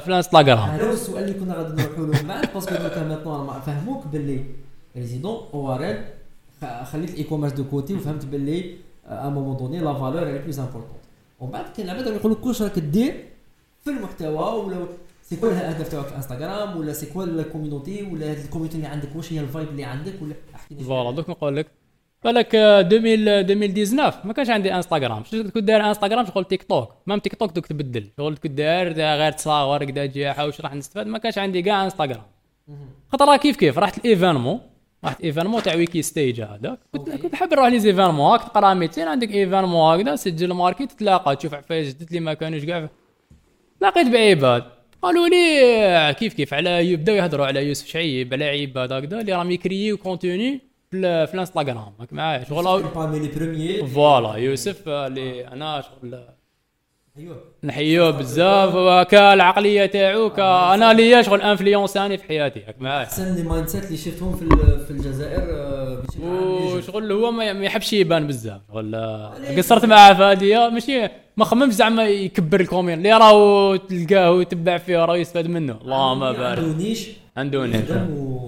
[0.00, 0.58] في الانستغرام.
[0.58, 4.44] هذا هو السؤال اللي كنا غادي نروحوا لهم معاك parce que دوكا maintenant فهموك باللي
[4.96, 6.04] résident en ORL
[6.86, 8.74] خليت ال e-commerce de côté وفهمت باللي
[9.06, 10.98] à un moment donné la valeur هي plus importante
[11.40, 13.24] ومن بعد كاين العباد يقول لك كلشي راك دير
[13.84, 14.86] في المحتوى ولا
[15.30, 18.86] c'est quoi الاهداف تاعك في انستغرام ولا c'est quoi ال community ولا ال community اللي
[18.86, 21.66] عندك؟ واش هي ال vibe اللي عندك ولا احكي لي voilà دوك نقول لك
[22.24, 23.04] بالك آه، 2000
[23.52, 25.22] 2019 ما كانش عندي انستغرام.
[25.54, 26.94] كنت داير انستغرام؟ شغل تيك توك.
[27.06, 28.06] même تيك توك دوك تبدل.
[28.16, 31.06] شغل كنت داير غير تصاور كدا تجي حاوش راح نستفاد.
[31.06, 32.22] ما كانش عندي كاع انستغرام.
[33.12, 34.60] خاطر راه كيف كيف؟ رحت ال événement
[35.04, 36.78] رحت événement تاع WikiStage هذاك.
[36.92, 37.10] كنت.
[37.10, 41.54] كنت حاب نروح les événements هاك تقرا médecine عندك événement هكذا سجل ماركي تتلاقى تشوف
[41.54, 42.88] عفايس جدد اللي ما كانوش كاع
[43.80, 49.20] لقيت بعباد قالوا لي كيف كيف؟ على يبداو يهضروا على يوسف شعيب على عباد هكذا
[49.20, 51.92] اللي راهم يكريو contenu في, ال- في الانستغرام.
[52.12, 52.64] معايا شغل
[53.52, 56.20] لي voilà يوسف اللي أنا شغل
[57.64, 62.62] نحيوه بزاف وكالعقلية تاعو ك- أنا ليا شغل انفلونساني في حياتي.
[62.68, 64.48] هاك معايا أحسن les mindset اللي شفتهم في
[64.84, 66.02] في الجزائر آه،.
[66.22, 68.60] وشغل هو ما يحبش يبان بزاف.
[68.72, 74.30] شغل آه، قصرت معاه في هذه ماشي ما خممش زعما يكبر الكومين اللي راهو تلقاه
[74.30, 76.76] ويتبع فيه راه يستفاد منه اللهم عنده بارك.
[76.76, 78.40] نيش عنده نيش يخدم و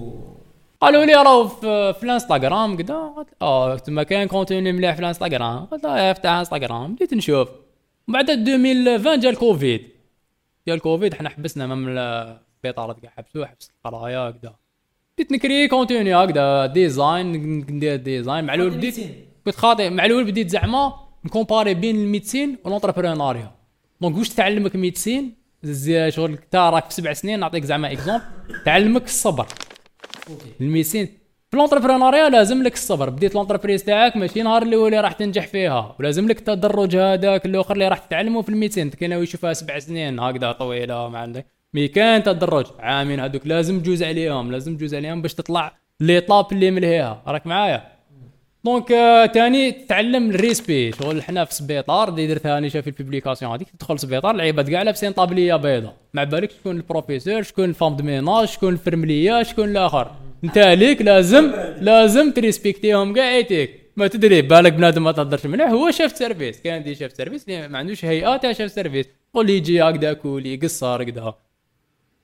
[0.81, 5.65] قالوا لي راهو في, في الانستغرام كذا قلت آه تما كاين contenu مليح في الانستغرام.
[5.65, 6.95] قلت آه افتح انستغرام.
[6.95, 7.47] بديت نشوف.
[8.07, 9.89] بعد 2020 جا الكوفيد
[10.67, 14.55] جا الكوفيد حنا حبسنا même السبيطارات كاع حبسوا حبس القرايه كذا
[15.17, 18.45] بديت نكري contenu هكذا design ندير design.
[18.45, 18.95] مع الأول بديت
[19.45, 19.89] كنت خاطئ.
[19.89, 20.93] مع الأول بديت زعما
[21.25, 23.51] نكومباري بين الميدسين والونتربرونوريا
[24.01, 25.35] دونك واش تعلمك médecine
[26.09, 28.23] شغل تا راك في سبع سنين نعطيك زعما exemple
[28.65, 29.47] تعلمك الصبر.
[30.29, 30.51] OK.
[30.61, 31.09] ال médecine
[31.53, 35.47] في ال entrepreneuriat لازم لك الصبر بديت ال entreprise تاعك ماشي نهار الأول راح تنجح
[35.47, 39.79] فيها ولازم لك التدرج هذاك الآخر اللي راح تتعلمه في ال médecine اللي يشوفها سبع
[39.79, 44.95] سنين هكذا طويله ما عندك mais كاين تدرج عامين هذوك لازم تجوز عليهم لازم تجوز
[44.95, 47.83] عليهم باش تطلع l'étape اللي ملهيها راك معايا
[48.63, 48.87] donc
[49.33, 53.69] تاني تتعلم ال respect شغل حنا في سبيطار اللي درتها أنا في ال publication هذيك
[53.69, 58.03] تدخل سبيطار العباد كاع لابسين tablier بيضاء ما بالك شكون البروفيسور شكون ال femme de
[58.03, 64.73] ménage شكون الفرمليه شكون الآخر انت عليك لازم لازم تريسبكتيهم كاع ايتيك ما تدري بالك
[64.73, 66.61] بنادم ما تهضرش مليح هو chef service.
[66.61, 69.05] كاين des chefs service ما عندوش هيئه تاع chef service.
[69.33, 71.33] قول لي يجي هكذا كولي قصر كذا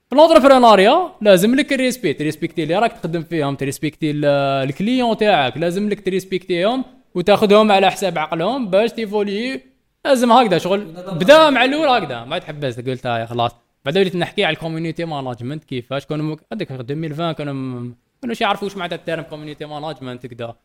[0.09, 4.25] في ال entrepreneuriat لازم لك ال respect تريسبكتي اللي راك تخدم فيهم تريسبكتي ال-
[4.69, 5.57] ال client تاعك.
[5.57, 9.61] لازم لك تريسبكتيهم وتاخذهم على حساب عقلهم باش تيفولي
[10.05, 10.79] لازم هكذا شغل.
[11.11, 12.23] بدا مع الأول هكذا.
[12.23, 13.51] ما تحبس قلت هاي خلاص.
[13.85, 18.67] بعد وليت نحكي على ال community management كيفاش كانوا هذاك 2020 كانوا م- كانوش يعرفوا
[18.67, 20.55] واش معناتها ال terme community management كذا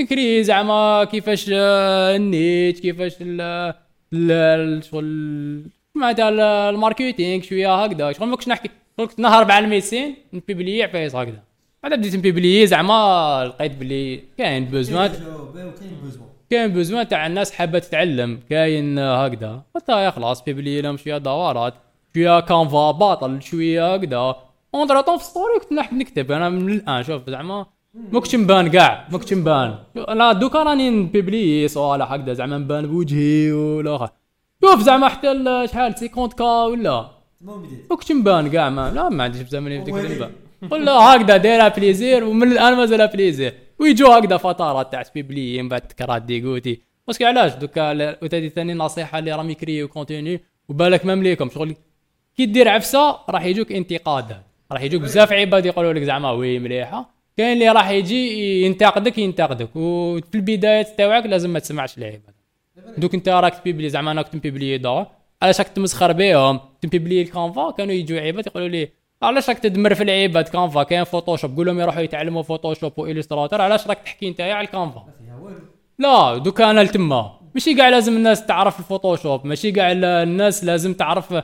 [0.00, 3.40] نكري زعما كيفاش آه، النيت كيفاش ال
[4.12, 6.40] ال- ال- شغل معناتها ال-
[6.74, 8.12] ال marketing شوية هكذا.
[8.12, 11.42] شغل ما كنتش نحكي كنت نهار مع ال médecine ن publier عفايس هكذا.
[11.82, 15.12] بعد بديت ن publier زعما لقيت بلي كاين besoin
[16.50, 19.62] كاين besoin تاع الناس حابة تتعلم كاين آه، هكذا.
[19.74, 21.74] قلت خلاص publier لهم شوية دورات
[22.14, 24.36] شوية Canva باطل شوية هكذا.
[24.74, 26.32] entre-temps في story كنت نحب نكتب.
[26.32, 27.66] أنا من الآن شوف زعما
[28.12, 32.58] ما كنتش نبان كاع ما كنتش نبان أنا دوكا راني ن publier صوالح هكذا زعما
[32.58, 34.08] نبان بوجهي والآخر.
[34.64, 37.10] شوف زعما حتى ال- شحال 50 K ولا؟
[37.90, 40.30] ما كنتش نبان كاع ما لا ما عنديش بزاف من يمكن نبان
[40.70, 43.54] ولا هكذا دايرها plaisir ومن الآن مازال plaisir.
[43.78, 47.92] ويجوا هكذا فترات تاع publier من بعد تكرات dégoûté parce que علاش؟ دوكا
[48.24, 51.74] وتادي ثاني نصيحة اللي راهم ي créer و contenu وبالك ما مليكم شغل
[52.36, 54.42] كي دير عفسة راح يجوك انتقادات.
[54.72, 59.68] راح يجوك بزاف عباد يقولوا لك زعما oui مليحه كاين اللي راح يجي ينتقدك ينتقدك.
[59.76, 62.22] وفي البدايات تاعك لازم ما تسمعش العباد
[62.98, 65.06] دوك انت راك ت publier زعما أنا كنت ن publier دور.
[65.42, 68.88] علاش راك تمسخر بهم ت publier ال Canva؟ كانوا يجوا عباد يقولوا لي
[69.22, 73.60] علاش راك تدمر في العباد؟ Canva كاين Photoshop قول لهم يروحوا يتعلموا Photoshop و Illustrator
[73.60, 75.04] علاش راك تحكي انت على ال Canva؟
[75.98, 77.32] لا دوكا أنا لتما.
[77.54, 81.34] ماشي كاع لازم الناس تعرف ال Photoshop ماشي كاع ال- الناس لازم تعرف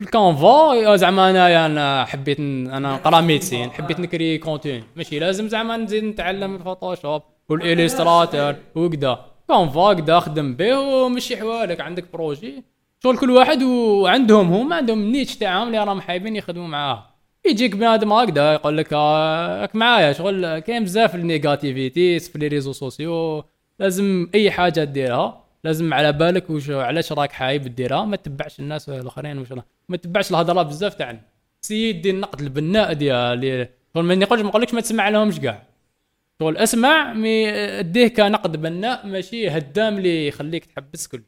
[0.00, 4.84] ال Canva يا زعما انايا أنا حبيت أنا نقرا médecine حبيت ن créer contenu.
[4.96, 10.78] ماشي لازم زعما نزيد نتعلم ال Photoshop و ال Illustrator وكذا Canva كذا خدم به
[10.78, 12.64] ومشي حوالك عندك projet.
[13.02, 17.04] شغل كل واحد وعندهم هما عندهم ال niche تاعهم اللي راهم حابين يخدموا معاه.
[17.46, 20.12] يجيك بنادم هكذا يقول لك آه، راك معايا.
[20.12, 23.44] شغل كاين بزاف ال négativité في les réseaux sociaux
[23.78, 25.47] لازم أي حاجة ديرها.
[25.64, 29.48] لازم على بالك وش علاش راك حاب ديرها ما تتبعش الناس الآخرين وش
[29.88, 31.20] ما تتبعش الهضرة بزاف تاعنا
[31.60, 35.62] سيد دير النقد البناء ديال اللي- شغل ما نقولش ما نقولكش ما تسمع لهمش كاع.
[36.40, 41.22] شغل اسمع mais اديه كنقد بناء ماشي هدام اللي يخليك تحبس كل.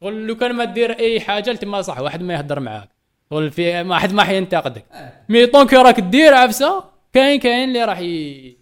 [0.00, 2.88] شغل لو كان ما دير أي حاجة تما صح واحد ما يهضر معاك.
[3.30, 4.84] شغل في ما حد ما حينتقدك.
[4.92, 5.12] آه.
[5.28, 8.56] mais tant que راك دير عفسة كاين كاين اللي راح ي...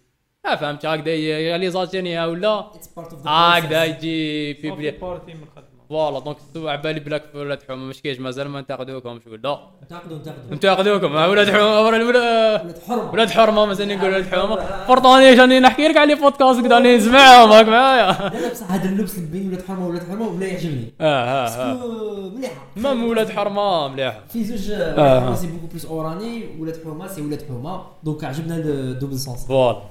[0.51, 0.85] آه فهمت.
[0.85, 2.65] هكذا réalisation ولا؟
[2.99, 3.83] Part of the هكذا.
[3.83, 6.19] يجي في بلي partie من الخدمه voilà.
[6.19, 10.51] donc على بالي بلاك في ولاد حومه مش كاينش مازال ما انتقدوكمش ولا انتقدوا انتقدوا.
[10.51, 11.15] انتقدوكم.
[11.15, 13.13] آه، ولاد حومه ولاد ولاد حرم.
[13.13, 17.51] ولاد حرمه مثلا نقول ولاد حومه فرطاني عشان نحكي لك على بودكاست كذا راني نسمعهم.
[17.51, 20.93] هاك معايا لا بصح هذا اللبس اللي بين ولاد حرمه وولاد حرمه ولا يعجبني.
[21.01, 25.19] آه آه مليحه مام ولاد حرمه مليحه في زوج آه.
[25.19, 26.43] حرمه سي بوكو بلوس أوراني.
[26.59, 29.77] ولاد حومه سي ولاد حومه دونك عجبنا الدوبل سونس فوالا.
[29.77, 29.81] آه،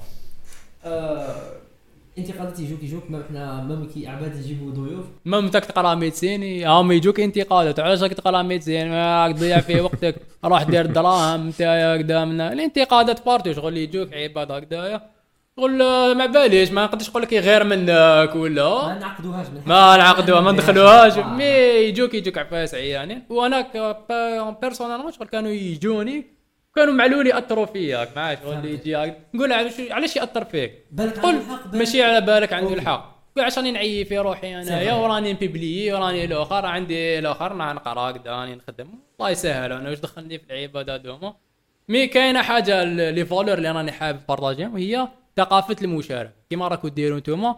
[2.17, 5.05] انتقادات يجوك يجوك ما إحنا ما كي عباد يجيبوا ضيوف.
[5.25, 9.81] مام تاك تقرا ميدسين؟ هم يجوك انتقادات علاش راك تقرا ميدسين؟ ما راك تضيع فيه
[9.81, 10.15] وقتك.
[10.43, 15.01] راح دير دراهم نتايا قدامنا الانتقادات بارتي شغل يجوك؟ عباد هكذايا
[15.59, 19.97] شغل آه، ما باليش ما نقدرش نقول لك غير منك ولا؟ ما نعقدوهاش من ما
[19.97, 21.17] نعقدوها ما ندخلوهاش.
[21.17, 21.43] mais
[21.87, 23.23] يجوك يجوك عفايس عيانين.
[23.29, 23.67] وأنا
[24.61, 26.34] personnellement شغل كانوا يجوني.
[26.75, 29.13] كانوا معلولي ياثروا فيا معايا شغل اللي يجي.
[29.33, 30.85] نقول علاش علاش يأثر فيك؟
[31.23, 31.41] قل.
[31.73, 32.73] ماشي على بالك عندي.
[32.73, 33.15] الحق.
[33.39, 34.93] عشان نعيي في روحي انايا.
[34.93, 38.87] وراني ن publier وراني الأخر عندي الأخر نقرا هكذا راني نخدم
[39.19, 41.35] الله يسهل أنا واش دخلني في العبادات هذوما
[41.89, 45.07] mais كاينة حاجة les valeurs اللي راني حابب partager هم وهي
[45.37, 46.33] ثقافة المشاركة.
[46.49, 47.55] كيما راكو ديروا نتوما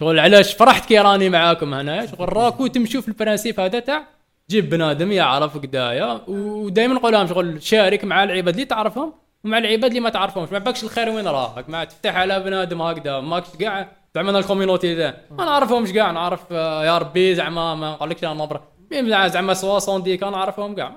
[0.00, 4.06] شغل علاش فرحت كي راني معاكم هنا شغل راكو تمشوا في ال principe هذا تاع
[4.52, 6.20] جيب بنادم يعرف قدايا.
[6.28, 9.12] ودائما نقول لهم شغل شارك مع العباد اللي تعرفهم
[9.44, 10.52] ومع العباد اللي ما تعرفهمش.
[10.52, 13.20] ما بالكش الخير وين راك ما تفتح على بنادم هكذا.
[13.20, 15.14] ماكش كاع زعما ال community ذا.
[15.30, 20.02] ما نعرفهمش كاع نعرف آه، يا ربي زعما ما نقولكش أنا نبر مي زعما 70
[20.02, 20.92] دي كان نعرفهم كاع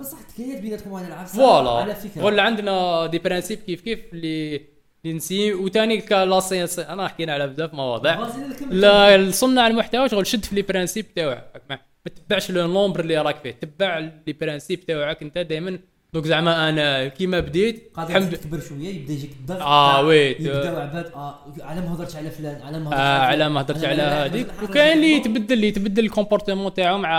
[0.00, 1.70] بصح تكيات بيناتكم على العفسه فوالا.
[1.70, 2.24] على فكرة.
[2.24, 4.60] ولا عندنا دي برانسيب كيف كيف اللي
[5.06, 5.52] نسي.
[5.54, 8.28] وثاني كلاسين أنا حكينا على بزاف مواضيع.
[8.70, 11.62] لا صنع المحتوى شغل شد في لي برانسيب تاوعك
[12.06, 15.78] ما ما تتبعش لو نومبر اللي راك فيه تبع لي برانسيب تاوعك انت دائما
[16.14, 20.40] دوك زعما أنا كيما بديت قادر الحمد تكبر شوية يبدا يجيك الضغط آه، تاع- ويت.
[20.40, 23.18] يبداو عباد آه على ما هضرتش على فلان على ما هضرتش آه.
[23.18, 27.16] على ما هضرت أنا على هذيك وكاين اللي يتبدل اللي يتبدل ال comportement تاعو مع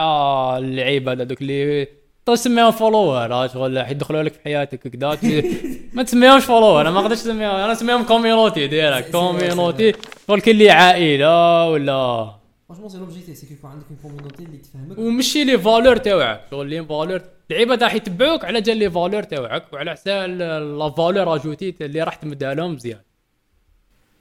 [0.57, 1.88] اللعيبة هذوك اللي
[2.25, 5.17] تسميهم followers ها شغل يدخلوا لك في حياتك كذا
[5.93, 9.93] ما تسميهمش followers أنا ما نقدرش نسميهم أنا نسميهم community ديالك community
[10.27, 12.29] شغل كل اللي عائلة ولا
[12.73, 16.41] franchement c'est l'objectif c'est يكون عندك une community اللي تفهمك ومشي les valeurs تاوعك.
[16.51, 17.21] شغل les valeurs.
[17.51, 22.15] العباد راح يتبعوك على جال les valeurs تاوعك وعلى حساب la valeur ajoutée اللي راح
[22.15, 22.99] تمدها لهم مزيان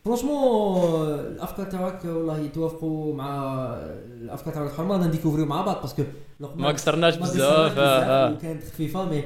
[0.04, 3.54] franchement الأفكار تاعك والله يتوافقوا مع
[4.06, 4.96] الأفكار تاع الحومة.
[4.96, 6.02] أنا ن découvrir و مع بعض parce que
[6.40, 8.32] ما قصرناش ما بزاف آه، آه.
[8.32, 9.24] وكانت خفيفة mais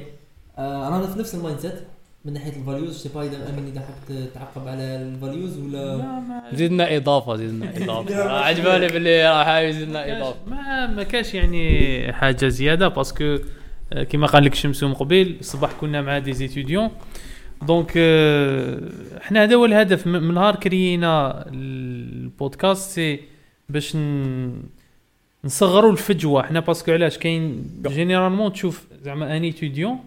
[0.57, 1.73] آه رانا في نفس ال mindset
[2.27, 6.01] من ناحية ال values sais pas إذا أمين إذا حاب تعقب على ال values ولا
[6.53, 8.29] زدنا إضافة زدنا إضافة.
[8.31, 10.35] عجباني باللي راح يزيدنا إضافة.
[10.47, 13.37] ما ما كاش يعني حاجة زيادة parce que
[13.93, 16.89] آه، كما قال لك شمسو من قبيل الصباح كنا مع des étudiants
[17.61, 18.79] donc آه،
[19.21, 20.07] إحنا هذا هو الهدف.
[20.07, 23.19] من نهار créer نا البودكاست c'est
[23.69, 24.61] باش ن-
[25.45, 26.41] نصغروا الفجوة.
[26.41, 29.99] إحنا parce que علاش؟ كاين généralement تشوف زعما un étudiant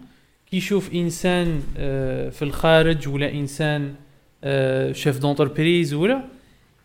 [0.51, 3.93] كيشوف إنسان آه، في الخارج ولا إنسان
[4.91, 6.23] chef d'entreprise ولا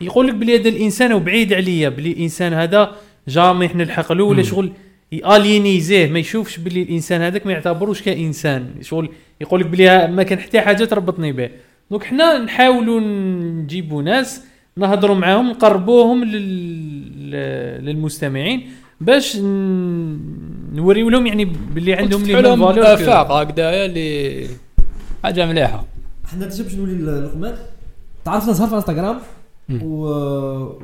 [0.01, 2.97] يقول لك بلي هذا الإنسان هو بعيد عليا بلي الإنسان هذا
[3.29, 4.43] jamais نلحق له ولا.
[4.43, 4.73] شغل
[5.13, 8.75] يالينيزيه ما يشوفش بلي الإنسان هذاك ما يعتبروش كإنسان.
[8.83, 9.09] شغل
[9.41, 11.51] يقول لك بلي ما كان حتى حاجة تربطني به
[11.91, 14.43] دونك حنا نحاولوا نجيبوا ناس
[14.77, 17.31] نهضروا معاهم نقربوهم لل...
[17.85, 18.69] للمستمعين.
[19.01, 19.37] باش.
[20.73, 24.49] نوريو لهم يعني باللي عندهم لي لهم آفاق هكذايا اللي
[25.25, 25.85] حاجة مليحة
[26.25, 27.57] حنا déjà باش نولي للقمان
[28.25, 29.19] تعرفنا زهر في انستغرام.
[29.83, 30.07] و...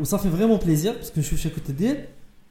[0.01, 2.09] و ça fait vraiment plaisir parce que نشوف شنو كنت دير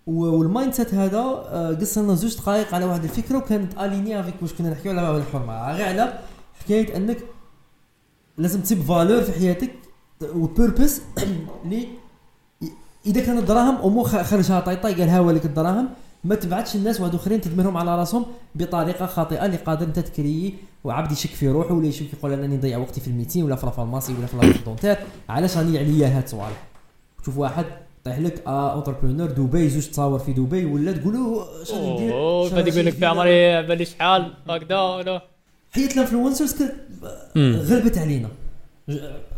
[0.07, 4.53] وال mindset هذا آه، قص لنا زوج دقائق على واحد الفكرة وكانت اليني افيك واش
[4.53, 6.19] كنا نحكيو على الحرمة غير على
[6.59, 7.17] حكاية أنك
[8.37, 9.71] لازم تسيب فالور في حياتك
[10.35, 11.01] وبيربس
[11.65, 11.87] اللي
[13.05, 15.89] إذا كانت دراهم امو خ- خرجها طيطاي قال هاو لك الدراهم.
[16.23, 18.25] ما تبعتش الناس واحد أخرين تدمرهم على رأسهم
[18.55, 22.77] بطريقة خاطئة اللي قادر أنت تكري وعبد يشك في روحه ولا يشوف يقول أنني نضيع
[22.77, 24.95] وقتي في الميتين ولا في لافارماسي ولا في لافارماسي
[25.29, 26.63] علاش راني عليا هاد صوالح
[27.23, 27.65] تشوف واحد
[28.03, 32.13] طيح لك آه اونتربرونور دبي زوج تصاور في دبي ولا تقول له اش غادي ندير؟
[32.13, 35.21] اوه اش فهاد غادي يقول لك؟ في عمري بالي شحال؟ هكذا ولا؟
[35.71, 36.55] حياة ال influencers
[37.37, 38.29] غلبت علينا.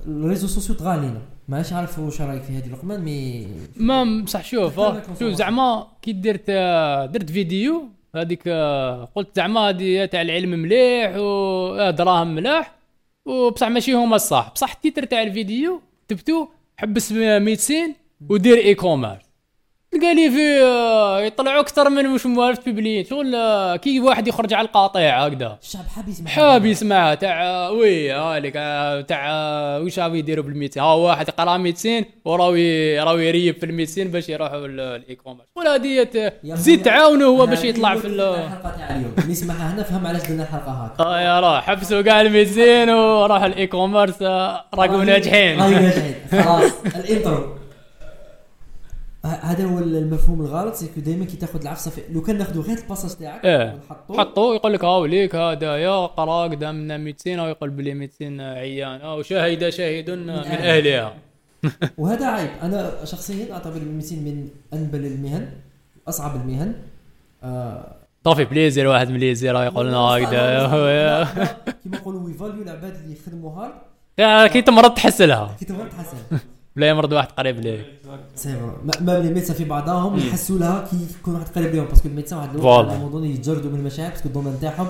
[0.07, 4.43] ال réseaux sociaux طغى علينا مانيش عارف واش رايك في هذه لقمان mais ما بصح
[4.43, 5.33] شوف آه، شوف.
[5.33, 12.35] زعما كي درت آه، درت فيديو هذيك آه، قلت زعما هذه تاع العلم مليح ودراهم
[12.35, 12.75] ملاح
[13.25, 17.95] وبصح ماشي هما الصح بصح ال titre تاع الفيديو كتبتو حبس médecine
[18.29, 19.32] ودير e-commerce
[19.93, 24.53] تلقى لي فيه آه، يطلعوا أكثر من مش موالف بيبليين شغل آه، كي واحد يخرج
[24.53, 25.57] على القاطع هكذا.
[25.63, 26.27] الشعب حاب يسمع.
[26.29, 29.27] حاب يسمعها تاع آه، oui هاليك آه، تاع
[29.77, 33.70] واش راهو يديروا بال médecine ها واحد قرا médecine وراهو ي- راهو يريب في ال
[33.70, 38.71] médecine باش يروحوا ال e-commerce ولا تزيد خويا، تعاونوا هو هذه باش يطلع في الحلقة
[38.77, 39.11] تاع اليوم.
[39.19, 42.89] اللي يسمعها هنا فهم علاش درنا الحلقة هكا آه يا راه حبسوا كاع ال médecine
[42.89, 45.59] وراحوا ال e-commerce آه، راكم ناجحين.
[45.61, 46.15] راهي ناجحين.
[46.31, 47.62] خلاص ال intro.
[49.25, 52.01] هذا هو المفهوم الغلط c'est que دائما كي تاخذ العفسة في...
[52.09, 53.73] لو كان ناخذ غير ال passage تاعك إيه.
[53.73, 59.21] ونحطوه حطوا يقول لك هاوليك هذايا قرا قدامنا 200 أو يقول بلي 200 عيان أو
[59.21, 61.15] شهد شاهد من أهلها.
[61.97, 62.49] وهذا عيب.
[62.61, 65.49] أنا شخصيا أعتبر ال médecine من أنبل المهن
[66.07, 66.75] أصعب المهن.
[67.43, 71.27] آه ça fait plaisir واحد من ليزير يقول لنا هكذا.
[71.83, 73.51] كيما نقولوا ويفاليو العباد اللي يخدموا
[74.17, 75.55] هارد كي تمرض تحس لها.
[75.59, 76.39] كي تبغى تحسن
[76.75, 77.85] بلا يمرض واحد قريب ليك.
[78.35, 78.57] si
[79.01, 82.11] même les médecins في بعضهم يحسوا لها كي يكون واحد قريب لهم parce que ال
[82.11, 82.89] médecins واحد الوقت.
[82.89, 84.87] على يتجردوا من المشاعر parce que ال domaine تاعهم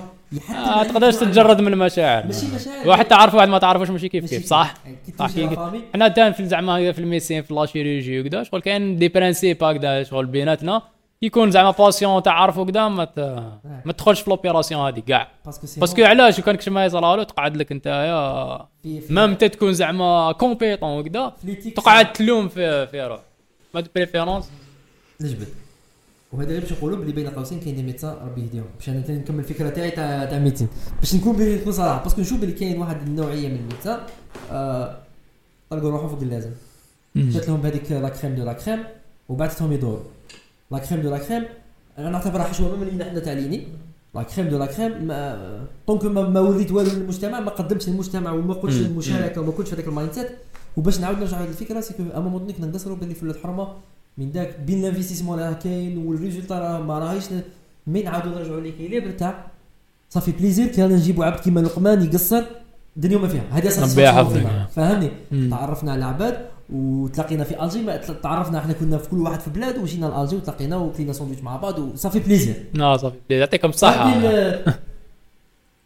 [0.50, 2.26] ما تقدرش تتجرد من المشاعر.
[2.26, 2.88] ماشي مشاعر.
[2.88, 4.74] واحد تعرف واحد ما تعرفوش ماشي كيف كيف صح؟
[5.20, 5.30] صح
[5.94, 9.64] حنا دائما في زعما في ال médecine في la chirurgie وكذا شغل كاين des principes
[9.64, 10.82] هكذا شغل بيناتنا.
[11.24, 13.20] يكون زعما patient تعرفوا كذا ما ت-
[13.86, 15.28] ما تدخلش في l'opération هذه كاع
[15.78, 19.30] parce que علاش؟ كان كش ما يصرى له تقعد لك انت يا في في même
[19.30, 21.34] انت تكون زعما compétent وكذا
[21.76, 23.20] تقعد تلوم في في روح
[23.74, 24.50] ما de préférence
[25.22, 25.48] نجبد.
[26.34, 28.66] وهذا غير باش نقولوا بلي بين قوسين كاين des médecins ربي يهديهم.
[28.80, 30.68] باش أنا نكمل الفكرة تاعي تاع تاع médecine
[31.00, 32.04] باش نكون بلي نكون صراحة.
[32.04, 34.00] parce que نشوف بلي كاين واحد النوعية من ال médecins
[34.52, 34.98] آه
[35.70, 36.52] طلقوا روحهم فوق اللازم.
[37.16, 38.84] جات لهم بهذيك la crème de la crème
[39.30, 40.04] وبعثتهم يدوروا.
[40.74, 41.44] la crème de la crème
[41.98, 43.68] أنا نعتبرها حشوة ما ملينا حنا تاع ليني
[44.16, 45.18] لا كريم دو لا كريم ما
[45.88, 48.86] طونك ما, ما وليت والو للمجتمع ما قدمتش للمجتمع وما قلتش مم.
[48.86, 50.30] المشاركه وما كنتش في هذاك المايند سيت
[50.78, 53.68] وباش نعاود نرجع لهذه الفكرة سيكو اما مونطني كنا نقصروا باللي في الحرمة
[54.18, 57.24] من داك بين الانفستيسمون راه كاين والريزولتا راه ما راهيش
[57.88, 59.48] من نعاودوا نرجعوا ليكيليبر تاع
[60.10, 62.44] صافي بليزير كي رانا نجيبوا عبد كيما لقمان يقصر
[62.98, 63.68] الدنيا ما فيها هذه.
[64.34, 64.68] فينا.
[64.76, 65.50] فهمني.
[65.50, 70.06] تعرفنا على العباد وتلاقينا في الجي تعرفنا إحنا كنا في كل واحد في بلاد وجينا
[70.06, 74.30] لالجي وتلاقينا وكلينا ساندويتش مع بعض و ça fait plaisir لا صافي يعطيكم الصحة هذه
[74.30, 74.74] ال-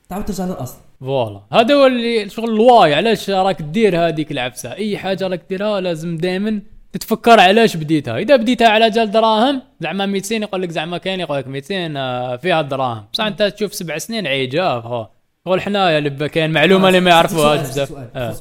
[0.10, 4.74] تعاود ترجع للاصل voilà هذا هو اللي شغل ال why علاش راك دير هذيك العفسه
[4.74, 6.62] اي حاجة راك ديرها لازم دائما
[6.94, 11.38] تتفكر علاش بديتها اذا بديتها على جال دراهم زعما 200 يقول لك زعما كاين يقول
[11.38, 15.08] لك 200 آه، فيها الدراهم بصح انت تشوف سبع سنين عيجاف هو
[15.48, 18.08] شغل حنايا اللي كاين معلومه اللي ما يعرفوهاش بزاف سؤال.
[18.16, 18.32] آه.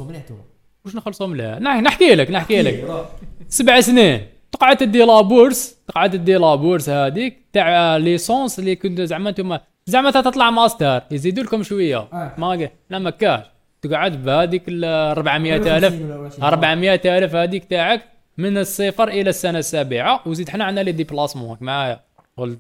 [0.87, 3.07] واش نخلصهم لها؟ نح- نحكي لك نحكي لك.
[3.49, 4.21] سبع سنين.
[4.53, 9.59] تقعد تدي la bourse تقعد تدي la bourse هذيك تاع licence اللي كنت زعما أنتم
[9.87, 11.97] زعما تطلع ماستر يزيدوا لكم شوية.
[11.99, 12.33] آه.
[12.39, 13.45] ما لا ما كاش
[13.83, 16.45] تقعد بهذيك ال 400000 50 ولا 20.
[16.45, 18.03] 400000 هذيك تاعك
[18.39, 20.21] من الصفر إلى السنة السابعة.
[20.27, 22.01] وزيد حنا عندنا les déplacements معايا.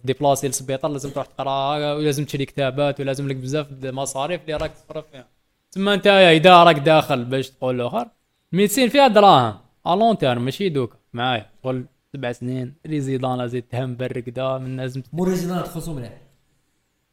[0.05, 5.05] déplacer للسبيطار لازم تروح تقرا ولازم تشري كتابات ولازم لك بزاف المصاريف اللي راك تصرف
[5.12, 5.27] فيها.
[5.72, 8.09] تما انت اذا راك داخل باش تقول الآخر
[8.53, 9.55] ميدسين فيها دراهم.
[9.86, 10.97] الون تيرم ماشي دوك.
[11.12, 11.47] معايا.
[11.62, 12.74] تقول سبع سنين.
[12.86, 16.12] ريزيدان زيد تهمبر كدا من لازم مو ريزيدان تخلصوا مليح.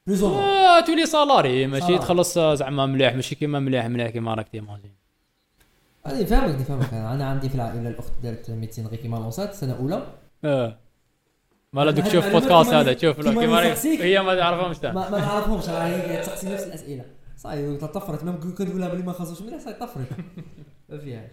[0.07, 1.97] بلوز آه، تولي سالاري ماشي.
[1.97, 3.15] تخلص آه، زعما مليح.
[3.15, 3.85] ماشي كيما مليح.
[3.85, 4.93] مليح كيما راك تيماجين.
[6.05, 10.07] أنا فاهمك فاهمك أنا عندي في العائله الأخت دارت ميدسين غير كيما لونسات سنه اولى
[10.45, 10.77] آه.
[11.73, 12.93] ما دوك المعلومات بودكاست هذا.
[12.93, 13.75] تشوف كيما.
[13.85, 17.05] هي ما تعرفهمش ما ما نعرفهمش راه هي تسقسي نفس الأسئلة.
[17.43, 20.07] صاي طفرت même كنت نقول لها بلي ما خلصوش مليح صاي طفرت
[20.89, 21.31] ما فيهاش.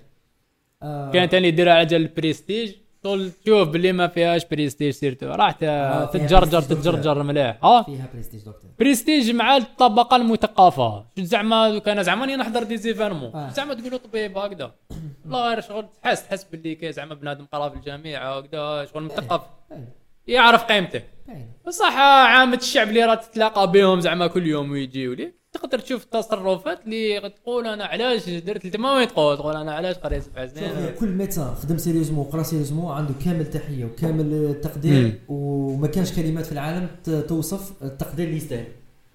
[0.83, 5.27] آه، كان تاني يديرها على جال البريستيج تقول شوف باللي ما فيهاش prestige surtout.
[5.27, 7.59] راح آه، فيها تتجرجر تتجرجر مليح.
[7.65, 8.71] آه فيها بريستيج دكتور.
[8.79, 11.05] بريستيج مع الطبقة المثقفة.
[11.19, 13.33] شو زعما كان زعما راني نحضر des événements.
[13.35, 13.51] آه.
[13.51, 14.75] زعما تقولوا طبيب هكذا؟
[15.31, 15.87] لا غير شغل.
[16.03, 19.41] تحس تحس باللي كي زعما بنادم قرا في الجامعة هكذا شغل مثقف.
[19.71, 19.87] باين
[20.27, 21.03] يعرف قيمته.
[21.27, 25.40] باين بصح عامة الشعب اللي راه تتلاقى بهم زعما كل يوم ويجيو ليك.
[25.53, 29.97] تقدر تشوف التصرفات اللي تقول أنا علاش درت انت ما وين تقول تقول أنا علاش
[29.97, 30.71] قريت سبع سنين
[31.01, 35.21] كل ميدسان خدم سيريوزمون وقرا سيريوزمون عنده كامل تحية وكامل تقدير.
[35.29, 36.89] وما كانش كلمات في العالم
[37.29, 38.67] توصف التقدير اللي يستاهل.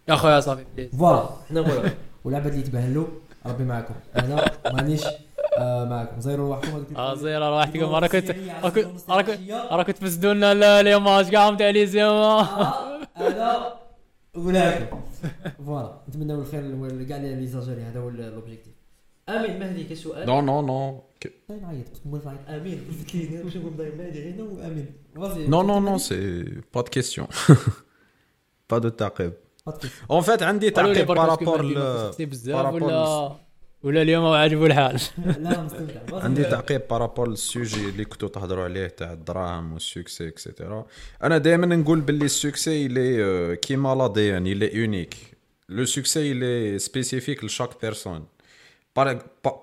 [0.09, 0.65] يا خويا صافي
[0.99, 1.89] فوالا حنا نقولوا
[2.25, 3.07] والعباد اللي يتباهل له
[3.45, 5.01] ربي معكم أنا مانيش
[5.57, 6.63] آه معكم زيرو واحد
[6.95, 8.31] آه زير راه واحد راه كنت
[8.63, 12.41] راه كنت راه كنت راه كنت تفسدوا لنا لا- لي ماتش كاع تاع لي زيما
[13.17, 13.73] أنا
[14.37, 15.01] ولاكم
[15.65, 16.01] فوالا.
[16.09, 18.73] نتمنى الخير لكاع les Algériens هذا هو l'objectif
[19.29, 19.59] آمين.
[19.59, 20.27] مهدي كسؤال.
[20.27, 21.03] non non non
[21.49, 22.79] طيب نعيط كنت نقول نعيط آمين.
[22.99, 24.85] قلت لي واش نقول داير مهدي هنا وآمين.
[25.15, 25.49] Vas-y.
[25.49, 26.43] non non non c'est
[26.73, 27.27] pas de question
[28.69, 29.33] pas de تعقيب.
[29.69, 30.11] Pas de question.
[30.11, 31.57] en fait عندي قالوا لي تعقيب برك est-ce que
[32.51, 33.35] par rapport مهدي
[33.85, 35.01] ولا اليوم عاجبه الحال.
[35.39, 36.23] لا مستمتع.
[36.23, 40.42] عندي تعقيب par rapport لل sujet اللي كنتو تهضروا عليه تاع الدراهم وال succès et
[40.42, 40.85] cetera
[41.23, 45.15] أنا دائما نقول باللي ال succès il est كيما l'ADN il est unique
[45.69, 48.25] le succès il est spécifique ل chaque personne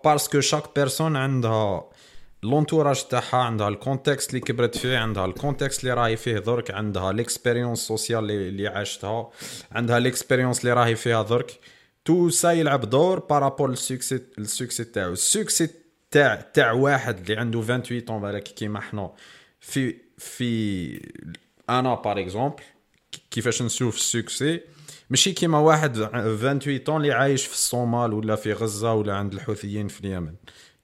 [0.05, 1.85] parce que chaque personne عندها
[2.43, 6.71] l'entourage تاعها عندها ال contexte اللي كبرت فيه عندها ال contexte اللي راهي فيه درك
[6.71, 9.31] عندها l'expérience sociale اللي عاشتها
[9.73, 11.61] عندها l'expérience اللي راهي فيها درك
[12.05, 15.13] tout ça يلعب دور par rapport لل succès ال succès تاعو.
[15.13, 15.69] ال succès
[16.11, 19.13] تاع تاع واحد اللي عنده 28 طون بالك كيما حنا
[19.61, 21.13] في في
[21.71, 22.63] أنا par exemple
[23.31, 24.61] كيفاش نشوف ال succès
[25.11, 29.89] ماشي كيما واحد 28 طون اللي عايش في الصومال ولا في غزة ولا عند الحوثيين
[29.89, 30.35] في اليمن.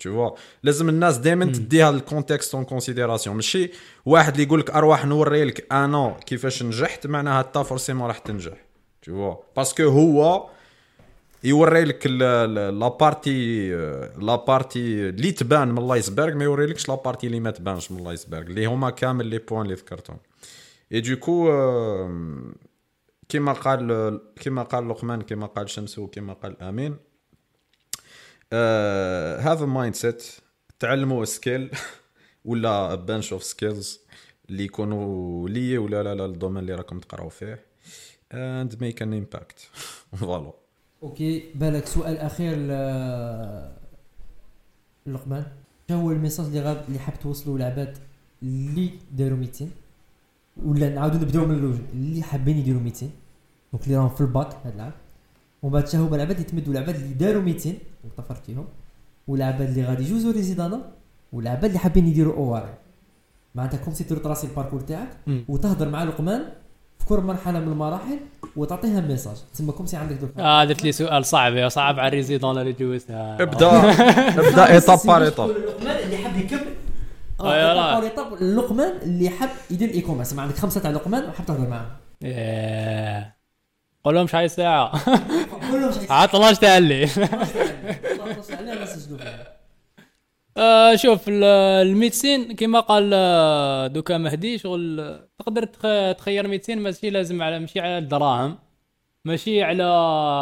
[0.03, 3.71] Tu vois لازم الناس دائما تديها ال contexte en considération ماشي
[4.07, 8.65] واحد اللي يقول لك أرواح نوري لك أنا كيفاش نجحت معناها أنت forcément راح تنجح.
[9.07, 10.49] Tu vois parce que هو
[11.45, 13.71] يوري لك la partie
[14.19, 18.01] la partie اللي تبان من ال iceberg ما يوريلكش la partie اللي ما تبانش من
[18.01, 20.19] ال iceberg اللي هما كامل les points اللي ذكرتهم.
[20.93, 21.49] et du coup
[23.29, 26.97] كيما قال كيما قال لقمان كيما قال شمسو كيما قال آمين
[29.47, 30.25] هذا mindset
[30.79, 31.71] تعلموا skill
[32.45, 34.01] ولا bunch of skills
[34.51, 37.69] اللي يكونوا liés ولا لا لا ال domaine اللي راكم تقراو فيه
[38.31, 39.69] and make an impact.
[40.19, 40.53] voilà
[41.03, 42.69] okay بالك سؤال أخير ل
[45.07, 45.45] لقمان.
[45.89, 47.99] شنو هو ال message اللي غاب اللي حاب توصلوا للعباد
[48.43, 49.69] اللي داروا 200
[50.65, 51.79] ولا نعاودوا نبداو من الأول.
[51.93, 53.11] اللي حابين يديروا 200
[53.73, 54.93] donc اللي راهم في الباك هاد العام.
[55.63, 58.65] ومن بعد هما العباد اللي تمدوا العباد اللي داروا 200 وطفرت فيهم
[59.29, 60.91] والعباد اللي غادي يجوزوا résidanat
[61.33, 62.75] والعباد اللي حابين يديروا أو آر
[63.55, 65.17] معناتها comme si tracer ال parcours تاعك.
[65.49, 66.53] وتهضر مع لقمان.
[67.09, 68.19] كل مرحلة من المراحل
[68.57, 72.09] وتعطيها message تسمى comme si عندك دوك آه درت لي سؤال صعب يا صعب على
[72.09, 73.71] ال résident اللي جوزتها ابدأ.
[74.49, 74.71] ابدأ.
[74.71, 75.51] étape par étape
[76.05, 76.75] اللي حاب يكمل.
[77.41, 77.45] آه،.
[77.45, 81.69] آه étape لقمان اللي حاب يدير ال e-commerce ما عندك خمسة تاع لقمان وحاب تهضر
[81.69, 81.87] معاهم.
[82.25, 83.39] إيه.
[84.05, 85.05] قول لهم شحال ساعة.
[85.73, 87.09] كلهم شيء عطلاش تعلي
[90.59, 91.45] آه شوف ال-
[91.89, 97.59] ال médecine كما قال آه، دوكا مهدي شغل تقدر تخ- تخير médecine ماشي لازم على
[97.59, 98.59] ماشي على الدراهم
[99.25, 99.85] ماشي على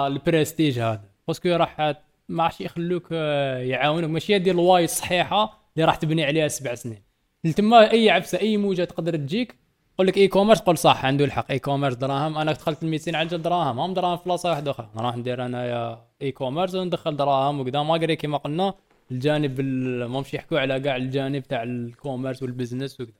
[0.06, 1.00] البرستيج هذا.
[1.28, 1.80] parce que راح
[2.28, 4.10] ما راحش يخلوك آه، يعاونوك.
[4.10, 7.02] ماشي دير ال why الصحيحه اللي راح تبني عليها سبع سنين.
[7.56, 9.56] تما أي عفسة أي موجة تقدر تجيك
[9.94, 12.38] يقول لك e-commerce قول صح عنده الحق e-commerce دراهم.
[12.38, 14.88] أنا دخلت ال 200 على دراهم هم دراهم في بلاصة واحدة أخرى.
[14.96, 17.82] راح ندير انايا e-commerce وندخل دراهم وكذا.
[17.82, 18.74] ما قري كما قلنا
[19.10, 23.14] الجانب ال- ما مش يحكوا على كاع الجانب تاع ال commerce وال business وكذا.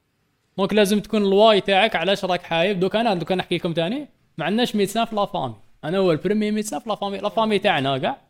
[0.59, 2.81] donc لازم تكون ال why تاعك علاش راك حايب.
[2.81, 4.09] دوك أنا دوك نحكي لكم ثاني
[4.39, 5.55] ما عندناش médecin في la famille
[5.85, 8.21] أنا هو ال premier médecin في la famille la famille تاعنا كاع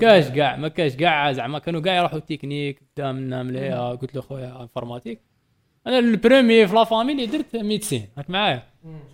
[0.00, 4.62] كاش كاع ما كاش كاع زعما كانوا كاع يروحوا تكنيك قدامنا مليها قلت له خويا
[4.62, 5.20] informatique.
[5.86, 8.62] أنا ال premier في la famille اللي درت médecine راك معايا؟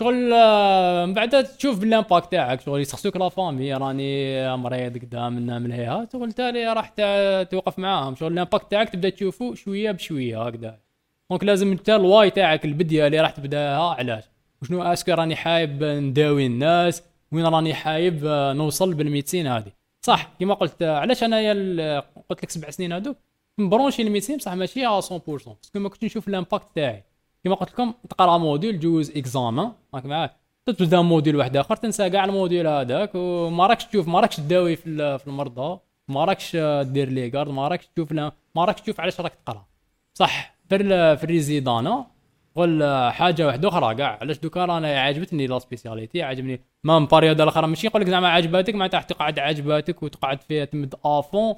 [0.00, 5.58] شغل آه، من بعد تشوف بال impact تاعك شغل يسخسوك la famille راني مريض قدامنا
[5.58, 6.88] مليها شغل تالي راح
[7.50, 8.16] توقف معاهم.
[8.16, 10.78] شغل ال impact تاعك تبدأ تشوفه شوية بشوية هكذا.
[11.30, 14.24] donc لازم انت ال why تاعك البدية اللي راح تبدأها علاش؟
[14.62, 17.02] وشنو est-ce que راني حايب نداوي الناس؟
[17.32, 22.50] وين راني حايب آه، نوصل بالميتين هذه صح كما قلت آه، علاش أنايا قلت لك
[22.50, 23.16] سبع سنين هذوك
[23.58, 27.04] مبرونشي الميتين بصح ماشي على 100% parce que ما كنتش نشوف ال impact تاعي.
[27.44, 30.30] كما قلت لكم تقرا module جوز examen راك معايا
[30.66, 34.76] تبدا module واحد آخر تنسى كاع ال module هذاك وما راكش تشوف ما راكش تداوي
[34.76, 35.78] في ال- في المرضى
[36.08, 39.66] ما راكش دير les gardes ما راكش تشوف ما راكش تشوف علاش راك تقرا.
[40.14, 42.06] صح في ال- في الريزيدانا
[42.56, 44.18] قول حاجة واحدة أخرى كاع.
[44.20, 48.28] علاش دوكا رانا عجبتني لا سبيسياليتي عجبني ما من باريود الأخرى ماشي نقول لك زعما
[48.28, 51.54] عجباتك معناتها تقعد عجباتك وتقعد فيها تمد افون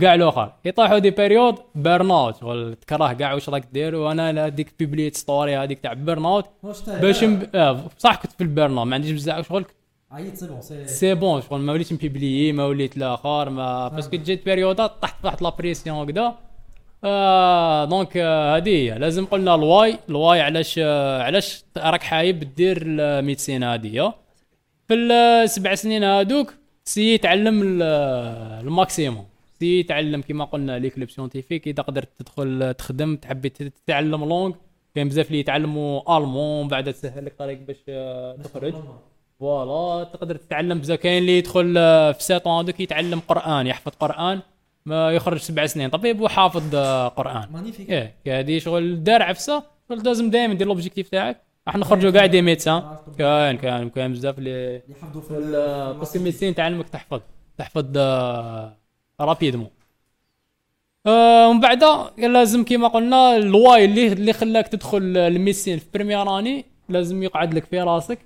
[0.00, 2.36] كاع الآخر يطيحوا دي بيريود بيرن اوت
[2.80, 6.46] تكره كاع واش راك دير وأنا هذيك بيبليت ستوري هذيك تاع بيرن اوت
[6.88, 7.50] باش نب...
[7.54, 9.64] آه صح كنت في البيرن اوت ما عنديش بزاف شغل.
[10.12, 11.60] عيط سي بون سي بون شغل.
[11.60, 16.34] ما وليتش مبيبليي ما وليت الآخر ما باسكو جيت بيريودات طحت واحد لابريسيون وكذا
[17.04, 18.98] آه دونك آه، هذه هي.
[18.98, 20.24] لازم قلنا ال why.
[20.24, 24.12] ال why علاش آه علاش راك حايب دير ال médecine هذه
[24.88, 26.54] في السبع سنين هذوك
[26.84, 27.82] سي تعلم ال-
[28.66, 29.31] ال maximum.
[29.62, 31.68] سي تعلم كما قلنا les clubs scientifiques.
[31.68, 34.54] إذا قدرت تدخل تخدم تحبي تتعلم langue.
[34.94, 38.74] كاين بزاف اللي يتعلموا allemand بعد تسهل لك طريق باش آه، تخرج.
[39.40, 40.78] voilà تقدر تتعلم.
[40.78, 44.40] بزاف كاين اللي يدخل آه، في sept ans هذوك يتعلم قرآن يحفظ قرآن
[44.86, 45.88] ما يخرج سبع سنين.
[45.90, 47.48] طبيب وحافظ آه، قرآن.
[47.52, 47.90] magnifique.
[47.90, 51.40] إيه هذه شغل دار عفسة شغل لازم دائما دير l'objectif تاعك.
[51.66, 56.18] راح نخرجوا كاع des médecins كاين كاين كاين بزاف اللي يحفظوا في في ال- قسم
[56.18, 57.20] ال médecine تعلمك تحفظ.
[57.58, 57.84] تحفظ
[59.24, 59.68] rapidement
[61.06, 61.84] آه ومن بعد
[62.18, 67.22] لازم كيما قلنا ال why اللي اللي خلاك تدخل ال médecine في première année لازم
[67.22, 68.18] يقعد لك في راسك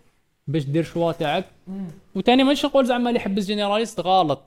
[0.47, 1.44] باش دير choix تاعك.
[2.14, 4.43] وتاني مانيش نقول زعما اللي يحبس généraliste غلط.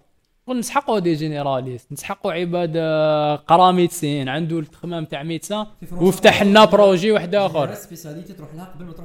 [0.49, 7.11] نسحقوا des généralistes نسحقوا عباد آه، قرا médecine عنده التخمام تاع médecin وفتح لنا projet
[7.11, 7.67] واحد آخر.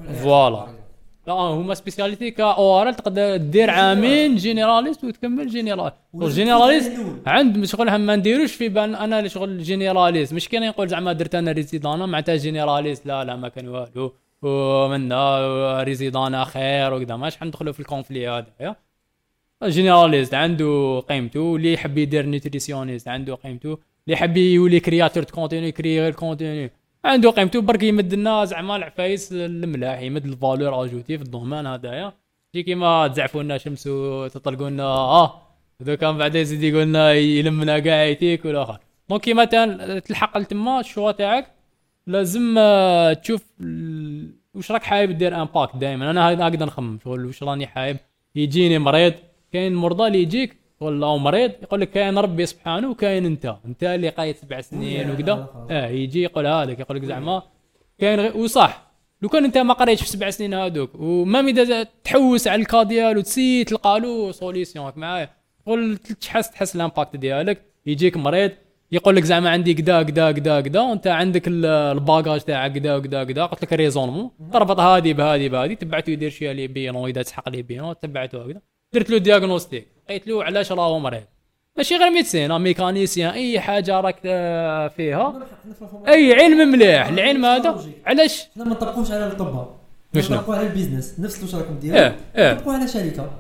[0.09, 0.84] mais voilà.
[1.27, 5.97] لا هما spécialité كا ORL تقدر دير عامين généraliste وتكمل généraliste.
[6.13, 6.93] وال généraliste
[7.27, 10.33] عند شغل ما نديروش في bain أنا اللي شغل généraliste.
[10.33, 13.07] مش كاين يقول زعما درت أنا résidanat معناتها généraliste.
[13.07, 14.15] لا لا ما كان والو.
[14.43, 17.17] ومنا résidanat خير وكذا.
[17.17, 18.77] ماش حندخلوا في ال conflit هذا
[19.65, 21.57] généraliste عنده قيمته.
[21.57, 23.79] اللي يحب يدير nutritionniste عنده قيمته.
[24.07, 26.71] اللي يحب يولي créateur contenu كري غير contenu
[27.05, 31.67] عنده قيمته برك يمد لنا زعما العفايس الملاح يمد ال valeur ajoutée في ال domaine
[31.67, 32.13] هذايا.
[32.55, 35.43] شي كيما تزعفوا لنا شمس وتطلقوا لنا آه
[35.81, 39.45] دوكا من بعد يزيد يقول لنا يلم لنا كاع يتيك والاخر donc كيما
[39.99, 41.47] تلحق لتما ال choix تاعك.
[42.07, 43.45] لازم آه، تشوف
[44.55, 47.97] واش راك حايب دير impact دائما أنا هكذا نخمم شغل واش راني حايب؟
[48.35, 49.15] يجيني مريض
[49.53, 53.57] كاين مرضى اللي يجيك ولا أو مريض يقول لك كاين ربي سبحانه وكاين انت.
[53.67, 55.49] انت اللي قايد سبع سنين وكذا.
[55.71, 57.43] آه يجي يقول هذاك يقول لك زعما
[57.99, 58.85] كاين غير وصح.
[59.23, 62.83] لو كان انت ما قريتش في سبع سنين هذوك وما اذا تحوس على ال cas
[62.83, 65.31] ديالو تسي تلقى له solution معايا.
[65.67, 67.63] قول تحس تحس ال impact ديالك.
[67.87, 68.51] يجيك مريض
[68.93, 70.81] يقول لك زعما عندي كدا كدا كدا كدا.
[70.81, 73.47] وانت عندك ال- ال bagage تاعك كدا كدا كدا.
[73.47, 77.63] قلت لك raisonnement تربط هذه بهذه بهذه تبعته يدير شي les bilans اذا تسحق les
[77.63, 78.61] bilans تبعته هكذا.
[78.95, 81.23] درت له diagnostic قلت له علاش راهو مريض؟
[81.77, 85.43] ماشي غير médecine mécanicien أي حاجة راك آه، فيها.
[86.09, 87.07] أي علم مليح.
[87.09, 89.77] العلم هذا علاش؟ حنا ما نطبقوش على الاطباء
[90.17, 91.15] وشنو؟ نطبقوا على ال business.
[91.19, 91.99] نفس واش راكم ديروا.
[91.99, 92.53] إيه إيه.
[92.53, 93.31] نطبقوا على شركة.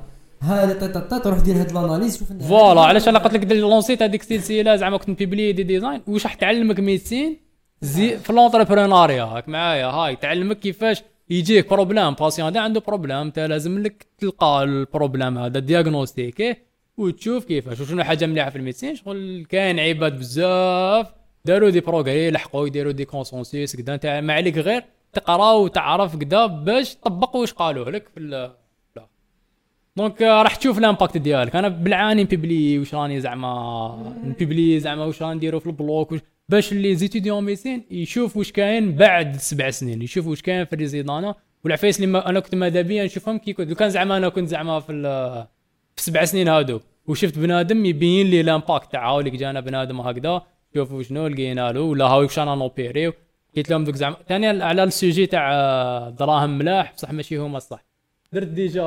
[0.41, 2.81] هذا تا تروح دير هاد الاناليز شوف فوالا.
[2.81, 6.03] علاش أنا قلت لك لونسيت؟ هذيك السلسله زعما كنت نبيبلي دي ديزاين.
[6.07, 7.37] واش راح تعلمك ميدسين
[7.83, 9.87] زي في لونتربرونيا هاك معايا.
[9.87, 15.61] هاي تعلمك كيفاش يجيك بروبليم باسيون هذا عنده بروبليم انت لازم لك تلقى البروبليم هذا
[15.61, 16.65] دياغنوستيكيه
[16.97, 21.13] وتشوف كيفاش وشنو حاجة مليحه في الميدسين شغل كاين عباد بزاف
[21.45, 26.47] داروا دي بروغري لحقوا يديروا دي كونسونسيس كدا انت ما عليك غير تقرا وتعرف كدا
[26.47, 28.51] باش تطبق واش قالوا لك في
[29.97, 31.57] donc آه، راح تشوف ال impact ديالك.
[31.57, 36.73] أنا بالعاني نبيبلي واش راني زعما نبيبلي زعما واش نديرو في ال bloc وش باش
[36.73, 41.35] les étudiants médecine يشوف واش كاين بعد سبع سنين يشوف واش كاين في ال résidanat
[41.65, 44.81] والعفايس اللي ما أنا كنت ماذا بيا نشوفهم كي كنت كان زعما أنا كنت زعما
[44.81, 44.93] في
[45.97, 50.43] في سبع سنين هادوك وشفت بنادم يبين لي ال impact تاعه اللي جانا بنادم هكذا
[50.75, 53.13] شوفوا شنو لقينا له ولا هاوي واش أنا نو opérer
[53.57, 57.57] قلت لهم دوك زعما ثاني على ال sujet تاع آه، دراهم ملاح بصح ماشي هما
[57.57, 57.85] الصح.
[58.33, 58.85] درت déjà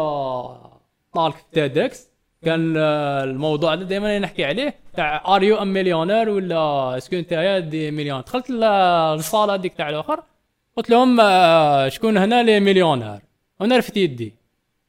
[1.17, 2.07] talk TEDx
[2.45, 4.75] كان الموضوع ده دائما نحكي عليه.
[4.95, 8.63] تاع are you a millionaire ولا est-ce que انت des millions؟ دخلت ل-
[9.19, 10.23] الصالة هذيك تاع الآخر.
[10.77, 13.19] قلت لهم آه، شكون هنا لي millionnaire؟
[13.59, 14.33] وأنا رفت يدي.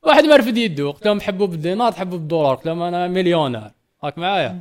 [0.02, 3.70] واحد ما رفد يده قلت لهم تحبوا بالدينار تحبوا بالدولار؟ قلت لهم أنا millionnaire.
[4.05, 4.59] هاك معايا؟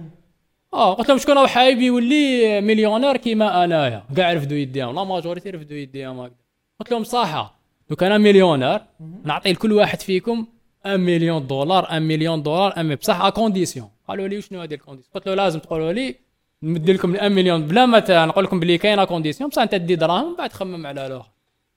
[0.73, 5.77] آه قلت لهم شكون حايب يولي millionnaire كيما أنايا؟ كاع رفدوا يديهم la majorité رفدوا
[5.77, 6.35] يديهم هكذا
[6.79, 7.53] قلت لهم صح
[7.89, 8.79] لو كان millionnaire.
[9.23, 10.47] نعطي لكل واحد فيكم
[10.85, 14.77] 1 مليون دولار 1 مليون دولار mais بصح à condition قالوا لي شنو هذه ال
[14.77, 16.15] condition قلت له لازم تقولوا لي
[16.63, 20.35] نمد لكم 1 مليون بلا ما نقول لكم بلي كاينة condition بصح انت تدي دراهم
[20.35, 21.29] بعد تخمم على الآخر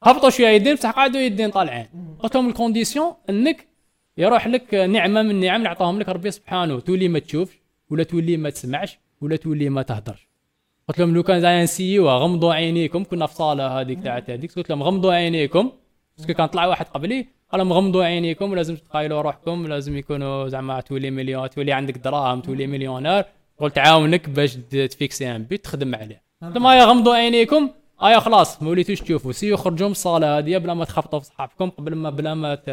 [0.02, 1.86] هبطوا شوية يدين بصح قعدوا يدين طالعين
[2.18, 3.66] قلت لهم ال condition انك
[4.18, 7.58] يروح لك نعمه من النعم اللي عطاهم لك ربي سبحانه تولي ما تشوفش
[7.90, 10.28] ولا تولي ما تسمعش ولا تولي ما تهدرش
[10.88, 14.70] قلت لهم لو كان زعما نسيوها غمضوا عينيكم كنا في صاله هذيك تاعت هذيك قلت
[14.70, 15.72] لهم غمضوا عينيكم
[16.18, 20.48] parce que كان طلع واحد قبلي قال لهم غمضوا عينيكم ولازم تقايلوا روحكم لازم يكونوا
[20.48, 23.24] زعما تولي مليون تولي عندك دراهم تولي millionnaire.
[23.58, 26.22] قلت تعاونك باش تفيكسي un but تخدم عليه.
[26.42, 27.70] لهم هيا غمضوا عينيكم.
[28.00, 29.32] هيا خلاص ما وليتوش تشوفوا.
[29.32, 32.66] essayez خرجوا من الصالة هذه بلا ما تخبطوا في صحابكم قبل ما بلا ما ت...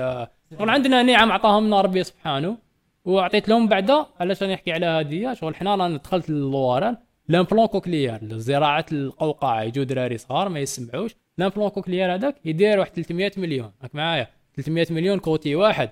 [0.58, 2.58] شغل عندنا نعم عطاهم لنا ربي سبحانه.
[3.06, 8.20] وأعطيت لهم بعدا علاش راني نحكي على هذه شغل حنا رانا دخلت للوارن l'implant cochléaire
[8.32, 11.16] زراعه القوقعة يجوا دراري صغار ما يسمعوش.
[11.38, 13.72] l'implant cochléaire هذاك يدير واحد 300 مليون.
[13.84, 14.28] راك معايا.
[14.58, 15.90] 300 مليون côté واحد.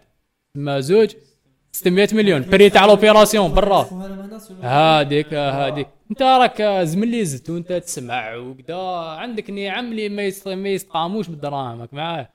[0.57, 1.15] ما زوج
[1.71, 2.41] 600 مليون.
[2.41, 3.85] prix تاع l'opération برا.
[4.61, 8.75] هذيك هذيك انت راك زمن لي زدت وانت تسمع وكذا
[9.21, 12.29] عندك نعم اللي ما يست- ما يستقاموش بالدراهم راك معايا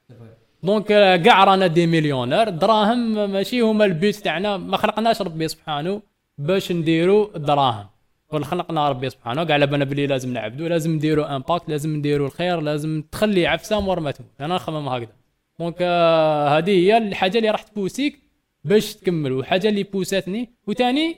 [0.62, 0.86] donc
[1.24, 2.48] كاع رانا des millionnaires.
[2.48, 4.56] الدراهم ماشي هما ال but تاعنا.
[4.56, 6.02] ما خلقناش ربي سبحانه
[6.38, 7.86] باش نديرو الدراهم
[8.32, 9.44] ولا خلقنا ربي سبحانه.
[9.44, 14.16] قال بالنا بلي لازم نعبدو لازم نديرو impact لازم نديرو الخير لازم تخلي عفسة تموت.
[14.40, 15.19] أنا نخمم هكذا.
[15.60, 18.18] donc آه، هذه هي الحاجة اللي راح تبوسيك
[18.64, 19.32] باش تكمل.
[19.32, 21.16] والحاجة اللي بوساتني وتاني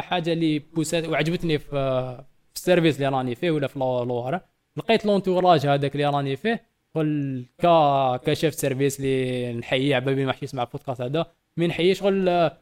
[0.00, 1.68] حاجة اللي بوسات وعجبتني في
[2.54, 4.40] في ال service اللي راني فيه ولا في لو- لوارا
[4.76, 6.62] لقيت l'entourage هذاك اللي راني فيه
[6.94, 11.26] شغل كا chef service اللي نحييه عبالي ما يسمع البودكاست هذا.
[11.56, 12.56] من نحييه شغل آه،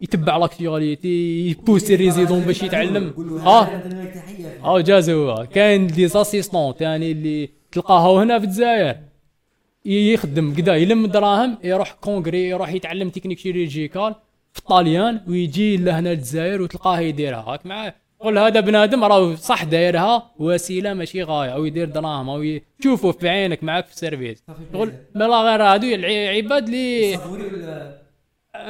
[0.00, 3.14] يتبع l'actualité يـ pousser الـ résident باش يتعلم.
[3.46, 3.68] آه.
[4.64, 5.46] آه جاز هو.
[5.54, 8.96] كاين des assistants ثاني اللي تلقاه هنا في الجزائر.
[9.84, 14.14] يخدم كدا يلم دراهم يروح congrès يروح يتعلم technique chirurgicale
[14.52, 17.40] في الطاليان ويجي لهنا للجزائر وتلقاه يديرها.
[17.40, 22.42] هاك معاه قول هذا بنادم راه صح دايرها وسيلة ماشي غاية أو يدير دراهم أو
[22.42, 24.42] ي- تشوفه في عينك معاك في الـ service.
[24.72, 27.18] شغل بلا غير هادو الع- عباد اللي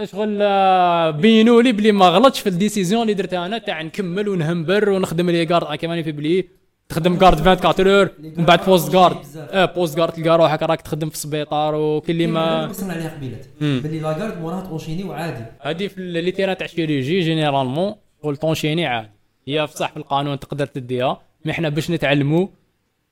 [0.04, 4.28] شغل آه، بينوا لي بلي ما غلطش في الـ décision اللي درتها أنا تاع نكمل
[4.28, 6.44] ونهمبر ونخدم les gardes كيما في بلي.
[6.88, 11.74] تخدم garde 24 heures ومن بعد post-garde آه post-garde تلقى روحك راك تخدم في السبيطار
[11.74, 13.46] وكل اللي ما وصلنا عليها قبيلات.
[13.60, 15.44] باللي la garde موراها تـ enchaîner وعادي.
[15.60, 19.10] هذه في les terrains تاع chirurgie généralement شغل تـ enchaîner عادي.
[19.48, 22.46] هي في صح في القانون تقدر تديها mais إحنا باش نتعلموا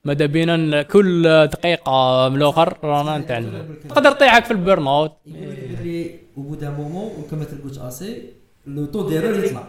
[0.05, 6.55] ماذا بينا كل دقيقة من الآخر رانا نتعلموا تقدر تطيحك في البيرن اوت باللي وبو
[6.55, 8.23] دا مومون وكما تلقوش اسي
[8.67, 9.69] لو تو ديرور يطلع.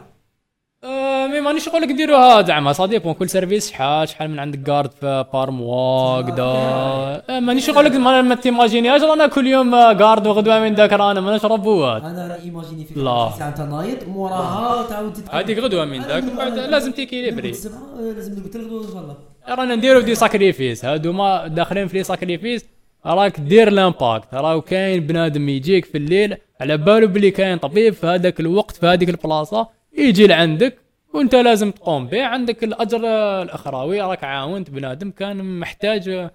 [0.83, 4.91] مي مانيش نقول لك ديروها زعما سا ديبون كل سيرفيس شحال شحال من عندك كارد
[4.91, 10.27] في بار موا آه، مانيش نقول لك ما ما تيماجينيهاش رانا كل يوم آه، كارد
[10.27, 12.03] وغدوة من ذاك رانا ما نشرب بوات.
[12.03, 13.29] أنا راه ايماجيني فيك لا.
[13.37, 15.17] ساعه أنت نايض موراها تعاود.
[15.31, 16.23] هذيك غدوة من ذاك
[16.69, 19.15] لازم تـ équilibrer آه، لازم نقول الغدوة إن شاء الله.
[19.49, 22.65] رانا نديرو des sacrifices هادو ما داخلين في les sacrifices
[23.05, 28.07] راك دير l'impact راهو كاين بنادم يجيك في الليل على بالو بلي كاين طبيب في
[28.07, 29.80] هذاك الوقت في هذيك البلاصة.
[29.97, 30.77] يجي لعندك
[31.13, 32.23] وانت لازم تقوم به.
[32.25, 33.05] عندك الأجر
[33.41, 36.29] الأخروي راك عاونت بنادم كان محتاج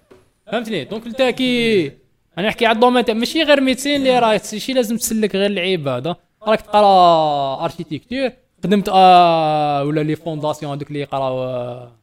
[0.51, 1.85] فهمتني؟ donc انت كي
[2.37, 6.17] أنا نحكي على الـ domaine ماشي غير médecine اللي راك ماشي لازم تسلك غير العبادة.
[6.47, 8.29] راك تقرا architecture
[8.63, 11.96] خدمت آه ولا les fondations هذوك اللي يقراو آه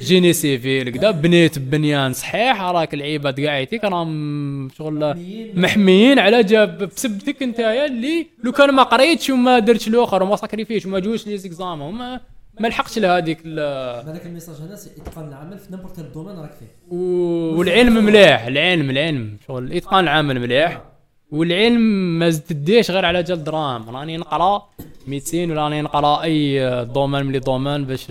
[0.00, 5.14] génie civil كدا بنيت بنيان صحيح راك العباد قاعدتك راهم شغل
[5.54, 6.18] محميين.
[6.18, 10.86] على جاب بسبتك نتايا اللي لو كان ما قريتش وما درتش الآخر وما sacrifier ـش
[10.86, 12.20] وما جوش les examens وما
[12.60, 16.36] ما لحقتش لهذيك ال- هذاك الـ message هنا c'est إتقان العمل في n'importe quel domaine
[16.38, 16.96] راك فيه.
[16.96, 19.36] و- والعلم مليح العلم العلم.
[19.48, 20.82] شغل إتقان العمل مليح.
[21.30, 21.80] والعلم
[22.18, 24.68] ما تديش غير على جال دراهم راني نقرأ
[25.06, 28.06] médecine ولا راني نقرأ أي domaine من les domaines باش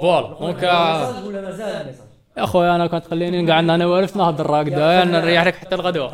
[0.00, 2.06] voilà donc آه، ولا مازال الـ message
[2.38, 4.50] يا خويا أنا كنت خليني نقعد أنا والف نهضر
[5.02, 6.10] أنا نريح لك حتى الغدوه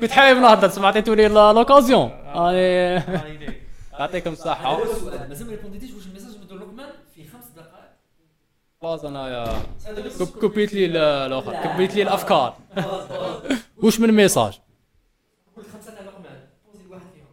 [0.00, 3.52] كنت حابب نهضر سمعتي لي l'occasion راني
[3.98, 4.78] يعطيكم الصحه
[5.28, 7.90] مازال ما répondre يتيش واش الـ message بدو لقمان في خمس دقائق
[8.82, 9.44] خلاص أنا يا
[10.18, 12.54] كب- كبيت لي ال- الآخر كبيت لي الافكار
[13.82, 14.60] وش من ميساج
[15.56, 16.40] قول خمسه تاع لقمان
[16.72, 17.26] بوزي واحد فيهم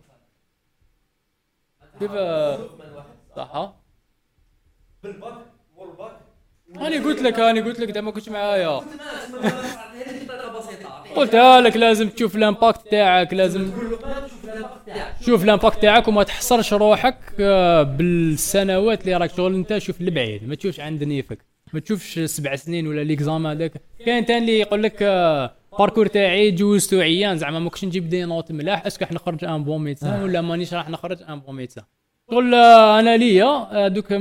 [1.99, 3.73] كيف آه، لقمان واحد صح
[5.03, 5.33] بالباك
[5.77, 6.11] والباك.
[6.75, 8.81] أنا قلت لك أنا قلت لك انت ما كنتش معايا.
[11.15, 13.71] قلتها لك لازم تشوف الامباكت تاعك لازم
[15.25, 20.55] شوف الامباكت تاعك وما تحصرش روحك آه، بالسنوات اللي راك شغل أنت شوف البعيد ما
[20.55, 23.71] تشوفش عند نيفك ما تشوفش سبع سنين ولا l'examen هذاك.
[24.05, 28.25] كاين تاني اللي يقول لك آه، parcours تاعي جوزتو عيان زعما ما كنتش نجيب des
[28.25, 31.55] notes ملاح est-ce que راح نخرج un bon médecin ولا مانيش راح نخرج un bon
[31.55, 31.83] médecin
[32.31, 34.13] شغل آه، أنا ليا آه، دوك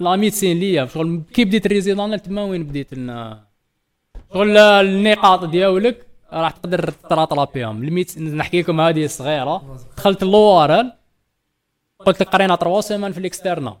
[0.00, 0.86] la médecine ليا.
[0.86, 3.36] شغل كي بديت résident تما وين بديت ن-
[4.34, 10.92] شغل النقاط ديالك راح تقدر تـ rattraper هم الميت نحكي لكم هذه الصغيره دخلت l'ORL
[12.06, 13.76] قلت لك قرينا تروا سيمان في الاكسترنا.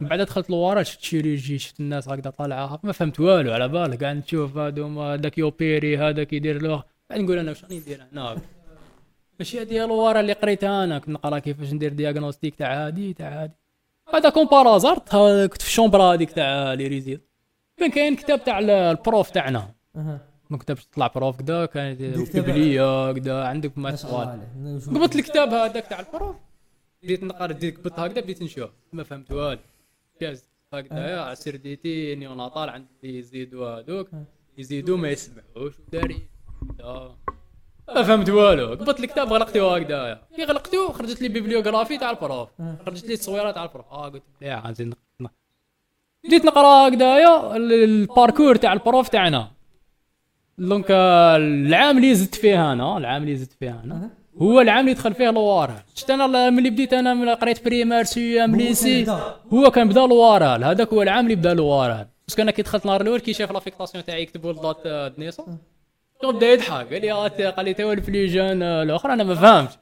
[0.00, 4.04] من بعد دخلت لوارل شفت شيريجي شفت الناس هكذا طالعه ما فهمت والو على بالك.
[4.04, 6.82] قاعد نشوف هادو هذاك يوبيري هذاك يدير له.
[7.10, 8.36] بعد نقول أنا واش راني ندير هنا
[9.38, 10.98] ماشي هذه الورا اللي قريتها أنا.
[10.98, 13.54] كنت نقرأ كيفاش ندير دياغنوستيك تاع هادي تاع هادي.
[14.14, 14.98] هذا كومبارازار
[15.48, 17.20] كنت في الشومبرا هذيك تاع لي ريزيد
[17.76, 19.74] كان كاين كتاب تاع ال- البروف تاعنا.
[20.50, 22.44] ما كتبش تطلع بروف كدا كانت كتاب.
[22.44, 24.40] بيبلية كدا عندك ما سؤال.
[24.86, 26.36] قبضت الكتاب هذاك تاع البروف.
[27.02, 28.70] بديت نقرا بديت قبضت هكذا بديت نشوف.
[28.92, 29.58] ما فهمت والو.
[30.20, 30.44] جاز
[30.74, 34.08] هكذا يا سرديتي نيوناطال عندي يزيدوا هذوك.
[34.58, 35.74] يزيدوا ما يسمعوش.
[35.88, 36.22] وداري
[36.78, 37.14] دا.
[37.88, 38.68] ما فهمت والو.
[38.70, 42.48] قبضت الكتاب غلقته هكذا كي غلقته خرجت لي بيبليوغرافي تاع البروف
[42.86, 45.30] خرجت لي التصويره تاع البروف آه قلت نزيد نق-
[46.24, 49.50] بديت نقرأ هكذايا ال- الباركور تاع البروف تاعنا.
[50.58, 54.10] دونك آه، العام اللي زدت فيه أنا العام اللي زدت فيه أنا
[54.42, 58.56] هو العام اللي دخل فيه لوارال شفت أنا ملي بديت أنا من قريت بريمير سيام
[58.56, 59.06] ليسي.
[59.52, 63.00] هو كان بدأ لوارال هذاك هو العام اللي بدأ لوارال بس أنا كي دخلت نهار
[63.00, 65.12] الأول كي شاف لافيكتاسيون تاعي يكتبوا الدات آه،
[66.30, 66.92] دنيسا بدا يضحك.
[66.92, 69.12] قال لي آه، قال لي تو الفليجان آه، الأخر.
[69.12, 69.74] أنا ما فهمتش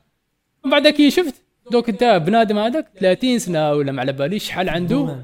[0.65, 1.35] من بعد كي شفت؟
[1.71, 5.17] دوك أنت بنادم هذاك 30 سنة ولا ما على باليش شحال عنده؟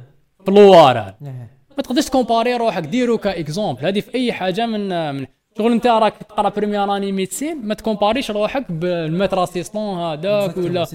[0.46, 1.50] بلوار هذا إيه.
[1.76, 2.82] ما تقدرش تـ comparer روحك.
[2.82, 3.86] ديرو كـ exemple.
[3.86, 5.26] هذه في أي حاجة من من
[5.58, 9.98] شغل أنت راك تقرأ première année médecine ما تـ comparer ـش روحك بالـ maître assistant
[9.98, 10.86] هذاك ولا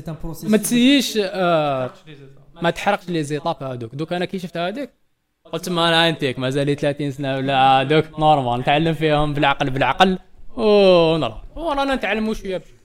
[0.43, 1.91] ما تسييش آه
[2.61, 3.95] ما تحرقش les étapes هذوك.
[3.95, 5.01] دوك أنا كي شفت هذاك
[5.52, 8.60] قلت ما أنا انتيك مازال لي 30 سنة ولا هذوك normal.
[8.60, 10.19] نتعلم فيهم بالعقل بالعقل.
[10.57, 12.82] ونرى ورانا نتعلموا شوية بشويه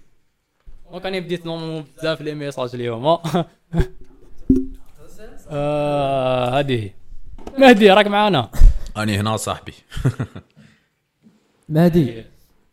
[0.91, 3.07] وكان بديت بزاف les messages اليوم.
[5.51, 6.91] آه هذه هي.
[7.59, 8.51] مهدي راك معانا.
[8.97, 9.75] اني هنا صاحبي.
[11.69, 12.25] مهدي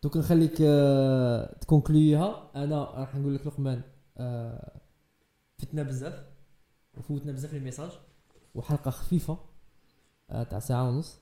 [0.04, 2.52] دوك نخليك آه، ت conclu يها.
[2.56, 3.82] أنا راح نقول لك لقمان
[4.18, 4.72] آه،
[5.58, 6.14] فتنا بزاف.
[6.94, 7.90] وفوتنا بزاف ال message
[8.56, 9.53] وحلقة خفيفة.
[10.30, 11.20] تاع ساعة ونص.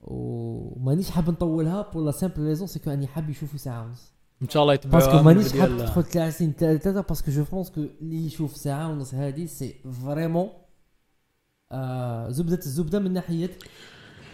[0.00, 4.12] ومانيش حاب نطولها pour la simple raison c'est que اني حاب يشوفوا ساعة ونص.
[4.42, 7.44] إن شاء الله يتبعوا parce que مانيش حاب تدخل ثلاث سنين ثلاثة parce que je
[7.44, 9.74] pense que اللي يشوف ساعة ونص هذه c'est
[10.04, 10.48] vraiment
[11.72, 13.50] آه زبده الزبده من ناحية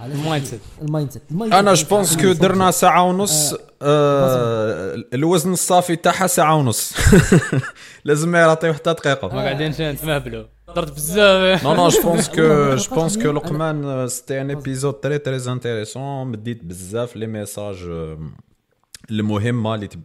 [0.03, 6.27] ال mindset ال mindset أنا je pense que درنا ساعة ونص آه، الوزن الصافي تاعها
[6.27, 6.95] ساعة ونص.
[8.05, 10.45] لازم ما يعطيو حتى ما دقيقه قاعدين نتمهبلوا
[10.77, 15.19] درت بزاف non non je pense que je pense que لقمان c'était un épisode très
[15.19, 17.77] très intéressant مديت بزاف les messages
[19.11, 20.03] المهمه اللي تب...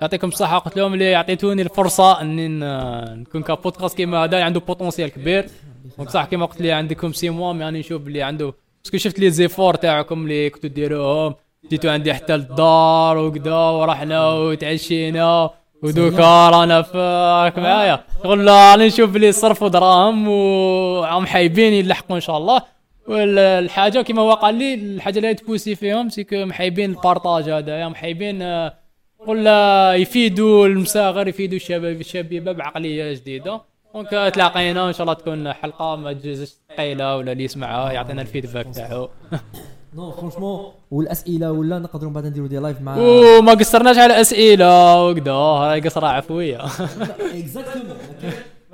[0.00, 0.58] يعطيكم الصحة.
[0.58, 2.48] قلت لهم اللي يعطيتوني الفرصة إني
[3.14, 5.46] نكون كبودكاست كيما هذا عنده potentiel كبير.
[5.98, 8.54] donc صح كيما قلت لي عندكم six mois mais راني نشوف اللي عنده.
[8.84, 11.34] parce que شفت les efforts تاعكم اللي كنتو ديروهم.
[11.70, 15.50] جيتو عندي حتى للدار وكذا ورحنا وتعشينا.
[15.82, 18.04] ودوكا رانا فاك معايا.
[18.22, 18.46] شغل
[18.86, 22.62] نشوف اللي صرفوا دراهم وعم حايبين يلحقوا إن شاء الله.
[23.08, 27.50] والحاجة كيما هو قال لي الحاجة اللي ت pousser فيهم c'est que محايبين ال partage
[27.50, 28.70] هذايا محايبين
[29.26, 33.60] ولا يفيدوا المساغر يفيدوا الشباب الشبيبة بعقلية جديدة.
[33.94, 38.27] donc تلاقينا إن شاء الله تكون حلقة ما تجوزش ثقيلة ولا اللي يسمعها يعطينا ال
[38.27, 39.08] feedback تاعو.
[39.94, 45.32] non franchement والاسئله ولا نقدروا بعد نديروا des lives مع وما قصرناش على اسئله وكذا
[45.32, 46.64] هاي قصره عفويه
[47.34, 47.96] exactement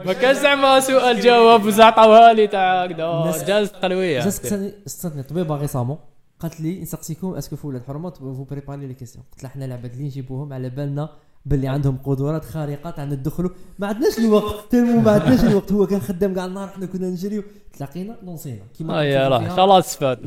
[0.06, 5.98] ما كان زعما سؤال جواب وزعطوها لي تاع كذا جاز قلويه جات استني طبيبه récemment
[6.40, 9.64] قالت لي نسقسيكم est-ce que في ولاد حرمه vous préparez les questions قلت لها حنا
[9.64, 11.09] العباد اللي نجيبوهم على بالنا
[11.47, 16.01] باللي عندهم قدرات خارقه تاع ندخلوا ما عندناش الوقت tellement ما عندناش الوقت هو كان
[16.01, 17.43] خدام كاع النهار حنا كنا نجريو
[17.76, 20.18] تلاقينا نونسينا كيما كنتو راه ان شاء الله تستفاد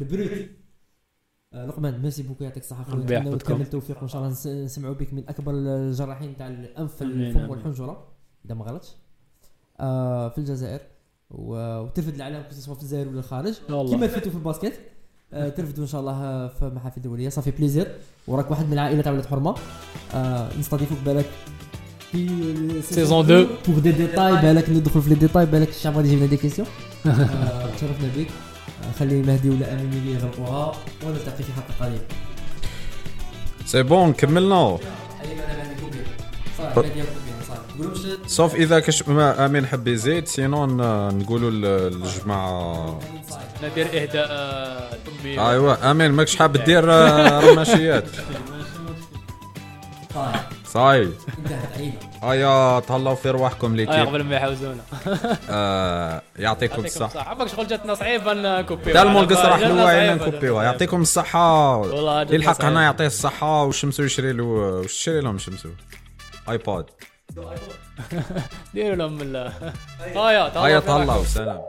[1.54, 5.14] لقمان merci beaucoup يعطيك الصحة خويا ربي نتمنى التوفيق وإن شاء الله نس- نسمعوا بك
[5.14, 7.50] من أكبر الجراحين تاع الأنف الفم.
[7.50, 8.08] والحنجرة.
[8.46, 8.88] إذا ما غلطش.
[9.80, 10.80] آه في الجزائر.
[11.32, 13.54] وترفد الاعلام سواء في الجزائر ولا الخارج.
[13.68, 14.80] كيما رفدتوا في ال basket.
[15.34, 17.30] آه ترفدوا إن شاء الله في محافل دولية.
[17.30, 17.96] ça fait plaisir.
[18.28, 19.56] وراك واحد من العائلة تاع ولاد حرمة.
[20.14, 21.30] آه نستضيفوك بالك
[22.12, 23.48] في saison deux.
[23.68, 26.68] بوغ دي ديتاي بالك ندخل في les détails بالك الشعب غادي يجيب لنا des questions
[27.06, 28.28] آه، تشرفنا بك.
[28.28, 28.49] آه،
[29.00, 30.74] خلي مهدي ولا أمين اللي يغلقوها
[31.04, 32.00] ونلتقي في حلقة قادمة.
[33.66, 34.78] c'est bon كملنا.
[38.28, 40.78] سوف إذا كش ما أمين حب يزيد سينون
[41.18, 43.00] نقولوا للجماعه
[43.64, 44.90] ندير إهداء آه،
[45.20, 48.06] طبي ايوا أمين ماكش حاب دير آه، رماشيات.
[50.14, 50.40] صافي
[50.74, 51.10] صاي
[51.78, 51.94] عيبه
[52.24, 54.82] ايا تهلاو في رواحكم آه، ليكيب قبل ما يحوزونا.
[55.50, 57.22] آه يعطيكم الصحة.
[57.30, 60.28] عمك شغل جاتنا صعيبه نكوبيو تالمو القصرة جاتنا حلوة عينا صعيبة.
[60.28, 62.82] نكوبيوها يعطيكم الصحة والله اللي الحق جاتنا هنا صعيبة.
[62.86, 63.64] يعطيه الصحة.
[63.64, 65.70] وشمسو يشري له وش تشري لهم؟ شمسو
[66.50, 66.86] آيباد.
[68.74, 69.52] ديروا لهم ال
[70.00, 71.62] هيا هيا تهلاو سلام.